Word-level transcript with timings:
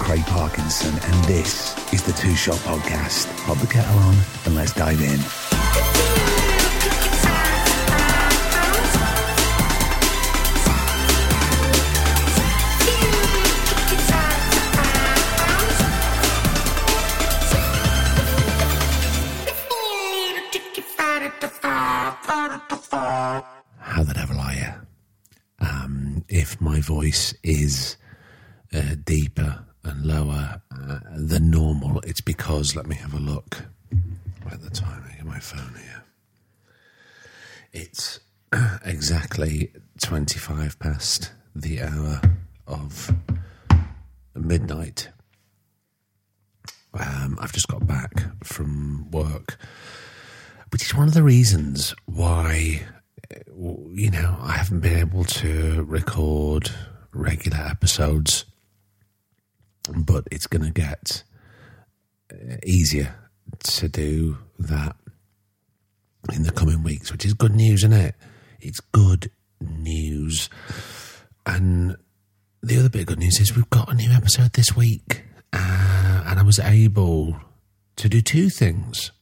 Craig 0.00 0.24
Parkinson, 0.26 0.92
and 0.92 1.24
this 1.24 1.76
is 1.92 2.02
the 2.02 2.12
Two 2.12 2.34
Shot 2.34 2.56
Podcast. 2.56 3.28
Pop 3.46 3.58
the 3.58 3.66
kettle 3.66 3.96
on 3.98 4.16
and 4.46 4.56
let's 4.56 4.72
dive 4.72 5.00
in. 5.00 5.20
How 23.78 24.02
the 24.02 24.14
devil 24.14 24.40
are 24.40 24.54
you? 24.54 24.68
Um, 25.60 26.24
if 26.28 26.60
my 26.60 26.80
voice 26.80 27.34
is 27.44 27.96
uh, 28.72 28.94
deeper 29.04 29.66
and 29.84 30.04
lower 30.04 30.60
uh, 30.70 30.98
than 31.16 31.50
normal, 31.50 32.00
it's 32.00 32.20
because, 32.20 32.76
let 32.76 32.86
me 32.86 32.96
have 32.96 33.14
a 33.14 33.18
look 33.18 33.64
at 34.50 34.62
the 34.62 34.70
timing 34.70 35.18
of 35.20 35.26
my 35.26 35.38
phone 35.38 35.74
here. 35.74 36.02
It's 37.72 38.20
exactly 38.84 39.72
25 40.00 40.78
past 40.78 41.32
the 41.54 41.82
hour 41.82 42.20
of 42.66 43.10
midnight. 44.34 45.10
Um, 46.94 47.38
I've 47.40 47.52
just 47.52 47.68
got 47.68 47.86
back 47.86 48.12
from 48.42 49.10
work, 49.10 49.56
which 50.70 50.84
is 50.84 50.94
one 50.94 51.06
of 51.06 51.14
the 51.14 51.22
reasons 51.22 51.94
why, 52.06 52.82
uh, 53.32 53.36
you 53.92 54.10
know, 54.10 54.36
I 54.40 54.52
haven't 54.52 54.80
been 54.80 54.98
able 54.98 55.24
to 55.24 55.84
record 55.84 56.70
regular 57.12 57.58
episodes, 57.58 58.44
but 59.94 60.24
it's 60.30 60.46
going 60.46 60.64
to 60.64 60.70
get 60.70 61.24
uh, 62.32 62.56
easier 62.64 63.14
to 63.64 63.88
do 63.88 64.38
that 64.58 64.96
in 66.32 66.42
the 66.42 66.52
coming 66.52 66.82
weeks, 66.82 67.10
which 67.10 67.24
is 67.24 67.34
good 67.34 67.54
news, 67.54 67.84
isn't 67.84 67.92
it? 67.92 68.14
It's 68.60 68.80
good 68.80 69.30
news. 69.60 70.48
And 71.46 71.96
the 72.62 72.78
other 72.78 72.88
bit 72.88 73.02
of 73.02 73.06
good 73.06 73.18
news 73.18 73.40
is 73.40 73.56
we've 73.56 73.70
got 73.70 73.90
a 73.90 73.94
new 73.94 74.10
episode 74.10 74.52
this 74.52 74.76
week, 74.76 75.24
uh, 75.52 76.24
and 76.26 76.38
I 76.38 76.42
was 76.42 76.58
able 76.58 77.36
to 77.96 78.08
do 78.08 78.20
two 78.20 78.50
things. 78.50 79.12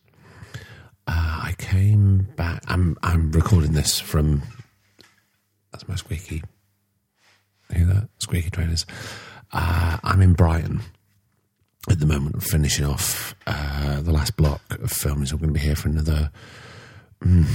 Uh, 1.07 1.41
I 1.45 1.55
came 1.59 2.29
back. 2.37 2.63
I'm 2.67 2.97
I'm 3.03 3.33
recording 3.33 3.73
this 3.73 3.99
from. 4.01 4.43
That's 5.73 5.89
my 5.89 5.95
squeaky. 5.95 6.43
Hear 7.73 7.87
that 7.87 8.09
squeaky 8.19 8.51
trainers? 8.51 8.87
Uh, 9.53 9.99
I'm 10.03 10.21
in 10.21 10.35
Brighton 10.35 10.81
at 11.91 12.01
the 12.01 12.07
moment. 12.07 12.43
Finishing 12.43 12.85
off 12.85 13.35
uh, 13.47 14.01
the 14.01 14.13
last 14.13 14.37
block 14.37 14.63
of 14.71 14.91
filming, 14.91 15.27
so 15.27 15.35
I'm 15.35 15.41
going 15.41 15.55
to 15.55 15.59
be 15.59 15.65
here 15.65 15.77
for 15.77 15.89
another 15.89 16.31
mm, 17.21 17.47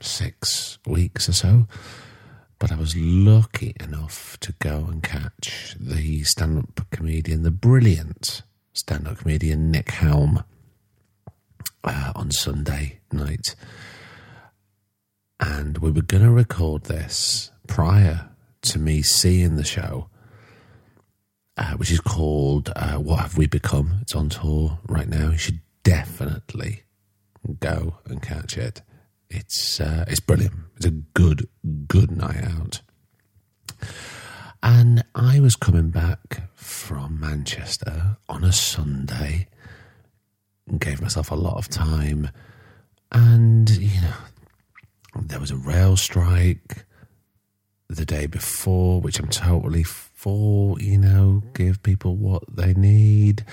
six 0.00 0.78
weeks 0.86 1.28
or 1.28 1.32
so. 1.32 1.66
But 2.58 2.70
I 2.70 2.76
was 2.76 2.96
lucky 2.96 3.74
enough 3.80 4.38
to 4.40 4.52
go 4.60 4.86
and 4.88 5.02
catch 5.02 5.74
the 5.80 6.22
stand 6.22 6.58
up 6.58 6.86
comedian, 6.90 7.42
the 7.42 7.50
brilliant 7.50 8.42
stand 8.72 9.08
up 9.08 9.18
comedian 9.18 9.72
Nick 9.72 9.90
Helm, 9.90 10.44
uh, 11.84 12.12
on 12.14 12.30
Sunday 12.30 13.00
night. 13.10 13.54
And 15.40 15.78
we 15.78 15.90
were 15.90 16.02
going 16.02 16.22
to 16.22 16.30
record 16.30 16.84
this 16.84 17.50
prior 17.66 18.28
to 18.62 18.78
me 18.78 19.02
seeing 19.02 19.56
the 19.56 19.64
show, 19.64 20.08
uh, 21.56 21.72
which 21.74 21.90
is 21.90 22.00
called 22.00 22.72
uh, 22.74 22.96
What 22.96 23.20
Have 23.20 23.38
We 23.38 23.46
Become? 23.46 23.98
It's 24.02 24.14
on 24.14 24.28
tour 24.28 24.78
right 24.86 25.08
now. 25.08 25.30
You 25.30 25.38
should 25.38 25.60
definitely 25.82 26.82
go 27.60 27.98
and 28.06 28.22
catch 28.22 28.56
it. 28.56 28.82
It's 29.28 29.80
uh, 29.80 30.04
it's 30.08 30.20
brilliant. 30.20 30.54
It's 30.76 30.86
a 30.86 30.90
good 30.90 31.48
good 31.88 32.10
night 32.10 32.44
out. 32.44 32.80
And 34.62 35.02
I 35.14 35.40
was 35.40 35.56
coming 35.56 35.90
back 35.90 36.48
from 36.54 37.18
Manchester 37.18 38.16
on 38.28 38.44
a 38.44 38.52
Sunday 38.52 39.48
and 40.68 40.80
gave 40.80 41.02
myself 41.02 41.30
a 41.30 41.36
lot 41.36 41.56
of 41.56 41.68
time. 41.68 42.30
And, 43.10 43.68
you 43.68 44.00
know, 44.00 44.14
there 45.20 45.40
was 45.40 45.50
a 45.50 45.56
rail 45.56 45.96
strike 45.96 46.84
the 47.88 48.04
day 48.04 48.26
before, 48.26 49.00
which 49.00 49.18
I'm 49.18 49.28
totally 49.28 49.82
for, 50.22 50.78
you 50.78 50.96
know, 50.98 51.42
give 51.52 51.82
people 51.82 52.14
what 52.14 52.44
they 52.48 52.74
need. 52.74 53.44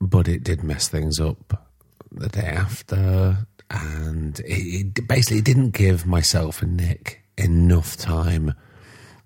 But 0.00 0.26
it 0.26 0.42
did 0.42 0.62
mess 0.62 0.88
things 0.88 1.20
up 1.20 1.68
the 2.10 2.30
day 2.30 2.40
after. 2.40 3.46
And 3.70 4.40
it, 4.40 4.96
it 4.96 5.08
basically 5.08 5.42
didn't 5.42 5.72
give 5.72 6.06
myself 6.06 6.62
and 6.62 6.74
Nick 6.74 7.22
enough 7.36 7.98
time 7.98 8.54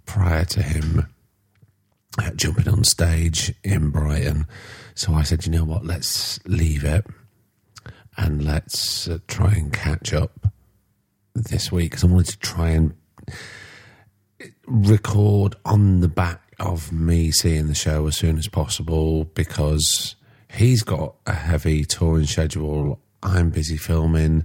prior 0.04 0.44
to 0.46 0.62
him 0.62 1.06
uh, 2.18 2.30
jumping 2.32 2.68
on 2.68 2.82
stage 2.82 3.54
in 3.62 3.90
Brighton. 3.90 4.48
So 4.96 5.14
I 5.14 5.22
said, 5.22 5.46
you 5.46 5.52
know 5.52 5.64
what, 5.64 5.86
let's 5.86 6.44
leave 6.44 6.82
it 6.82 7.06
and 8.16 8.44
let's 8.44 9.06
uh, 9.06 9.18
try 9.28 9.52
and 9.52 9.72
catch 9.72 10.12
up 10.12 10.48
this 11.36 11.70
week 11.70 11.92
because 11.92 12.02
I 12.02 12.08
wanted 12.08 12.32
to 12.32 12.38
try 12.40 12.70
and 12.70 12.94
record 14.66 15.56
on 15.64 16.00
the 16.00 16.08
back 16.08 16.40
of 16.58 16.92
me 16.92 17.30
seeing 17.30 17.66
the 17.66 17.74
show 17.74 18.06
as 18.06 18.16
soon 18.16 18.38
as 18.38 18.48
possible 18.48 19.24
because 19.24 20.14
he's 20.52 20.82
got 20.82 21.14
a 21.26 21.32
heavy 21.32 21.84
touring 21.84 22.26
schedule. 22.26 23.00
I'm 23.22 23.50
busy 23.50 23.76
filming 23.76 24.44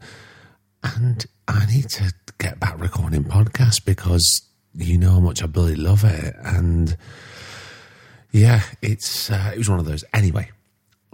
and 0.83 1.25
I 1.47 1.65
need 1.65 1.89
to 1.89 2.13
get 2.37 2.59
back 2.59 2.79
recording 2.79 3.23
podcasts 3.23 3.83
because 3.83 4.41
you 4.75 4.97
know 4.97 5.11
how 5.11 5.19
much 5.19 5.41
I 5.41 5.47
bloody 5.47 5.75
love 5.75 6.03
it. 6.03 6.35
And 6.43 6.95
yeah, 8.31 8.61
it's 8.81 9.31
uh, 9.31 9.51
it 9.53 9.57
was 9.57 9.69
one 9.69 9.79
of 9.79 9.85
those. 9.85 10.03
Anyway, 10.13 10.51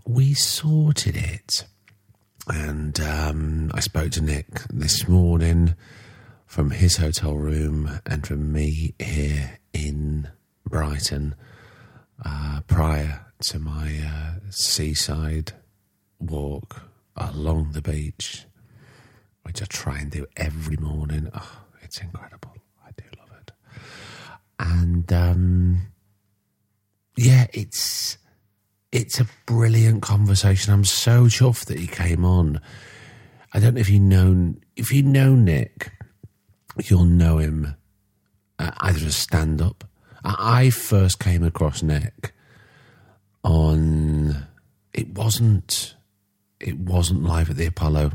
we 0.06 0.34
sorted 0.34 1.16
it, 1.16 1.66
and 2.48 3.00
um, 3.00 3.72
I 3.74 3.80
spoke 3.80 4.12
to 4.12 4.22
Nick 4.22 4.48
this 4.70 5.08
morning 5.08 5.76
from 6.54 6.70
his 6.70 6.98
hotel 6.98 7.34
room 7.34 8.00
and 8.06 8.28
from 8.28 8.52
me 8.52 8.94
here 9.00 9.58
in 9.74 10.30
Brighton 10.70 11.34
uh, 12.24 12.62
prior 12.68 13.26
to 13.40 13.58
my 13.58 13.98
uh, 13.98 14.34
seaside 14.52 15.54
walk 16.20 16.84
along 17.18 17.72
the 17.72 17.82
beach, 17.82 18.46
which 19.42 19.64
I 19.64 19.66
try 19.66 19.98
and 19.98 20.12
do 20.12 20.28
every 20.38 20.78
morning. 20.78 21.28
Oh, 21.34 21.64
it's 21.82 22.00
incredible. 22.00 22.54
I 22.86 22.92
do 22.96 23.06
love 23.18 23.32
it. 23.42 23.52
And 24.60 25.12
um, 25.12 25.88
yeah, 27.18 27.48
it's 27.52 28.20
it's 28.92 29.20
a 29.20 29.26
brilliant 29.48 30.04
conversation. 30.04 30.72
I'm 30.72 30.86
so 30.86 31.24
chuffed 31.24 31.66
that 31.66 31.80
he 31.80 31.88
came 31.88 32.24
on. 32.24 32.62
I 33.56 33.60
don't 33.60 33.74
know 33.74 33.82
if 33.82 33.90
you 33.90 34.00
know 34.00 34.54
if 34.76 34.92
you 34.92 35.02
know 35.02 35.34
Nick, 35.34 35.92
you'll 36.82 37.06
know 37.06 37.38
him 37.38 37.76
uh, 38.60 38.72
either 38.82 39.06
as 39.06 39.16
stand 39.16 39.62
up. 39.62 39.84
I 40.24 40.70
first 40.70 41.20
came 41.20 41.44
across 41.44 41.84
Nick 41.84 42.34
on 43.44 44.48
it 44.94 45.10
wasn't 45.10 45.96
it 46.60 46.78
wasn't 46.80 47.24
live 47.24 47.50
at 47.50 47.58
the 47.58 47.66
Apollo. 47.66 48.12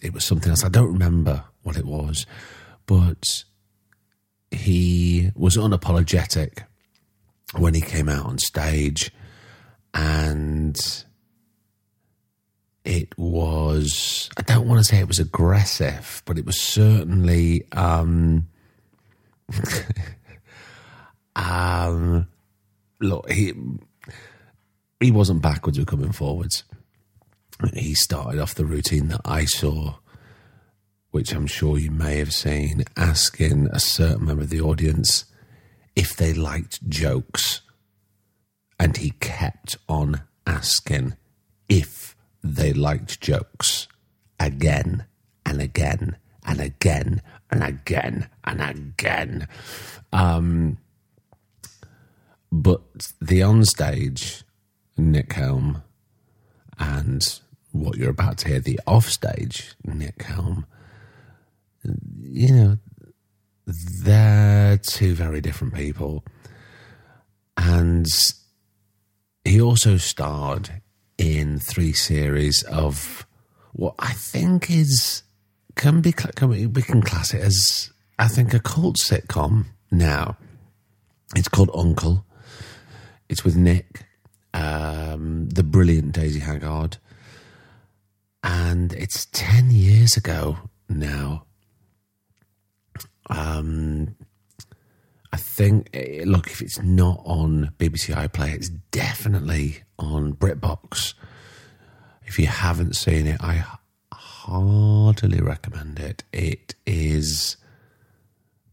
It 0.00 0.12
was 0.12 0.24
something 0.24 0.50
else. 0.50 0.64
I 0.64 0.68
don't 0.68 0.92
remember 0.92 1.44
what 1.62 1.76
it 1.76 1.84
was, 1.84 2.26
but 2.86 3.44
he 4.50 5.30
was 5.36 5.56
unapologetic 5.56 6.64
when 7.56 7.74
he 7.74 7.80
came 7.80 8.08
out 8.08 8.26
on 8.26 8.38
stage 8.38 9.12
and 9.94 11.04
it 12.84 13.16
was 13.16 14.28
I 14.36 14.42
don't 14.42 14.66
want 14.66 14.80
to 14.80 14.84
say 14.84 14.98
it 14.98 15.08
was 15.08 15.18
aggressive, 15.18 16.22
but 16.24 16.38
it 16.38 16.46
was 16.46 16.60
certainly 16.60 17.64
um 17.72 18.48
um 21.36 22.26
look 23.00 23.30
he 23.30 23.52
he 25.00 25.10
wasn't 25.10 25.42
backwards 25.42 25.78
with 25.78 25.88
coming 25.88 26.12
forwards. 26.12 26.64
He 27.74 27.94
started 27.94 28.40
off 28.40 28.54
the 28.54 28.64
routine 28.64 29.08
that 29.08 29.20
I 29.24 29.44
saw, 29.44 29.96
which 31.10 31.32
I'm 31.32 31.46
sure 31.46 31.78
you 31.78 31.90
may 31.90 32.18
have 32.18 32.32
seen, 32.32 32.84
asking 32.96 33.68
a 33.72 33.80
certain 33.80 34.26
member 34.26 34.42
of 34.42 34.50
the 34.50 34.60
audience 34.60 35.26
if 35.94 36.16
they 36.16 36.32
liked 36.32 36.88
jokes. 36.88 37.60
And 38.80 38.96
he 38.96 39.10
kept 39.20 39.76
on 39.88 40.22
asking 40.46 41.14
if 41.68 42.11
they 42.42 42.72
liked 42.72 43.20
jokes 43.20 43.88
again 44.38 45.06
and 45.46 45.60
again 45.60 46.16
and 46.44 46.60
again 46.60 47.22
and 47.50 47.62
again 47.62 48.28
and 48.44 48.60
again. 48.60 49.48
Um, 50.12 50.78
But 52.50 52.82
the 53.18 53.40
onstage 53.40 54.42
Nick 54.98 55.32
Helm 55.32 55.82
and 56.78 57.22
what 57.70 57.96
you're 57.96 58.10
about 58.10 58.36
to 58.38 58.48
hear, 58.48 58.60
the 58.60 58.78
offstage 58.86 59.74
Nick 59.84 60.22
Helm, 60.22 60.66
you 62.20 62.52
know, 62.52 62.78
they're 64.04 64.76
two 64.76 65.14
very 65.14 65.40
different 65.40 65.72
people. 65.72 66.24
And 67.56 68.06
he 69.44 69.58
also 69.60 69.96
starred 69.96 70.81
in 71.18 71.58
three 71.58 71.92
series 71.92 72.62
of 72.64 73.26
what 73.72 73.94
I 73.98 74.12
think 74.12 74.70
is 74.70 75.22
can 75.74 76.00
be 76.00 76.12
can 76.12 76.48
we, 76.48 76.66
we 76.66 76.82
can 76.82 77.02
class 77.02 77.32
it 77.34 77.40
as 77.42 77.90
I 78.18 78.28
think 78.28 78.52
a 78.54 78.60
cult 78.60 78.96
sitcom 78.96 79.66
now. 79.90 80.36
It's 81.34 81.48
called 81.48 81.70
Uncle. 81.74 82.26
It's 83.28 83.44
with 83.44 83.56
Nick, 83.56 84.04
um, 84.52 85.48
the 85.48 85.62
brilliant 85.62 86.12
Daisy 86.12 86.40
Haggard, 86.40 86.98
and 88.44 88.92
it's 88.92 89.26
ten 89.32 89.70
years 89.70 90.16
ago 90.16 90.58
now. 90.90 91.46
Um, 93.30 94.14
I 95.32 95.38
think, 95.38 95.88
eh, 95.94 96.24
look, 96.26 96.48
if 96.48 96.60
it's 96.60 96.82
not 96.82 97.22
on 97.24 97.72
BBC 97.78 98.14
iPlayer, 98.14 98.54
it's 98.56 98.68
definitely 98.68 99.82
on 100.02 100.34
BritBox. 100.34 101.14
If 102.24 102.38
you 102.38 102.46
haven't 102.46 102.96
seen 102.96 103.26
it, 103.26 103.40
I 103.40 103.64
heartily 104.12 105.40
recommend 105.40 105.98
it. 105.98 106.24
It 106.32 106.74
is 106.86 107.56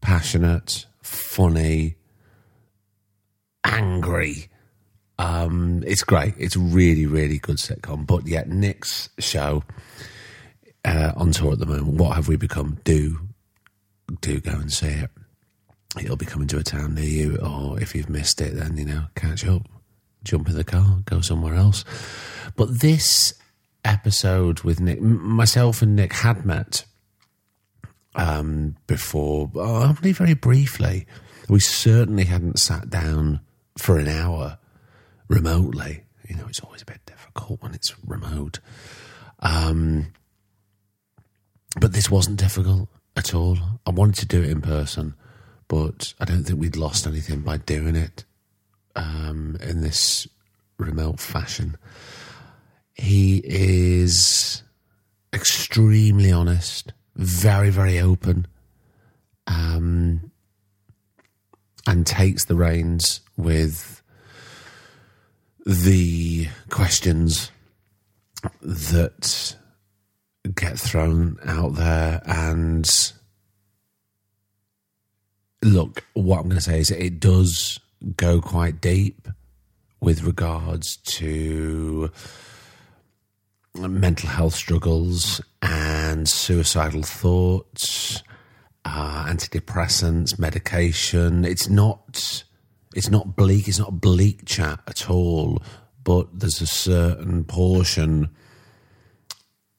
passionate, 0.00 0.86
funny, 1.02 1.96
angry. 3.64 4.48
Um, 5.18 5.84
it's 5.86 6.02
great. 6.02 6.34
It's 6.38 6.56
really, 6.56 7.06
really 7.06 7.38
good 7.38 7.58
sitcom. 7.58 8.06
But 8.06 8.26
yet, 8.26 8.48
Nick's 8.48 9.10
show 9.18 9.62
uh, 10.84 11.12
on 11.16 11.32
tour 11.32 11.52
at 11.52 11.58
the 11.58 11.66
moment. 11.66 11.98
What 11.98 12.16
have 12.16 12.28
we 12.28 12.36
become? 12.36 12.78
Do 12.84 13.18
do 14.20 14.40
go 14.40 14.52
and 14.52 14.72
see 14.72 14.88
it. 14.88 15.10
It'll 15.98 16.16
be 16.16 16.26
coming 16.26 16.48
to 16.48 16.58
a 16.58 16.62
town 16.62 16.94
near 16.94 17.04
you, 17.04 17.36
or 17.36 17.80
if 17.80 17.94
you've 17.94 18.08
missed 18.08 18.40
it, 18.40 18.54
then 18.54 18.76
you 18.76 18.84
know 18.84 19.04
catch 19.14 19.46
up, 19.46 19.68
jump 20.24 20.48
in 20.48 20.56
the 20.56 20.64
car, 20.64 21.00
go 21.04 21.20
somewhere 21.20 21.54
else. 21.54 21.84
But 22.56 22.80
this 22.80 23.34
episode 23.84 24.60
with 24.60 24.80
Nick, 24.80 25.00
myself 25.00 25.82
and 25.82 25.96
Nick 25.96 26.12
had 26.12 26.44
met 26.44 26.84
um, 28.14 28.76
before, 28.86 29.50
only 29.54 30.12
very 30.12 30.34
briefly. 30.34 31.06
We 31.48 31.60
certainly 31.60 32.24
hadn't 32.24 32.58
sat 32.58 32.90
down 32.90 33.40
for 33.78 33.98
an 33.98 34.08
hour 34.08 34.58
remotely. 35.28 36.04
You 36.28 36.36
know, 36.36 36.46
it's 36.48 36.60
always 36.60 36.82
a 36.82 36.86
bit 36.86 37.04
difficult 37.06 37.62
when 37.62 37.74
it's 37.74 37.94
remote. 38.06 38.60
Um, 39.40 40.12
but 41.80 41.92
this 41.92 42.10
wasn't 42.10 42.38
difficult 42.38 42.88
at 43.16 43.34
all. 43.34 43.58
I 43.86 43.90
wanted 43.90 44.16
to 44.16 44.26
do 44.26 44.42
it 44.42 44.50
in 44.50 44.60
person, 44.60 45.14
but 45.68 46.14
I 46.20 46.24
don't 46.24 46.44
think 46.44 46.60
we'd 46.60 46.76
lost 46.76 47.06
anything 47.06 47.40
by 47.40 47.56
doing 47.58 47.96
it 47.96 48.24
um, 48.96 49.56
in 49.60 49.80
this 49.80 50.26
remote 50.78 51.20
fashion. 51.20 51.76
He 52.94 53.40
is 53.44 54.62
extremely 55.32 56.32
honest, 56.32 56.92
very, 57.16 57.70
very 57.70 58.00
open, 58.00 58.46
um, 59.46 60.30
and 61.86 62.06
takes 62.06 62.44
the 62.44 62.56
reins 62.56 63.20
with 63.36 64.02
the 65.64 66.48
questions 66.68 67.50
that 68.62 69.56
get 70.54 70.78
thrown 70.78 71.38
out 71.44 71.74
there. 71.74 72.22
And 72.26 72.88
look, 75.62 76.04
what 76.14 76.38
I'm 76.38 76.44
going 76.44 76.56
to 76.56 76.60
say 76.60 76.80
is 76.80 76.90
it 76.90 77.20
does 77.20 77.80
go 78.16 78.40
quite 78.40 78.80
deep 78.80 79.28
with 80.00 80.22
regards 80.22 80.96
to 80.96 82.10
mental 83.76 84.28
health 84.28 84.54
struggles 84.54 85.40
and 85.62 86.28
suicidal 86.28 87.02
thoughts, 87.02 88.22
uh, 88.84 89.24
antidepressants, 89.26 90.38
medication. 90.38 91.44
It's 91.44 91.68
not 91.68 92.44
it's 92.94 93.10
not 93.10 93.36
bleak. 93.36 93.68
It's 93.68 93.78
not 93.78 94.00
bleak 94.00 94.46
chat 94.46 94.80
at 94.86 95.08
all. 95.08 95.62
But 96.02 96.40
there's 96.40 96.60
a 96.60 96.66
certain 96.66 97.44
portion, 97.44 98.30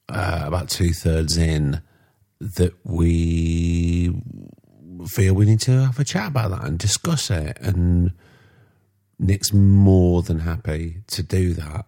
uh, 0.08 0.44
about 0.44 0.70
two 0.70 0.92
thirds 0.92 1.36
in, 1.36 1.82
that 2.40 2.74
we 2.84 4.14
feel 5.06 5.34
we 5.34 5.46
need 5.46 5.60
to 5.60 5.86
have 5.86 5.98
a 5.98 6.04
chat 6.04 6.28
about 6.28 6.50
that 6.50 6.64
and 6.64 6.78
discuss 6.78 7.30
it. 7.30 7.58
And 7.60 8.12
Nick's 9.18 9.52
more 9.52 10.22
than 10.22 10.40
happy 10.40 11.02
to 11.08 11.22
do 11.22 11.54
that 11.54 11.86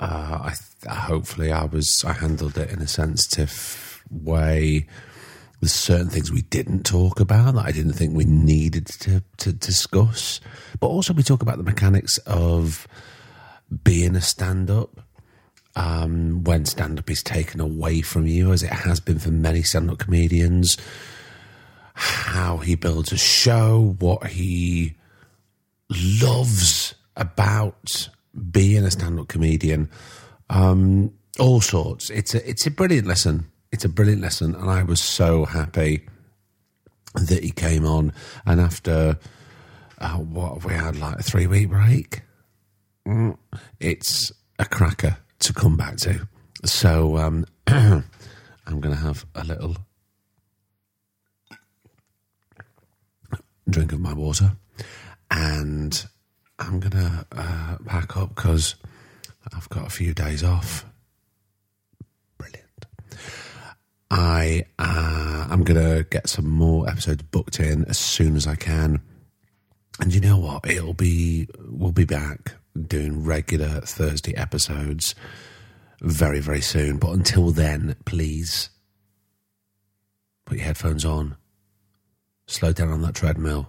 uh, 0.00 0.38
I 0.42 0.54
th- 0.54 0.96
hopefully 0.96 1.50
I 1.52 1.64
was 1.64 2.04
I 2.06 2.12
handled 2.12 2.56
it 2.56 2.70
in 2.70 2.80
a 2.80 2.86
sensitive 2.86 4.02
way. 4.10 4.86
There's 5.60 5.74
certain 5.74 6.08
things 6.08 6.30
we 6.30 6.42
didn't 6.42 6.84
talk 6.84 7.18
about 7.18 7.54
that 7.54 7.66
I 7.66 7.72
didn't 7.72 7.94
think 7.94 8.14
we 8.14 8.24
needed 8.24 8.86
to 8.86 9.22
to 9.38 9.52
discuss, 9.52 10.40
but 10.78 10.86
also 10.86 11.12
we 11.12 11.24
talk 11.24 11.42
about 11.42 11.56
the 11.58 11.64
mechanics 11.64 12.18
of 12.18 12.86
being 13.82 14.14
a 14.14 14.20
stand 14.20 14.70
up. 14.70 15.00
Um, 15.76 16.42
when 16.42 16.64
stand 16.64 16.98
up 16.98 17.08
is 17.08 17.22
taken 17.22 17.60
away 17.60 18.00
from 18.00 18.26
you, 18.26 18.52
as 18.52 18.64
it 18.64 18.72
has 18.72 18.98
been 18.98 19.20
for 19.20 19.30
many 19.30 19.62
stand 19.62 19.90
up 19.90 19.98
comedians, 19.98 20.76
how 21.98 22.58
he 22.58 22.76
builds 22.76 23.10
a 23.10 23.18
show, 23.18 23.96
what 23.98 24.28
he 24.28 24.94
loves 26.22 26.94
about 27.16 28.08
being 28.52 28.84
a 28.84 28.90
stand-up 28.90 29.26
comedian, 29.26 29.90
um, 30.48 31.12
all 31.40 31.60
sorts. 31.60 32.08
It's 32.10 32.34
a 32.34 32.48
it's 32.48 32.66
a 32.66 32.70
brilliant 32.70 33.08
lesson. 33.08 33.46
It's 33.72 33.84
a 33.84 33.88
brilliant 33.88 34.22
lesson, 34.22 34.54
and 34.54 34.70
I 34.70 34.84
was 34.84 35.00
so 35.00 35.44
happy 35.44 36.06
that 37.14 37.42
he 37.42 37.50
came 37.50 37.84
on. 37.84 38.12
And 38.46 38.60
after 38.60 39.18
uh, 39.98 40.18
what 40.18 40.54
have 40.54 40.64
we 40.64 40.74
had 40.74 40.96
like 40.96 41.18
a 41.18 41.22
three 41.24 41.48
week 41.48 41.68
break, 41.68 42.22
mm, 43.06 43.36
it's 43.80 44.30
a 44.60 44.64
cracker 44.64 45.16
to 45.40 45.52
come 45.52 45.76
back 45.76 45.96
to. 45.98 46.28
So 46.64 47.16
um, 47.16 47.44
I'm 47.66 48.04
going 48.80 48.94
to 48.94 49.00
have 49.00 49.26
a 49.34 49.42
little 49.42 49.76
drink 53.68 53.92
of 53.92 54.00
my 54.00 54.12
water 54.12 54.52
and 55.30 56.06
I'm 56.58 56.80
gonna 56.80 57.26
uh, 57.32 57.76
pack 57.86 58.16
up 58.16 58.34
because 58.34 58.74
I've 59.54 59.68
got 59.68 59.86
a 59.86 59.90
few 59.90 60.12
days 60.12 60.42
off. 60.42 60.84
Brilliant. 62.36 62.86
I 64.10 64.64
uh, 64.78 65.46
I'm 65.50 65.62
gonna 65.62 66.04
get 66.04 66.28
some 66.28 66.48
more 66.48 66.88
episodes 66.88 67.22
booked 67.22 67.60
in 67.60 67.84
as 67.84 67.98
soon 67.98 68.36
as 68.36 68.46
I 68.46 68.56
can. 68.56 69.00
And 70.00 70.14
you 70.14 70.20
know 70.20 70.38
what? 70.38 70.68
It'll 70.68 70.94
be 70.94 71.48
we'll 71.68 71.92
be 71.92 72.04
back 72.04 72.54
doing 72.86 73.24
regular 73.24 73.80
Thursday 73.80 74.36
episodes 74.36 75.14
very 76.00 76.40
very 76.40 76.60
soon. 76.60 76.96
But 76.98 77.12
until 77.12 77.50
then, 77.50 77.96
please 78.04 78.70
put 80.44 80.58
your 80.58 80.66
headphones 80.66 81.04
on, 81.04 81.36
slow 82.48 82.72
down 82.72 82.88
on 82.88 83.02
that 83.02 83.14
treadmill, 83.14 83.68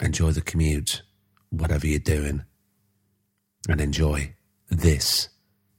enjoy 0.00 0.32
the 0.32 0.40
commute 0.40 1.02
whatever 1.50 1.86
you're 1.86 1.98
doing, 1.98 2.42
and 3.68 3.80
enjoy. 3.80 4.34
This 4.70 5.28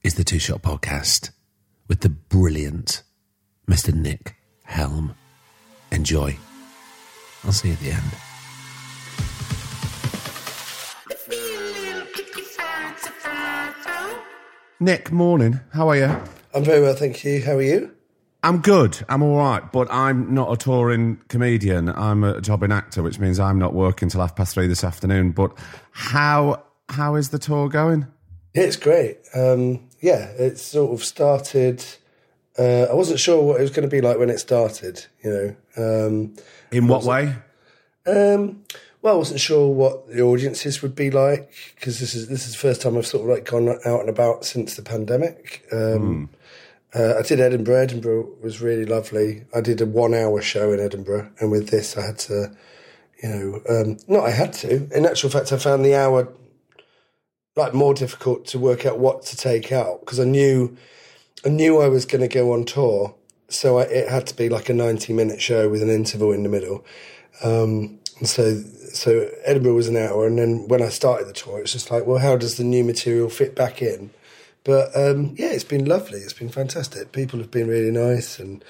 is 0.02 0.14
the 0.14 0.24
Two 0.24 0.38
Shot 0.38 0.62
Podcast 0.62 1.30
with 1.88 2.00
the 2.00 2.08
brilliant 2.08 3.02
Mr. 3.68 3.92
Nick 3.92 4.36
Helm. 4.62 5.14
Enjoy. 5.90 6.38
I'll 7.44 7.52
see 7.52 7.68
you 7.68 7.74
at 7.74 7.80
the 7.80 7.90
end. 7.90 8.12
Nick, 14.78 15.10
morning. 15.10 15.60
How 15.72 15.88
are 15.88 15.96
you? 15.96 16.16
I'm 16.54 16.62
very 16.64 16.80
well, 16.80 16.94
thank 16.94 17.24
you. 17.24 17.42
How 17.42 17.56
are 17.56 17.62
you? 17.62 17.95
I'm 18.46 18.58
good. 18.60 19.04
I'm 19.08 19.24
all 19.24 19.38
right, 19.38 19.72
but 19.72 19.90
I'm 19.90 20.32
not 20.32 20.52
a 20.52 20.56
touring 20.56 21.20
comedian. 21.26 21.88
I'm 21.88 22.22
a 22.22 22.40
jobbing 22.40 22.70
actor, 22.70 23.02
which 23.02 23.18
means 23.18 23.40
I'm 23.40 23.58
not 23.58 23.74
working 23.74 24.08
till 24.08 24.20
half 24.20 24.36
past 24.36 24.54
three 24.54 24.68
this 24.68 24.84
afternoon. 24.84 25.32
But 25.32 25.52
how 25.90 26.62
how 26.88 27.16
is 27.16 27.30
the 27.30 27.40
tour 27.40 27.68
going? 27.68 28.06
It's 28.54 28.76
great. 28.76 29.18
Um, 29.34 29.88
yeah, 30.00 30.26
it 30.38 30.60
sort 30.60 30.92
of 30.92 31.04
started. 31.04 31.84
Uh, 32.56 32.84
I 32.88 32.94
wasn't 32.94 33.18
sure 33.18 33.42
what 33.42 33.58
it 33.58 33.62
was 33.62 33.72
going 33.72 33.82
to 33.82 33.92
be 33.92 34.00
like 34.00 34.16
when 34.16 34.30
it 34.30 34.38
started. 34.38 35.04
You 35.24 35.56
know, 35.76 36.06
um, 36.06 36.36
in 36.70 36.86
what 36.86 37.02
way? 37.02 37.34
Um, 38.06 38.62
well, 39.02 39.14
I 39.14 39.18
wasn't 39.18 39.40
sure 39.40 39.74
what 39.74 40.06
the 40.06 40.22
audiences 40.22 40.82
would 40.82 40.94
be 40.94 41.10
like 41.10 41.52
because 41.74 41.98
this 41.98 42.14
is 42.14 42.28
this 42.28 42.46
is 42.46 42.52
the 42.52 42.58
first 42.58 42.80
time 42.80 42.96
I've 42.96 43.08
sort 43.08 43.24
of 43.24 43.28
like 43.28 43.44
gone 43.44 43.70
out 43.84 44.00
and 44.02 44.08
about 44.08 44.44
since 44.44 44.76
the 44.76 44.82
pandemic. 44.82 45.66
Um, 45.72 46.30
uh, 46.96 47.18
I 47.18 47.22
did 47.22 47.40
Edinburgh. 47.40 47.82
Edinburgh 47.82 48.28
was 48.42 48.62
really 48.62 48.86
lovely. 48.86 49.44
I 49.54 49.60
did 49.60 49.80
a 49.82 49.86
one 49.86 50.14
hour 50.14 50.40
show 50.40 50.72
in 50.72 50.80
Edinburgh, 50.80 51.30
and 51.38 51.50
with 51.50 51.68
this, 51.68 51.96
I 51.96 52.06
had 52.06 52.18
to, 52.20 52.56
you 53.22 53.28
know, 53.28 53.60
um, 53.68 53.98
not 54.08 54.24
I 54.24 54.30
had 54.30 54.54
to. 54.54 54.88
In 54.96 55.04
actual 55.04 55.28
fact, 55.28 55.52
I 55.52 55.58
found 55.58 55.84
the 55.84 55.94
hour 55.94 56.32
like 57.54 57.74
more 57.74 57.94
difficult 57.94 58.46
to 58.46 58.58
work 58.58 58.86
out 58.86 58.98
what 58.98 59.22
to 59.24 59.36
take 59.36 59.72
out 59.72 60.00
because 60.00 60.20
I 60.20 60.24
knew 60.24 60.76
I 61.44 61.50
knew 61.50 61.80
I 61.80 61.88
was 61.88 62.06
going 62.06 62.22
to 62.22 62.28
go 62.28 62.52
on 62.52 62.64
tour, 62.64 63.14
so 63.48 63.78
I, 63.78 63.82
it 63.82 64.08
had 64.08 64.26
to 64.28 64.34
be 64.34 64.48
like 64.48 64.70
a 64.70 64.74
ninety 64.74 65.12
minute 65.12 65.42
show 65.42 65.68
with 65.68 65.82
an 65.82 65.90
interval 65.90 66.32
in 66.32 66.44
the 66.44 66.48
middle. 66.48 66.82
Um, 67.42 67.98
and 68.18 68.28
so 68.28 68.62
so 68.94 69.28
Edinburgh 69.44 69.74
was 69.74 69.88
an 69.88 69.98
hour, 69.98 70.26
and 70.26 70.38
then 70.38 70.66
when 70.68 70.80
I 70.80 70.88
started 70.88 71.28
the 71.28 71.34
tour, 71.34 71.58
it 71.58 71.62
was 71.62 71.72
just 71.72 71.90
like, 71.90 72.06
well, 72.06 72.18
how 72.18 72.36
does 72.36 72.56
the 72.56 72.64
new 72.64 72.84
material 72.84 73.28
fit 73.28 73.54
back 73.54 73.82
in? 73.82 74.10
But 74.66 74.96
um, 74.96 75.36
yeah, 75.38 75.52
it's 75.52 75.64
been 75.64 75.84
lovely. 75.84 76.18
It's 76.18 76.32
been 76.32 76.48
fantastic. 76.48 77.12
People 77.12 77.38
have 77.38 77.52
been 77.52 77.68
really 77.68 77.92
nice, 77.92 78.40
and 78.40 78.64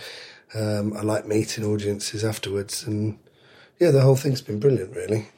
um, 0.55 0.93
I 0.93 1.00
like 1.00 1.26
meeting 1.26 1.65
audiences 1.65 2.23
afterwards. 2.23 2.87
And 2.87 3.19
yeah, 3.81 3.91
the 3.91 4.03
whole 4.03 4.15
thing's 4.15 4.43
been 4.43 4.61
brilliant, 4.61 4.95
really. 4.95 5.29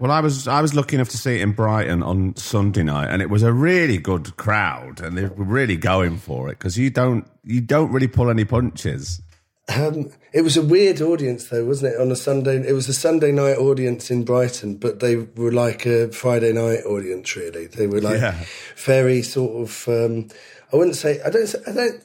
Well, 0.00 0.10
I 0.10 0.20
was 0.20 0.48
I 0.48 0.60
was 0.60 0.74
lucky 0.74 0.96
enough 0.96 1.08
to 1.10 1.16
see 1.16 1.36
it 1.36 1.42
in 1.42 1.52
Brighton 1.52 2.02
on 2.02 2.34
Sunday 2.34 2.82
night, 2.82 3.10
and 3.10 3.22
it 3.22 3.30
was 3.30 3.44
a 3.44 3.52
really 3.52 3.98
good 3.98 4.36
crowd, 4.36 5.00
and 5.00 5.16
they 5.16 5.24
were 5.24 5.44
really 5.44 5.76
going 5.76 6.18
for 6.18 6.48
it 6.48 6.58
because 6.58 6.76
you 6.76 6.90
don't 6.90 7.24
you 7.44 7.60
don't 7.60 7.92
really 7.92 8.08
pull 8.08 8.28
any 8.28 8.44
punches. 8.44 9.22
Um, 9.68 10.10
it 10.32 10.42
was 10.42 10.56
a 10.56 10.62
weird 10.62 11.00
audience, 11.00 11.48
though, 11.48 11.64
wasn't 11.64 11.94
it? 11.94 12.00
On 12.00 12.10
a 12.10 12.16
Sunday, 12.16 12.66
it 12.68 12.72
was 12.72 12.88
a 12.88 12.92
Sunday 12.94 13.30
night 13.30 13.56
audience 13.58 14.10
in 14.10 14.24
Brighton, 14.24 14.76
but 14.76 15.00
they 15.00 15.16
were 15.16 15.52
like 15.52 15.86
a 15.86 16.08
Friday 16.08 16.52
night 16.52 16.84
audience. 16.84 17.36
Really, 17.36 17.66
they 17.66 17.86
were 17.86 18.00
like 18.00 18.20
Yeah. 18.20 18.36
very 18.76 19.22
sort 19.22 19.62
of. 19.68 19.88
Um, 19.88 20.28
I 20.72 20.76
wouldn't 20.76 20.96
say. 20.96 21.20
I 21.22 21.30
don't. 21.30 21.54
I 21.66 21.72
don't. 21.72 22.02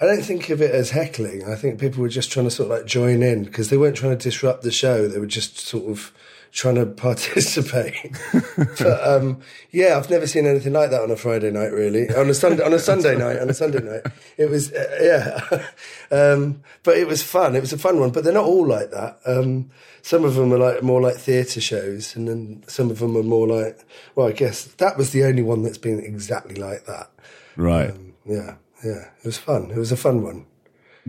I 0.00 0.06
don't 0.06 0.22
think 0.22 0.48
of 0.50 0.60
it 0.62 0.72
as 0.74 0.90
heckling. 0.90 1.44
I 1.44 1.54
think 1.56 1.78
people 1.80 2.02
were 2.02 2.08
just 2.08 2.30
trying 2.32 2.46
to 2.46 2.50
sort 2.50 2.70
of 2.70 2.78
like 2.78 2.86
join 2.86 3.22
in 3.22 3.44
because 3.44 3.70
they 3.70 3.76
weren't 3.76 3.96
trying 3.96 4.16
to 4.16 4.22
disrupt 4.22 4.62
the 4.62 4.70
show. 4.72 5.06
They 5.08 5.18
were 5.18 5.26
just 5.26 5.58
sort 5.58 5.88
of 5.90 6.12
trying 6.52 6.74
to 6.74 6.86
participate. 7.02 8.16
but 8.54 9.08
um, 9.08 9.40
yeah, 9.70 9.96
I've 9.96 10.10
never 10.10 10.26
seen 10.26 10.46
anything 10.46 10.74
like 10.74 10.90
that 10.90 11.02
on 11.02 11.10
a 11.10 11.16
Friday 11.16 11.50
night. 11.50 11.72
Really, 11.72 12.08
on 12.14 12.28
a 12.28 12.34
Sunday 12.34 12.62
on 12.62 12.72
a 12.72 12.78
Sunday 12.78 13.16
night 13.16 13.38
on 13.38 13.50
a 13.50 13.54
Sunday 13.54 13.80
night, 13.80 14.12
it 14.36 14.48
was 14.48 14.72
uh, 14.72 14.98
yeah. 15.00 15.68
um, 16.16 16.62
but 16.82 16.96
it 16.96 17.08
was 17.08 17.22
fun. 17.22 17.56
It 17.56 17.60
was 17.60 17.72
a 17.72 17.78
fun 17.78 17.98
one. 17.98 18.10
But 18.10 18.24
they're 18.24 18.32
not 18.32 18.44
all 18.44 18.66
like 18.66 18.90
that. 18.90 19.18
Um, 19.26 19.70
some 20.02 20.24
of 20.24 20.34
them 20.34 20.52
are 20.52 20.58
like 20.58 20.82
more 20.82 21.00
like 21.00 21.16
theatre 21.16 21.60
shows, 21.60 22.14
and 22.14 22.28
then 22.28 22.62
some 22.68 22.90
of 22.90 22.98
them 22.98 23.16
are 23.16 23.22
more 23.22 23.48
like. 23.48 23.84
Well, 24.14 24.28
I 24.28 24.32
guess 24.32 24.64
that 24.64 24.96
was 24.96 25.10
the 25.10 25.24
only 25.24 25.42
one 25.42 25.62
that's 25.62 25.78
been 25.78 25.98
exactly 26.00 26.56
like 26.56 26.86
that. 26.86 27.10
Right. 27.56 27.94
Yeah, 28.24 28.56
yeah. 28.84 29.08
It 29.18 29.24
was 29.24 29.38
fun. 29.38 29.70
It 29.70 29.78
was 29.78 29.92
a 29.92 29.96
fun 29.96 30.22
one. 30.22 30.46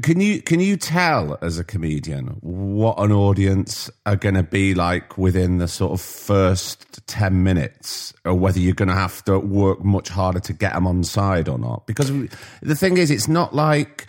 Can 0.01 0.19
you 0.19 0.41
can 0.41 0.59
you 0.59 0.75
tell 0.75 1.37
as 1.43 1.59
a 1.59 1.63
comedian 1.63 2.37
what 2.41 2.97
an 2.97 3.11
audience 3.11 3.91
are 4.07 4.15
going 4.15 4.33
to 4.33 4.41
be 4.41 4.73
like 4.73 5.19
within 5.19 5.59
the 5.59 5.67
sort 5.67 5.91
of 5.91 6.01
first 6.01 7.05
ten 7.05 7.43
minutes, 7.43 8.11
or 8.25 8.33
whether 8.33 8.59
you're 8.59 8.73
going 8.73 8.89
to 8.89 8.95
have 8.95 9.23
to 9.25 9.37
work 9.37 9.83
much 9.83 10.09
harder 10.09 10.39
to 10.39 10.53
get 10.53 10.73
them 10.73 10.87
on 10.87 11.03
side 11.03 11.47
or 11.47 11.59
not? 11.59 11.85
Because 11.85 12.11
the 12.61 12.75
thing 12.75 12.97
is, 12.97 13.11
it's 13.11 13.27
not 13.27 13.53
like 13.53 14.07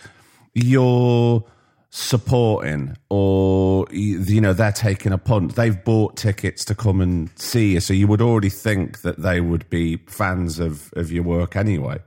you're 0.55 1.43
supporting 1.91 2.97
or 3.09 3.85
you 3.91 4.41
know 4.41 4.53
they're 4.53 4.71
taking 4.71 5.11
a 5.11 5.19
punt. 5.19 5.55
They've 5.55 5.83
bought 5.83 6.17
tickets 6.17 6.65
to 6.65 6.73
come 6.73 6.99
and 6.99 7.29
see 7.37 7.73
you. 7.73 7.79
So 7.79 7.93
you 7.93 8.07
would 8.07 8.21
already 8.21 8.49
think 8.49 9.01
that 9.01 9.21
they 9.21 9.39
would 9.39 9.69
be 9.69 9.97
fans 10.07 10.57
of 10.57 10.91
of 10.95 11.11
your 11.11 11.23
work 11.23 11.55
anyway 11.55 11.99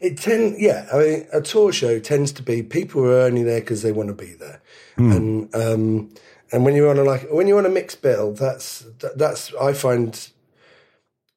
It 0.00 0.16
tend, 0.16 0.58
yeah. 0.58 0.86
I 0.92 0.98
mean, 0.98 1.26
a 1.32 1.40
tour 1.42 1.72
show 1.72 1.98
tends 1.98 2.32
to 2.32 2.42
be 2.42 2.62
people 2.62 3.04
are 3.04 3.20
only 3.20 3.42
there 3.42 3.60
because 3.60 3.82
they 3.82 3.92
want 3.92 4.08
to 4.08 4.14
be 4.14 4.32
there, 4.34 4.60
and 4.96 5.54
um, 5.54 6.10
and 6.52 6.64
when 6.64 6.74
you're 6.74 6.88
on 6.88 6.98
a 6.98 7.04
like 7.04 7.28
when 7.30 7.46
you're 7.46 7.58
on 7.58 7.66
a 7.66 7.70
mixed 7.70 8.00
bill, 8.02 8.32
that's 8.32 8.80
that- 9.00 9.18
that's 9.18 9.52
I 9.60 9.72
find 9.74 10.30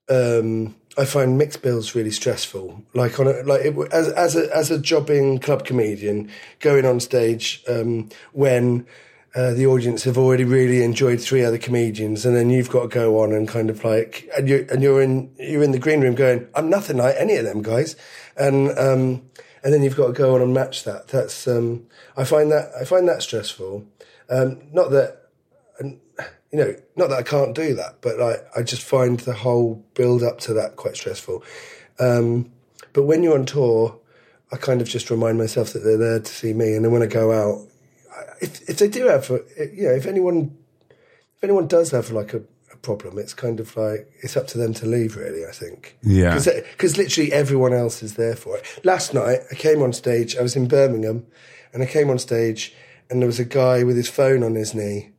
um, 0.09 0.75
I 0.97 1.05
find 1.05 1.37
mixed 1.37 1.61
bills 1.61 1.95
really 1.95 2.11
stressful. 2.11 2.83
Like 2.93 3.19
on 3.19 3.27
a, 3.27 3.43
like 3.43 3.61
it, 3.65 3.75
as 3.91 4.09
as 4.09 4.35
a 4.35 4.55
as 4.55 4.71
a 4.71 4.79
jobbing 4.79 5.39
club 5.39 5.65
comedian 5.65 6.29
going 6.59 6.85
on 6.85 6.99
stage 6.99 7.63
um, 7.67 8.09
when. 8.31 8.85
Uh, 9.35 9.51
the 9.53 9.65
audience 9.65 10.03
have 10.03 10.17
already 10.17 10.43
really 10.43 10.83
enjoyed 10.83 11.19
three 11.19 11.43
other 11.43 11.57
comedians, 11.57 12.23
and 12.25 12.35
then 12.35 12.51
you've 12.51 12.69
got 12.69 12.83
to 12.83 12.87
go 12.87 13.19
on 13.21 13.33
and 13.33 13.47
kind 13.47 13.69
of 13.71 13.83
like, 13.83 14.29
and 14.37 14.47
you 14.47 14.67
and 14.71 14.83
you're 14.83 15.01
in 15.01 15.33
you're 15.39 15.63
in 15.63 15.71
the 15.71 15.79
green 15.79 16.01
room 16.01 16.13
going, 16.13 16.47
I'm 16.53 16.69
nothing 16.69 16.97
like 16.97 17.15
any 17.17 17.35
of 17.37 17.45
them 17.45 17.63
guys, 17.63 17.95
and 18.37 18.69
um, 18.77 19.23
and 19.63 19.73
then 19.73 19.81
you've 19.81 19.95
got 19.95 20.07
to 20.07 20.13
go 20.13 20.35
on 20.35 20.41
and 20.41 20.53
match 20.53 20.83
that. 20.83 21.07
That's 21.07 21.47
um, 21.47 21.87
I 22.15 22.25
find 22.25 22.51
that 22.51 22.71
I 22.79 22.85
find 22.85 23.07
that 23.07 23.23
stressful. 23.23 23.87
Um, 24.29 24.61
not 24.71 24.91
that 24.91 25.23
you 26.53 26.59
know, 26.59 26.75
not 26.95 27.09
that 27.09 27.17
I 27.17 27.23
can't 27.23 27.55
do 27.55 27.73
that, 27.73 27.95
but 28.01 28.19
like 28.19 28.45
I 28.55 28.61
just 28.61 28.83
find 28.83 29.19
the 29.19 29.33
whole 29.33 29.83
build 29.95 30.21
up 30.21 30.39
to 30.41 30.53
that 30.53 30.75
quite 30.75 30.95
stressful. 30.95 31.43
Um, 31.99 32.51
but 32.93 33.03
when 33.03 33.23
you're 33.23 33.33
on 33.33 33.47
tour, 33.47 33.99
I 34.51 34.57
kind 34.57 34.79
of 34.79 34.87
just 34.87 35.09
remind 35.09 35.39
myself 35.39 35.73
that 35.73 35.79
they're 35.79 35.97
there 35.97 36.19
to 36.19 36.31
see 36.31 36.53
me, 36.53 36.75
and 36.75 36.85
then 36.85 36.91
when 36.91 37.01
I 37.01 37.07
go 37.07 37.31
out, 37.31 37.67
if 38.43 38.69
if 38.69 38.77
they 38.77 38.87
do 38.87 39.07
have, 39.07 39.29
a, 39.31 39.41
you 39.73 39.83
know, 39.83 39.93
if 39.93 40.05
anyone 40.05 40.57
if 41.37 41.43
anyone 41.43 41.67
does 41.67 41.91
have 41.91 42.11
like 42.11 42.33
a, 42.33 42.41
a 42.71 42.77
problem, 42.77 43.17
it's 43.17 43.33
kind 43.33 43.59
of 43.59 43.75
like 43.75 44.09
it's 44.21 44.37
up 44.37 44.47
to 44.47 44.57
them 44.57 44.73
to 44.75 44.85
leave. 44.85 45.15
Really, 45.15 45.45
I 45.45 45.51
think. 45.51 45.97
Yeah. 46.03 46.35
Because 46.35 46.97
literally 46.97 47.31
everyone 47.33 47.73
else 47.73 48.03
is 48.03 48.15
there 48.15 48.35
for 48.35 48.57
it. 48.57 48.65
Last 48.83 49.13
night, 49.13 49.39
I 49.51 49.55
came 49.55 49.81
on 49.81 49.93
stage. 49.93 50.35
I 50.37 50.41
was 50.41 50.55
in 50.55 50.67
Birmingham, 50.67 51.25
and 51.73 51.81
I 51.81 51.85
came 51.85 52.09
on 52.09 52.19
stage, 52.19 52.73
and 53.09 53.21
there 53.21 53.27
was 53.27 53.39
a 53.39 53.45
guy 53.45 53.83
with 53.83 53.95
his 53.95 54.09
phone 54.09 54.43
on 54.43 54.55
his 54.55 54.73
knee, 54.73 55.11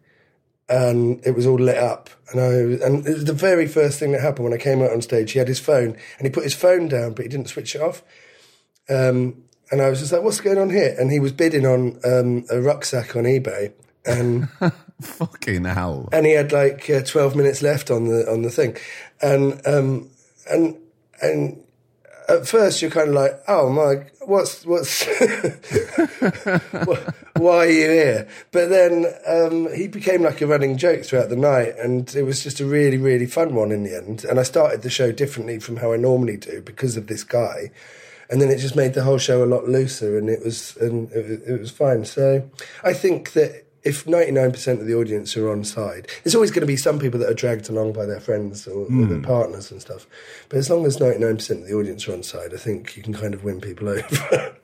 and 0.69 1.21
it 1.27 1.35
was 1.35 1.47
all 1.47 1.59
lit 1.59 1.79
up. 1.79 2.11
And 2.31 2.41
I 2.41 2.87
and 2.87 3.07
it 3.07 3.15
was 3.15 3.25
the 3.25 3.33
very 3.33 3.67
first 3.67 3.99
thing 3.99 4.13
that 4.13 4.21
happened 4.21 4.45
when 4.45 4.55
I 4.55 4.63
came 4.63 4.83
out 4.83 4.93
on 4.93 5.03
stage. 5.03 5.33
He 5.33 5.39
had 5.39 5.49
his 5.49 5.61
phone, 5.61 5.97
and 6.19 6.27
he 6.27 6.31
put 6.31 6.45
his 6.45 6.55
phone 6.55 6.89
down, 6.89 7.15
but 7.15 7.25
he 7.25 7.29
didn't 7.29 7.49
switch 7.49 7.75
it 7.75 7.83
off. 7.83 8.03
Um, 8.89 9.45
and 9.75 9.83
I 9.83 9.91
was 9.91 9.99
just 9.99 10.13
like, 10.13 10.23
"What's 10.23 10.41
going 10.41 10.57
on 10.57 10.71
here?" 10.71 10.95
And 10.97 11.11
he 11.11 11.19
was 11.19 11.33
bidding 11.33 11.67
on 11.67 11.99
um, 12.05 12.45
a 12.49 12.61
rucksack 12.61 13.17
on 13.17 13.25
eBay, 13.25 13.73
and 14.07 14.49
fucking 15.01 15.65
hell. 15.65 16.09
and 16.13 16.27
he 16.27 16.31
had 16.31 16.53
like 16.53 16.89
uh, 16.89 17.03
12 17.03 17.35
minutes 17.35 17.61
left 17.61 17.91
on 17.91 18.05
the 18.05 18.25
on 18.31 18.43
the 18.43 18.51
thing. 18.51 18.77
And 19.21 19.61
um 19.67 20.11
and 20.49 20.77
and 21.21 21.61
at 22.29 22.47
first 22.47 22.83
you're 22.83 22.91
kind 22.93 23.09
of 23.09 23.17
like 23.17 23.33
oh 23.49 23.69
my 23.69 24.07
what's 24.21 24.65
what's 24.65 25.05
why 27.37 27.57
are 27.57 27.67
you 27.67 27.91
here? 27.91 28.29
But 28.53 28.69
then 28.69 29.07
um 29.27 29.75
he 29.75 29.89
became 29.89 30.23
like 30.23 30.41
a 30.41 30.47
running 30.47 30.77
joke 30.77 31.03
throughout 31.03 31.31
the 31.31 31.37
night 31.37 31.75
and 31.83 32.15
it 32.15 32.23
was 32.23 32.45
just 32.45 32.61
a 32.61 32.65
really 32.65 32.99
really 32.99 33.27
fun 33.27 33.57
one 33.57 33.73
in 33.73 33.83
the 33.83 33.97
end. 33.97 34.25
And 34.25 34.39
i 34.39 34.45
started 34.45 34.83
the 34.83 34.91
show 34.91 35.11
differently 35.11 35.59
from 35.59 35.79
how 35.79 35.93
i 35.93 35.97
normally 35.97 36.37
do 36.37 36.63
because 36.63 36.97
of 36.97 37.09
this 37.09 37.25
guy 37.25 37.73
and 38.31 38.41
then 38.41 38.51
it 38.51 38.59
just 38.59 38.77
made 38.77 38.95
the 38.95 39.03
whole 39.03 39.19
show 39.19 39.43
a 39.43 39.47
lot 39.47 39.69
looser 39.69 40.19
and 40.19 40.29
it 40.29 40.43
was 40.45 40.77
and 40.79 41.11
it, 41.13 41.29
was- 41.29 41.49
it 41.49 41.61
was 41.61 41.71
fine. 41.71 42.05
So 42.05 42.49
i 42.83 42.93
think 42.93 43.33
that 43.33 43.65
if 43.83 44.07
99% 44.07 44.81
of 44.81 44.87
the 44.87 44.95
audience 44.95 45.37
are 45.37 45.51
on 45.51 45.63
side 45.63 46.09
there's 46.23 46.35
always 46.35 46.51
going 46.51 46.63
to 46.63 46.67
be 46.67 46.77
some 46.77 46.99
people 46.99 47.21
that 47.21 47.29
are 47.29 47.35
dragged 47.35 47.69
along 47.69 47.93
by 47.93 48.07
their 48.07 48.21
friends 48.21 48.67
or, 48.67 48.87
or 48.87 49.07
their 49.07 49.19
hmm. 49.19 49.23
partners 49.23 49.71
and 49.71 49.81
stuff. 49.81 50.07
But 50.49 50.57
as 50.59 50.71
long 50.71 50.87
as 50.87 50.97
99% 50.97 51.51
of 51.51 51.67
the 51.67 51.75
audience 51.75 52.09
are 52.09 52.15
on 52.15 52.23
side 52.23 52.55
i 52.55 52.57
think 52.57 52.97
you 52.97 53.03
can 53.03 53.15
kind 53.15 53.35
of 53.35 53.45
win 53.45 53.61
people 53.61 53.89
over 53.97 54.57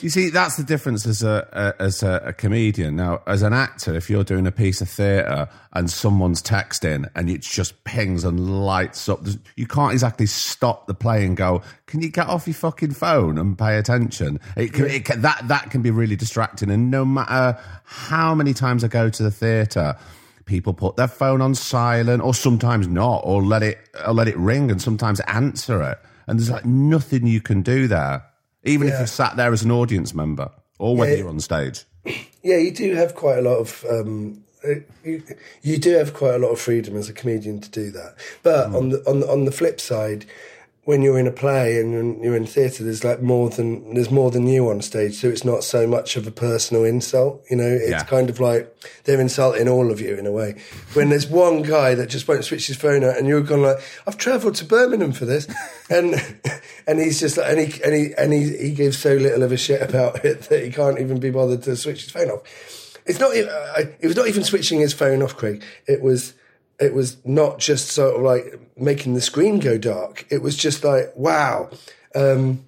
You 0.00 0.10
see, 0.10 0.30
that's 0.30 0.56
the 0.56 0.62
difference 0.62 1.06
as 1.06 1.24
a, 1.24 1.74
a 1.78 1.82
as 1.82 2.04
a, 2.04 2.22
a 2.26 2.32
comedian. 2.32 2.94
Now, 2.94 3.22
as 3.26 3.42
an 3.42 3.52
actor, 3.52 3.96
if 3.96 4.08
you're 4.08 4.22
doing 4.22 4.46
a 4.46 4.52
piece 4.52 4.80
of 4.80 4.88
theatre 4.88 5.48
and 5.72 5.90
someone's 5.90 6.40
texting 6.40 7.10
and 7.16 7.28
it 7.28 7.42
just 7.42 7.82
pings 7.82 8.22
and 8.22 8.64
lights 8.64 9.08
up, 9.08 9.26
you 9.56 9.66
can't 9.66 9.92
exactly 9.92 10.26
stop 10.26 10.86
the 10.86 10.94
play 10.94 11.26
and 11.26 11.36
go, 11.36 11.62
"Can 11.86 12.00
you 12.00 12.10
get 12.10 12.28
off 12.28 12.46
your 12.46 12.54
fucking 12.54 12.92
phone 12.92 13.38
and 13.38 13.58
pay 13.58 13.76
attention?" 13.76 14.38
It 14.56 14.72
can, 14.72 14.86
it 14.86 15.04
can, 15.04 15.22
that 15.22 15.48
that 15.48 15.72
can 15.72 15.82
be 15.82 15.90
really 15.90 16.16
distracting. 16.16 16.70
And 16.70 16.88
no 16.88 17.04
matter 17.04 17.58
how 17.82 18.36
many 18.36 18.54
times 18.54 18.84
I 18.84 18.88
go 18.88 19.10
to 19.10 19.22
the 19.22 19.32
theatre. 19.32 19.96
People 20.44 20.74
put 20.74 20.94
their 20.94 21.08
phone 21.08 21.42
on 21.42 21.56
silent, 21.56 22.22
or 22.22 22.32
sometimes 22.32 22.86
not, 22.86 23.22
or 23.24 23.42
let 23.42 23.64
it 23.64 23.78
or 24.06 24.14
let 24.14 24.28
it 24.28 24.36
ring, 24.36 24.70
and 24.70 24.80
sometimes 24.80 25.18
answer 25.22 25.82
it. 25.82 25.98
And 26.28 26.38
there's 26.38 26.50
like 26.50 26.64
nothing 26.64 27.26
you 27.26 27.40
can 27.40 27.62
do 27.62 27.88
there 27.88 28.22
even 28.66 28.88
if 28.88 28.98
you're 28.98 29.06
sat 29.06 29.36
there 29.36 29.52
as 29.52 29.62
an 29.62 29.70
audience 29.70 30.14
member 30.14 30.50
or 30.78 30.96
whether 30.96 31.12
Yeah. 31.12 31.18
you're 31.18 31.28
on 31.28 31.40
stage. 31.40 31.84
Yeah, 32.42 32.58
you 32.58 32.70
do 32.70 32.94
have 32.94 33.16
quite 33.16 33.38
a 33.38 33.42
lot 33.42 33.56
of 33.58 33.84
um, 33.90 34.44
you, 35.02 35.24
you 35.62 35.78
do 35.78 35.94
have 35.96 36.14
quite 36.14 36.34
a 36.34 36.38
lot 36.38 36.50
of 36.50 36.60
freedom 36.60 36.96
as 36.96 37.08
a 37.08 37.12
comedian 37.12 37.60
to 37.60 37.68
do 37.68 37.90
that. 37.90 38.14
But 38.44 38.66
on 38.72 38.90
the 38.90 38.98
on 39.10 39.18
the, 39.18 39.28
on 39.28 39.44
the 39.46 39.50
flip 39.50 39.80
side, 39.80 40.26
when 40.86 41.02
you're 41.02 41.18
in 41.18 41.26
a 41.26 41.32
play 41.32 41.80
and 41.80 42.22
you're- 42.22 42.36
in 42.36 42.46
theatre, 42.46 42.84
there's 42.84 43.02
like 43.02 43.20
more 43.20 43.50
than 43.50 43.94
there's 43.94 44.10
more 44.10 44.30
than 44.30 44.46
you 44.46 44.68
on 44.70 44.80
stage, 44.80 45.14
so 45.20 45.28
it's 45.28 45.44
not 45.44 45.64
so 45.64 45.84
much 45.86 46.16
of 46.16 46.26
a 46.26 46.30
personal 46.30 46.84
insult. 46.84 47.44
You 47.50 47.56
know, 47.56 47.66
it's 47.68 47.90
Yeah. 47.90 48.04
kind 48.04 48.30
of 48.30 48.38
like 48.40 48.72
they're 49.04 49.20
insulting 49.20 49.68
all 49.68 49.90
of 49.90 50.00
you 50.00 50.14
in 50.14 50.26
a 50.26 50.30
way. 50.32 50.54
When 50.94 51.08
there's 51.10 51.26
one 51.26 51.62
guy 51.62 51.94
that 51.96 52.08
just 52.08 52.28
won't 52.28 52.44
switch 52.44 52.68
his 52.68 52.76
phone 52.76 53.02
out, 53.02 53.18
and 53.18 53.26
you're 53.26 53.40
going 53.40 53.62
like, 53.62 53.78
"I've 54.06 54.16
travelled 54.16 54.54
to 54.56 54.64
Birmingham 54.64 55.10
for 55.12 55.24
this," 55.26 55.48
and 55.90 56.22
and 56.86 57.00
he's 57.00 57.18
just 57.18 57.36
like, 57.36 57.48
and 57.50 57.58
he 57.60 57.82
and 57.82 57.94
he 57.94 58.14
and 58.16 58.32
he, 58.32 58.56
he 58.56 58.70
gives 58.70 58.96
so 58.98 59.14
little 59.14 59.42
of 59.42 59.50
a 59.50 59.56
shit 59.56 59.82
about 59.82 60.24
it 60.24 60.42
that 60.50 60.62
he 60.64 60.70
can't 60.70 61.00
even 61.00 61.18
be 61.18 61.30
bothered 61.30 61.62
to 61.64 61.76
switch 61.76 62.02
his 62.04 62.12
phone 62.12 62.30
off. 62.30 62.42
It's 63.06 63.18
not. 63.20 63.36
uh, 63.36 63.82
It 64.00 64.06
was 64.06 64.16
not 64.16 64.28
even 64.28 64.44
switching 64.44 64.80
his 64.80 64.92
phone 64.92 65.20
off, 65.22 65.36
Craig. 65.36 65.62
It 65.86 66.00
was. 66.00 66.32
It 66.78 66.94
was 66.94 67.16
not 67.24 67.58
just 67.58 67.88
sort 67.88 68.16
of 68.16 68.22
like 68.22 68.60
making 68.76 69.14
the 69.14 69.20
screen 69.20 69.60
go 69.60 69.78
dark. 69.78 70.26
It 70.30 70.42
was 70.42 70.56
just 70.56 70.84
like 70.84 71.16
wow. 71.16 71.70
Um, 72.14 72.64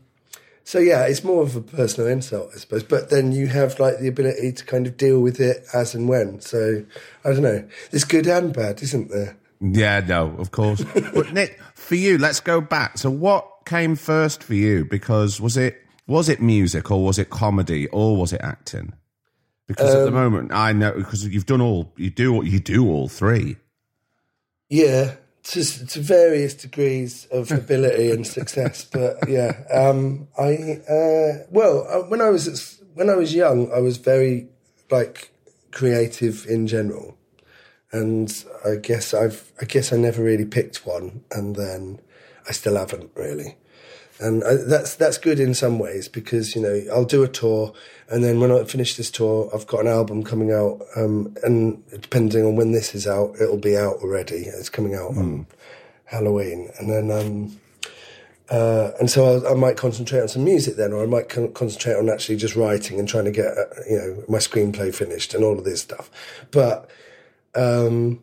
so 0.65 0.79
yeah, 0.79 1.07
it's 1.07 1.25
more 1.25 1.43
of 1.43 1.57
a 1.57 1.63
personal 1.63 2.11
insult, 2.11 2.51
I 2.55 2.59
suppose. 2.59 2.83
But 2.83 3.11
then 3.11 3.33
you 3.33 3.47
have 3.47 3.81
like 3.81 4.01
the 4.01 4.09
ability 4.09 4.53
to 4.53 4.65
kind 4.65 4.87
of 4.87 4.97
deal 4.97 5.21
with 5.21 5.41
it 5.41 5.65
as 5.73 5.95
and 5.95 6.09
when. 6.09 6.41
So 6.41 6.85
I 7.25 7.33
don't 7.33 7.43
know. 7.43 7.67
There's 7.91 8.05
good 8.05 8.27
and 8.27 8.53
bad, 8.53 8.83
isn't 8.83 9.11
there? 9.11 9.37
Yeah, 9.61 10.01
no, 10.01 10.37
of 10.39 10.51
course. 10.51 10.85
but 11.15 11.33
Nick, 11.33 11.61
for 11.75 11.95
you, 11.95 12.19
let's 12.19 12.41
go 12.41 12.61
back. 12.61 12.99
So, 12.99 13.11
what 13.11 13.65
came 13.65 13.97
first 13.97 14.43
for 14.43 14.55
you? 14.55 14.85
Because 14.85 15.41
was 15.41 15.57
it 15.57 15.83
was 16.07 16.29
it 16.29 16.41
music 16.41 16.91
or 16.91 17.05
was 17.05 17.19
it 17.19 17.31
comedy 17.31 17.87
or 17.89 18.17
was 18.17 18.33
it 18.33 18.41
acting? 18.43 18.93
Because 19.67 19.95
at 19.95 20.05
the 20.05 20.11
moment, 20.11 20.53
I 20.53 20.73
know 20.73 20.93
because 20.93 21.27
you've 21.27 21.47
done 21.47 21.61
all 21.61 21.93
you 21.97 22.11
do 22.11 22.43
you 22.45 22.61
do 22.61 22.89
all 22.89 23.09
three. 23.09 23.57
Yeah, 24.69 25.15
to, 25.45 25.87
to 25.87 26.01
various 26.01 26.55
degrees 26.55 27.27
of 27.31 27.51
ability 27.53 28.11
and 28.11 28.27
success. 28.27 28.85
But 28.85 29.29
yeah, 29.29 29.65
um, 29.73 30.29
I 30.39 30.81
uh, 30.89 31.45
well 31.51 31.87
uh, 31.89 32.09
when 32.09 32.21
I 32.21 32.31
was 32.31 32.83
when 32.95 33.11
I 33.11 33.17
was 33.17 33.35
young, 33.35 33.73
I 33.73 33.81
was 33.81 33.97
very 33.97 34.49
like 34.91 35.31
creative 35.71 36.47
in 36.47 36.67
general, 36.67 37.17
and 37.93 38.45
I 38.65 38.77
guess 38.77 39.15
I've 39.15 39.53
I 39.61 39.65
guess 39.65 39.93
I 39.93 39.97
never 39.97 40.23
really 40.23 40.45
picked 40.45 40.87
one, 40.87 41.25
and 41.33 41.57
then 41.57 42.01
I 42.49 42.53
still 42.53 42.77
haven't 42.77 43.11
really. 43.15 43.57
And 44.21 44.43
I, 44.43 44.55
that's 44.57 44.97
that's 44.97 45.19
good 45.19 45.39
in 45.39 45.55
some 45.55 45.79
ways 45.79 46.09
because 46.09 46.57
you 46.57 46.63
know 46.63 46.83
I'll 46.93 47.05
do 47.05 47.23
a 47.23 47.29
tour, 47.29 47.73
and 48.09 48.25
then 48.25 48.41
when 48.41 48.51
I 48.51 48.65
finish 48.65 48.97
this 48.97 49.11
tour, 49.11 49.49
I've 49.55 49.67
got 49.67 49.81
an 49.81 49.89
album 49.89 50.25
coming 50.25 50.53
out, 50.53 50.81
um, 50.97 51.37
and 51.45 51.83
depending 52.01 52.45
on 52.45 52.57
when 52.57 52.73
this 52.73 52.95
is 52.95 53.07
out, 53.07 53.37
it'll 53.41 53.59
be 53.59 53.77
out 53.77 53.97
already. 53.97 54.37
It's 54.47 54.69
coming 54.69 54.95
out 54.95 55.17
on 55.17 55.47
Halloween, 56.07 56.71
and 56.81 56.91
then 56.91 57.11
um, 57.13 57.61
uh, 58.51 58.93
and 58.99 59.11
so 59.11 59.25
I'll, 59.25 59.49
I 59.49 59.55
might 59.55 59.77
concentrate 59.77 60.21
on 60.21 60.29
some 60.29 60.45
music 60.45 60.77
then, 60.77 60.93
or 60.93 61.03
I 61.03 61.07
might 61.07 61.29
con- 61.29 61.53
concentrate 61.53 61.95
on 61.95 62.09
actually 62.09 62.37
just 62.37 62.57
writing 62.57 62.99
and 62.99 63.09
trying 63.09 63.27
to 63.27 63.31
get 63.31 63.47
uh, 63.47 63.65
you 63.89 63.99
know 63.99 64.25
my 64.29 64.39
screenplay 64.39 64.95
finished 64.95 65.35
and 65.35 65.45
all 65.45 65.59
of 65.59 65.65
this 65.65 65.83
stuff. 65.83 66.11
But 66.51 66.91
um, 67.55 68.21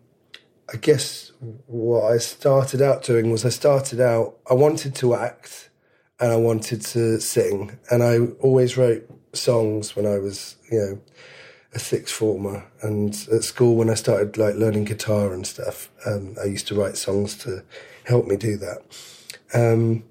I 0.74 0.78
guess 0.78 1.32
what 1.68 2.12
I 2.12 2.18
started 2.18 2.82
out 2.82 3.04
doing 3.04 3.30
was 3.30 3.46
I 3.46 3.50
started 3.50 4.02
out 4.02 4.38
I 4.50 4.56
wanted 4.56 4.96
to 4.96 5.14
act 5.14 5.65
and 6.20 6.32
I 6.32 6.36
wanted 6.38 6.82
to 6.82 7.20
sing, 7.20 7.78
and 7.92 8.04
I 8.04 8.20
always 8.42 8.78
wrote 8.78 9.10
songs 9.34 9.96
when 9.96 10.06
I 10.06 10.18
was 10.18 10.56
you 10.72 10.80
know 10.80 11.02
a 11.74 11.80
sixth 11.80 12.16
former. 12.16 12.66
And 12.82 13.14
at 13.32 13.44
school 13.44 13.76
when 13.76 13.90
I 13.90 13.96
started 13.96 14.38
like 14.38 14.56
learning 14.56 14.86
guitar 14.86 15.34
and 15.34 15.46
stuff 15.46 15.90
um, 16.06 16.36
I 16.42 16.46
used 16.46 16.68
to 16.68 16.76
write 16.76 16.98
songs 16.98 17.38
to 17.40 17.64
help 18.06 18.26
me 18.26 18.38
do 18.38 18.58
that. 18.58 18.80
Um, 19.54 20.04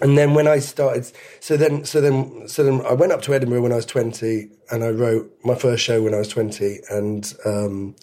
and 0.00 0.18
then 0.18 0.34
when 0.34 0.48
I 0.48 0.58
started 0.58 1.10
so 1.40 1.56
then 1.56 1.84
so 1.84 2.00
then 2.00 2.48
so 2.48 2.64
then 2.64 2.80
I 2.86 2.94
went 2.94 3.12
up 3.12 3.22
to 3.22 3.34
Edinburgh 3.34 3.62
when 3.62 3.72
I 3.72 3.76
was 3.76 3.86
20 3.86 4.48
and 4.70 4.82
I 4.82 4.90
wrote 4.90 5.30
my 5.44 5.54
first 5.54 5.84
show 5.84 6.02
when 6.02 6.14
I 6.14 6.18
was 6.18 6.28
20 6.28 6.80
and 6.90 7.32
um, 7.44 7.94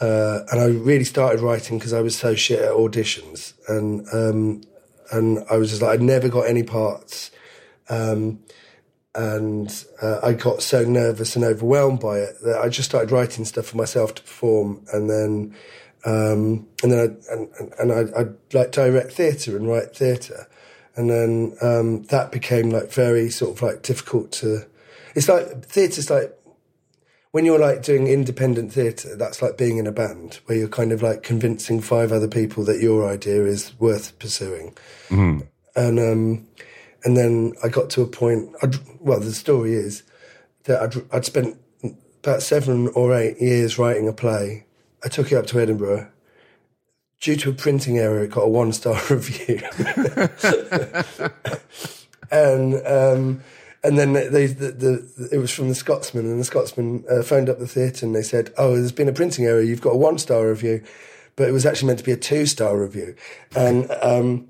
uh, 0.00 0.40
and 0.50 0.60
I 0.60 0.66
really 0.66 1.04
started 1.04 1.40
writing 1.40 1.78
because 1.78 1.92
I 1.92 2.00
was 2.00 2.16
so 2.16 2.34
shit 2.34 2.60
at 2.60 2.72
auditions. 2.72 3.54
And 3.68 4.06
um, 4.12 4.62
and 5.12 5.44
I 5.50 5.56
was 5.56 5.70
just 5.70 5.82
like 5.82 5.98
I 5.98 6.02
never 6.02 6.28
got 6.28 6.42
any 6.48 6.62
parts 6.62 7.30
um, 7.88 8.40
and 9.14 9.84
uh, 10.02 10.20
I 10.22 10.32
got 10.34 10.62
so 10.62 10.84
nervous 10.84 11.34
and 11.34 11.44
overwhelmed 11.44 12.00
by 12.00 12.18
it 12.18 12.36
that 12.44 12.60
I 12.62 12.68
just 12.68 12.88
started 12.88 13.10
writing 13.10 13.44
stuff 13.44 13.66
for 13.66 13.76
myself 13.76 14.14
to 14.16 14.22
perform, 14.22 14.84
and 14.92 15.08
then 15.10 15.54
um, 16.04 16.68
and 16.82 16.92
then 16.92 16.98
I, 17.28 17.32
and, 17.32 17.72
and- 17.78 17.92
I, 17.92 18.20
I'd 18.20 18.34
like 18.54 18.70
direct 18.72 19.12
theatre 19.12 19.56
and 19.56 19.68
write 19.68 19.96
theatre, 19.96 20.46
and 20.94 21.10
then 21.10 21.56
um, 21.62 22.02
that 22.04 22.30
became 22.30 22.70
like 22.70 22.92
very 22.92 23.30
sort 23.30 23.56
of 23.56 23.62
like 23.62 23.82
difficult 23.82 24.30
to. 24.32 24.66
It's 25.14 25.28
like 25.28 25.64
theatre's 25.64 26.10
like 26.10 26.38
when 27.38 27.44
you're 27.44 27.60
like 27.60 27.84
doing 27.84 28.08
independent 28.08 28.72
theatre, 28.72 29.14
that's 29.14 29.40
like 29.40 29.56
being 29.56 29.78
in 29.78 29.86
a 29.86 29.92
band 29.92 30.40
where 30.46 30.58
you're 30.58 30.66
kind 30.66 30.90
of 30.90 31.04
like 31.04 31.22
convincing 31.22 31.80
five 31.80 32.10
other 32.10 32.26
people 32.26 32.64
that 32.64 32.80
your 32.80 33.08
idea 33.08 33.44
is 33.44 33.78
worth 33.78 34.18
pursuing, 34.18 34.76
and 35.76 36.00
um, 36.00 36.44
and 37.04 37.16
then 37.16 37.52
I 37.62 37.68
got 37.68 37.90
to 37.90 38.02
a 38.02 38.08
point. 38.08 38.52
I'd, 38.60 38.74
well, 38.98 39.20
the 39.20 39.32
story 39.32 39.74
is 39.74 40.02
that 40.64 40.82
I'd, 40.82 41.14
I'd 41.14 41.24
spent 41.24 41.56
about 42.24 42.42
seven 42.42 42.88
or 42.96 43.14
eight 43.14 43.40
years 43.40 43.78
writing 43.78 44.08
a 44.08 44.12
play. 44.12 44.66
I 45.04 45.08
took 45.08 45.30
it 45.30 45.36
up 45.36 45.46
to 45.46 45.60
Edinburgh. 45.60 46.10
Due 47.20 47.36
to 47.36 47.50
a 47.50 47.52
printing 47.52 47.98
error, 47.98 48.24
it 48.24 48.32
got 48.32 48.46
a 48.46 48.48
one 48.48 48.72
star 48.72 49.00
review, 49.10 49.60
and 52.32 52.84
um, 52.84 53.44
and 53.88 53.98
then 53.98 54.12
they 54.12 54.46
the, 54.46 54.70
the 54.70 55.28
it 55.32 55.38
was 55.38 55.50
from 55.50 55.68
the 55.68 55.74
Scotsman, 55.74 56.26
and 56.26 56.38
the 56.38 56.44
Scotsman 56.44 57.04
uh, 57.10 57.22
phoned 57.22 57.48
up 57.48 57.58
the 57.58 57.66
theatre 57.66 58.04
and 58.06 58.14
they 58.14 58.22
said, 58.22 58.52
"Oh, 58.56 58.74
there's 58.76 58.92
been 58.92 59.08
a 59.08 59.12
printing 59.12 59.46
error. 59.46 59.62
You've 59.62 59.80
got 59.80 59.94
a 59.94 59.96
one 59.96 60.18
star 60.18 60.48
review." 60.48 60.82
But 61.36 61.48
it 61.48 61.52
was 61.52 61.64
actually 61.64 61.86
meant 61.86 62.00
to 62.00 62.04
be 62.04 62.12
a 62.12 62.16
two 62.16 62.46
star 62.46 62.76
review, 62.76 63.14
and 63.56 63.90
um, 64.02 64.48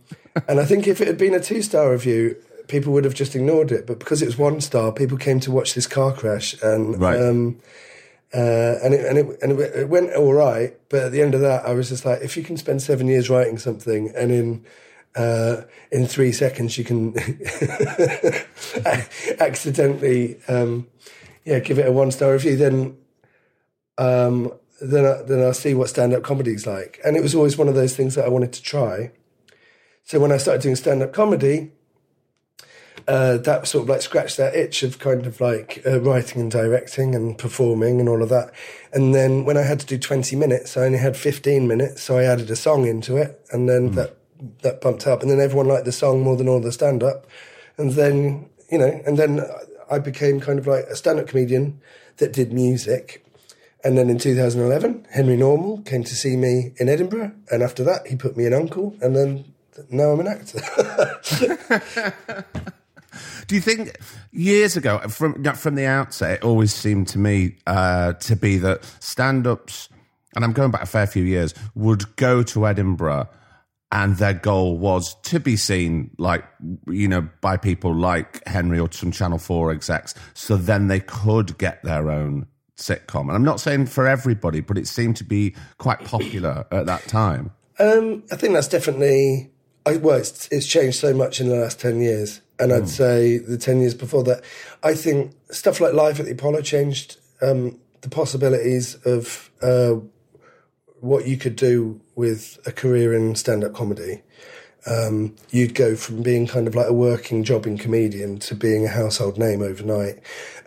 and 0.48 0.58
I 0.58 0.64
think 0.64 0.86
if 0.86 1.00
it 1.00 1.06
had 1.06 1.18
been 1.18 1.34
a 1.34 1.40
two 1.40 1.62
star 1.62 1.92
review, 1.92 2.36
people 2.66 2.92
would 2.94 3.04
have 3.04 3.14
just 3.14 3.36
ignored 3.36 3.70
it. 3.72 3.86
But 3.86 3.98
because 3.98 4.22
it 4.22 4.26
was 4.26 4.38
one 4.38 4.60
star, 4.60 4.90
people 4.92 5.18
came 5.18 5.38
to 5.40 5.50
watch 5.52 5.74
this 5.74 5.86
car 5.86 6.12
crash, 6.12 6.56
and 6.62 6.98
Right. 7.00 7.20
um, 7.20 7.60
uh, 8.34 8.76
and 8.82 8.94
it, 8.94 9.04
and 9.04 9.18
it 9.18 9.38
and 9.42 9.52
it, 9.52 9.76
it 9.76 9.88
went 9.88 10.12
all 10.14 10.32
right. 10.32 10.74
But 10.88 11.02
at 11.04 11.12
the 11.12 11.20
end 11.22 11.34
of 11.34 11.40
that, 11.42 11.66
I 11.66 11.72
was 11.74 11.90
just 11.90 12.04
like, 12.06 12.22
if 12.22 12.36
you 12.36 12.42
can 12.42 12.56
spend 12.56 12.80
seven 12.82 13.06
years 13.06 13.28
writing 13.28 13.58
something, 13.58 14.10
and 14.16 14.32
in 14.32 14.64
uh, 15.16 15.62
in 15.90 16.06
three 16.06 16.32
seconds 16.32 16.78
you 16.78 16.84
can 16.84 17.14
accidentally 19.40 20.38
um, 20.48 20.86
yeah 21.44 21.58
give 21.58 21.78
it 21.78 21.86
a 21.86 21.92
one 21.92 22.10
star 22.10 22.32
review, 22.32 22.56
then 22.56 22.96
um, 23.96 24.52
then 24.80 25.04
I, 25.04 25.22
then 25.22 25.42
I'll 25.42 25.54
see 25.54 25.74
what 25.74 25.88
stand 25.88 26.14
up 26.14 26.22
comedy's 26.22 26.66
like. 26.66 27.00
And 27.04 27.16
it 27.16 27.22
was 27.22 27.34
always 27.34 27.56
one 27.56 27.68
of 27.68 27.74
those 27.74 27.96
things 27.96 28.14
that 28.14 28.24
I 28.24 28.28
wanted 28.28 28.52
to 28.52 28.62
try. 28.62 29.12
So 30.04 30.20
when 30.20 30.32
I 30.32 30.36
started 30.36 30.62
doing 30.62 30.76
stand 30.76 31.02
up 31.02 31.12
comedy, 31.12 31.72
uh, 33.08 33.38
that 33.38 33.66
sort 33.66 33.84
of 33.84 33.88
like 33.88 34.02
scratched 34.02 34.36
that 34.36 34.54
itch 34.54 34.82
of 34.82 34.98
kind 34.98 35.26
of 35.26 35.40
like 35.40 35.82
uh, 35.86 36.00
writing 36.00 36.42
and 36.42 36.50
directing 36.50 37.14
and 37.14 37.38
performing 37.38 38.00
and 38.00 38.08
all 38.08 38.22
of 38.22 38.28
that. 38.28 38.52
And 38.92 39.14
then 39.14 39.44
when 39.44 39.56
I 39.56 39.62
had 39.62 39.80
to 39.80 39.86
do 39.86 39.98
20 39.98 40.36
minutes, 40.36 40.76
I 40.76 40.84
only 40.84 40.98
had 40.98 41.16
15 41.16 41.66
minutes. 41.66 42.02
So 42.02 42.18
I 42.18 42.24
added 42.24 42.50
a 42.50 42.56
song 42.56 42.86
into 42.86 43.16
it 43.16 43.40
and 43.50 43.68
then 43.68 43.92
that, 43.92 44.17
that 44.62 44.80
bumped 44.80 45.06
up. 45.06 45.22
And 45.22 45.30
then 45.30 45.40
everyone 45.40 45.68
liked 45.68 45.84
the 45.84 45.92
song 45.92 46.22
more 46.22 46.36
than 46.36 46.48
all 46.48 46.60
the 46.60 46.72
stand 46.72 47.02
up. 47.02 47.26
And 47.76 47.92
then, 47.92 48.48
you 48.70 48.78
know, 48.78 49.00
and 49.06 49.16
then 49.16 49.40
I 49.90 49.98
became 49.98 50.40
kind 50.40 50.58
of 50.58 50.66
like 50.66 50.84
a 50.84 50.96
stand 50.96 51.18
up 51.18 51.28
comedian 51.28 51.80
that 52.18 52.32
did 52.32 52.52
music. 52.52 53.24
And 53.84 53.96
then 53.96 54.10
in 54.10 54.18
2011, 54.18 55.06
Henry 55.10 55.36
Normal 55.36 55.82
came 55.82 56.02
to 56.02 56.14
see 56.14 56.36
me 56.36 56.72
in 56.78 56.88
Edinburgh. 56.88 57.32
And 57.50 57.62
after 57.62 57.84
that, 57.84 58.06
he 58.06 58.16
put 58.16 58.36
me 58.36 58.44
in 58.44 58.52
Uncle. 58.52 58.96
And 59.00 59.14
then 59.14 59.44
now 59.90 60.10
I'm 60.10 60.20
an 60.20 60.26
actor. 60.26 60.60
Do 63.46 63.54
you 63.54 63.60
think 63.60 63.96
years 64.30 64.76
ago, 64.76 64.98
from 65.08 65.42
from 65.54 65.74
the 65.74 65.86
outset, 65.86 66.38
it 66.38 66.44
always 66.44 66.74
seemed 66.74 67.08
to 67.08 67.18
me 67.18 67.56
uh, 67.66 68.12
to 68.14 68.36
be 68.36 68.58
that 68.58 68.84
stand-ups, 69.00 69.88
and 70.34 70.44
I'm 70.44 70.52
going 70.52 70.70
back 70.70 70.82
a 70.82 70.86
fair 70.86 71.06
few 71.06 71.24
years, 71.24 71.54
would 71.74 72.16
go 72.16 72.42
to 72.42 72.66
Edinburgh, 72.66 73.28
and 73.90 74.16
their 74.16 74.34
goal 74.34 74.76
was 74.76 75.14
to 75.22 75.40
be 75.40 75.56
seen, 75.56 76.10
like 76.18 76.44
you 76.86 77.08
know, 77.08 77.28
by 77.40 77.56
people 77.56 77.94
like 77.94 78.46
Henry 78.46 78.78
or 78.78 78.90
some 78.92 79.10
Channel 79.10 79.38
Four 79.38 79.72
execs, 79.72 80.14
so 80.34 80.56
then 80.56 80.88
they 80.88 81.00
could 81.00 81.56
get 81.58 81.82
their 81.82 82.10
own 82.10 82.46
sitcom. 82.76 83.22
And 83.22 83.32
I'm 83.32 83.44
not 83.44 83.60
saying 83.60 83.86
for 83.86 84.06
everybody, 84.06 84.60
but 84.60 84.78
it 84.78 84.86
seemed 84.86 85.16
to 85.16 85.24
be 85.24 85.54
quite 85.78 86.04
popular 86.04 86.66
at 86.70 86.86
that 86.86 87.02
time. 87.08 87.50
Um, 87.78 88.24
I 88.30 88.36
think 88.36 88.54
that's 88.54 88.68
definitely. 88.68 89.50
I, 89.86 89.96
well, 89.96 90.18
it's, 90.18 90.48
it's 90.48 90.66
changed 90.66 90.98
so 90.98 91.14
much 91.14 91.40
in 91.40 91.48
the 91.48 91.56
last 91.56 91.80
ten 91.80 92.00
years, 92.00 92.42
and 92.58 92.72
I'd 92.72 92.88
say 92.88 93.38
the 93.38 93.56
ten 93.56 93.80
years 93.80 93.94
before 93.94 94.22
that. 94.24 94.42
I 94.82 94.94
think 94.94 95.32
stuff 95.50 95.80
like 95.80 95.94
Live 95.94 96.20
at 96.20 96.26
the 96.26 96.32
Apollo 96.32 96.62
changed 96.62 97.16
um, 97.40 97.78
the 98.02 98.10
possibilities 98.10 98.96
of 99.06 99.50
uh, 99.62 99.94
what 101.00 101.26
you 101.26 101.36
could 101.36 101.56
do 101.56 102.00
with 102.18 102.58
a 102.66 102.72
career 102.72 103.14
in 103.14 103.36
stand-up 103.36 103.72
comedy, 103.72 104.22
um, 104.86 105.36
you'd 105.50 105.74
go 105.74 105.94
from 105.94 106.20
being 106.22 106.48
kind 106.48 106.66
of 106.66 106.74
like 106.74 106.88
a 106.88 106.92
working 106.92 107.44
jobbing 107.44 107.78
comedian 107.78 108.40
to 108.40 108.56
being 108.56 108.84
a 108.84 108.88
household 108.88 109.38
name 109.38 109.62
overnight. 109.62 110.18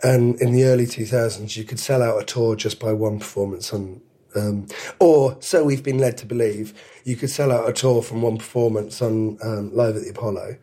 And 0.02 0.40
in 0.40 0.52
the 0.52 0.64
early 0.64 0.86
2000s, 0.86 1.54
you 1.54 1.64
could 1.64 1.78
sell 1.78 2.02
out 2.02 2.20
a 2.20 2.24
tour 2.24 2.56
just 2.56 2.80
by 2.80 2.94
one 2.94 3.18
performance 3.18 3.70
on, 3.70 4.00
um, 4.34 4.66
or 4.98 5.36
so 5.40 5.62
we've 5.62 5.82
been 5.82 5.98
led 5.98 6.16
to 6.18 6.26
believe, 6.26 6.72
you 7.04 7.16
could 7.16 7.30
sell 7.30 7.52
out 7.52 7.68
a 7.68 7.72
tour 7.74 8.00
from 8.00 8.22
one 8.22 8.38
performance 8.38 9.02
on 9.02 9.36
um, 9.42 9.74
Live 9.74 9.96
at 9.96 10.04
the 10.04 10.10
Apollo. 10.10 10.56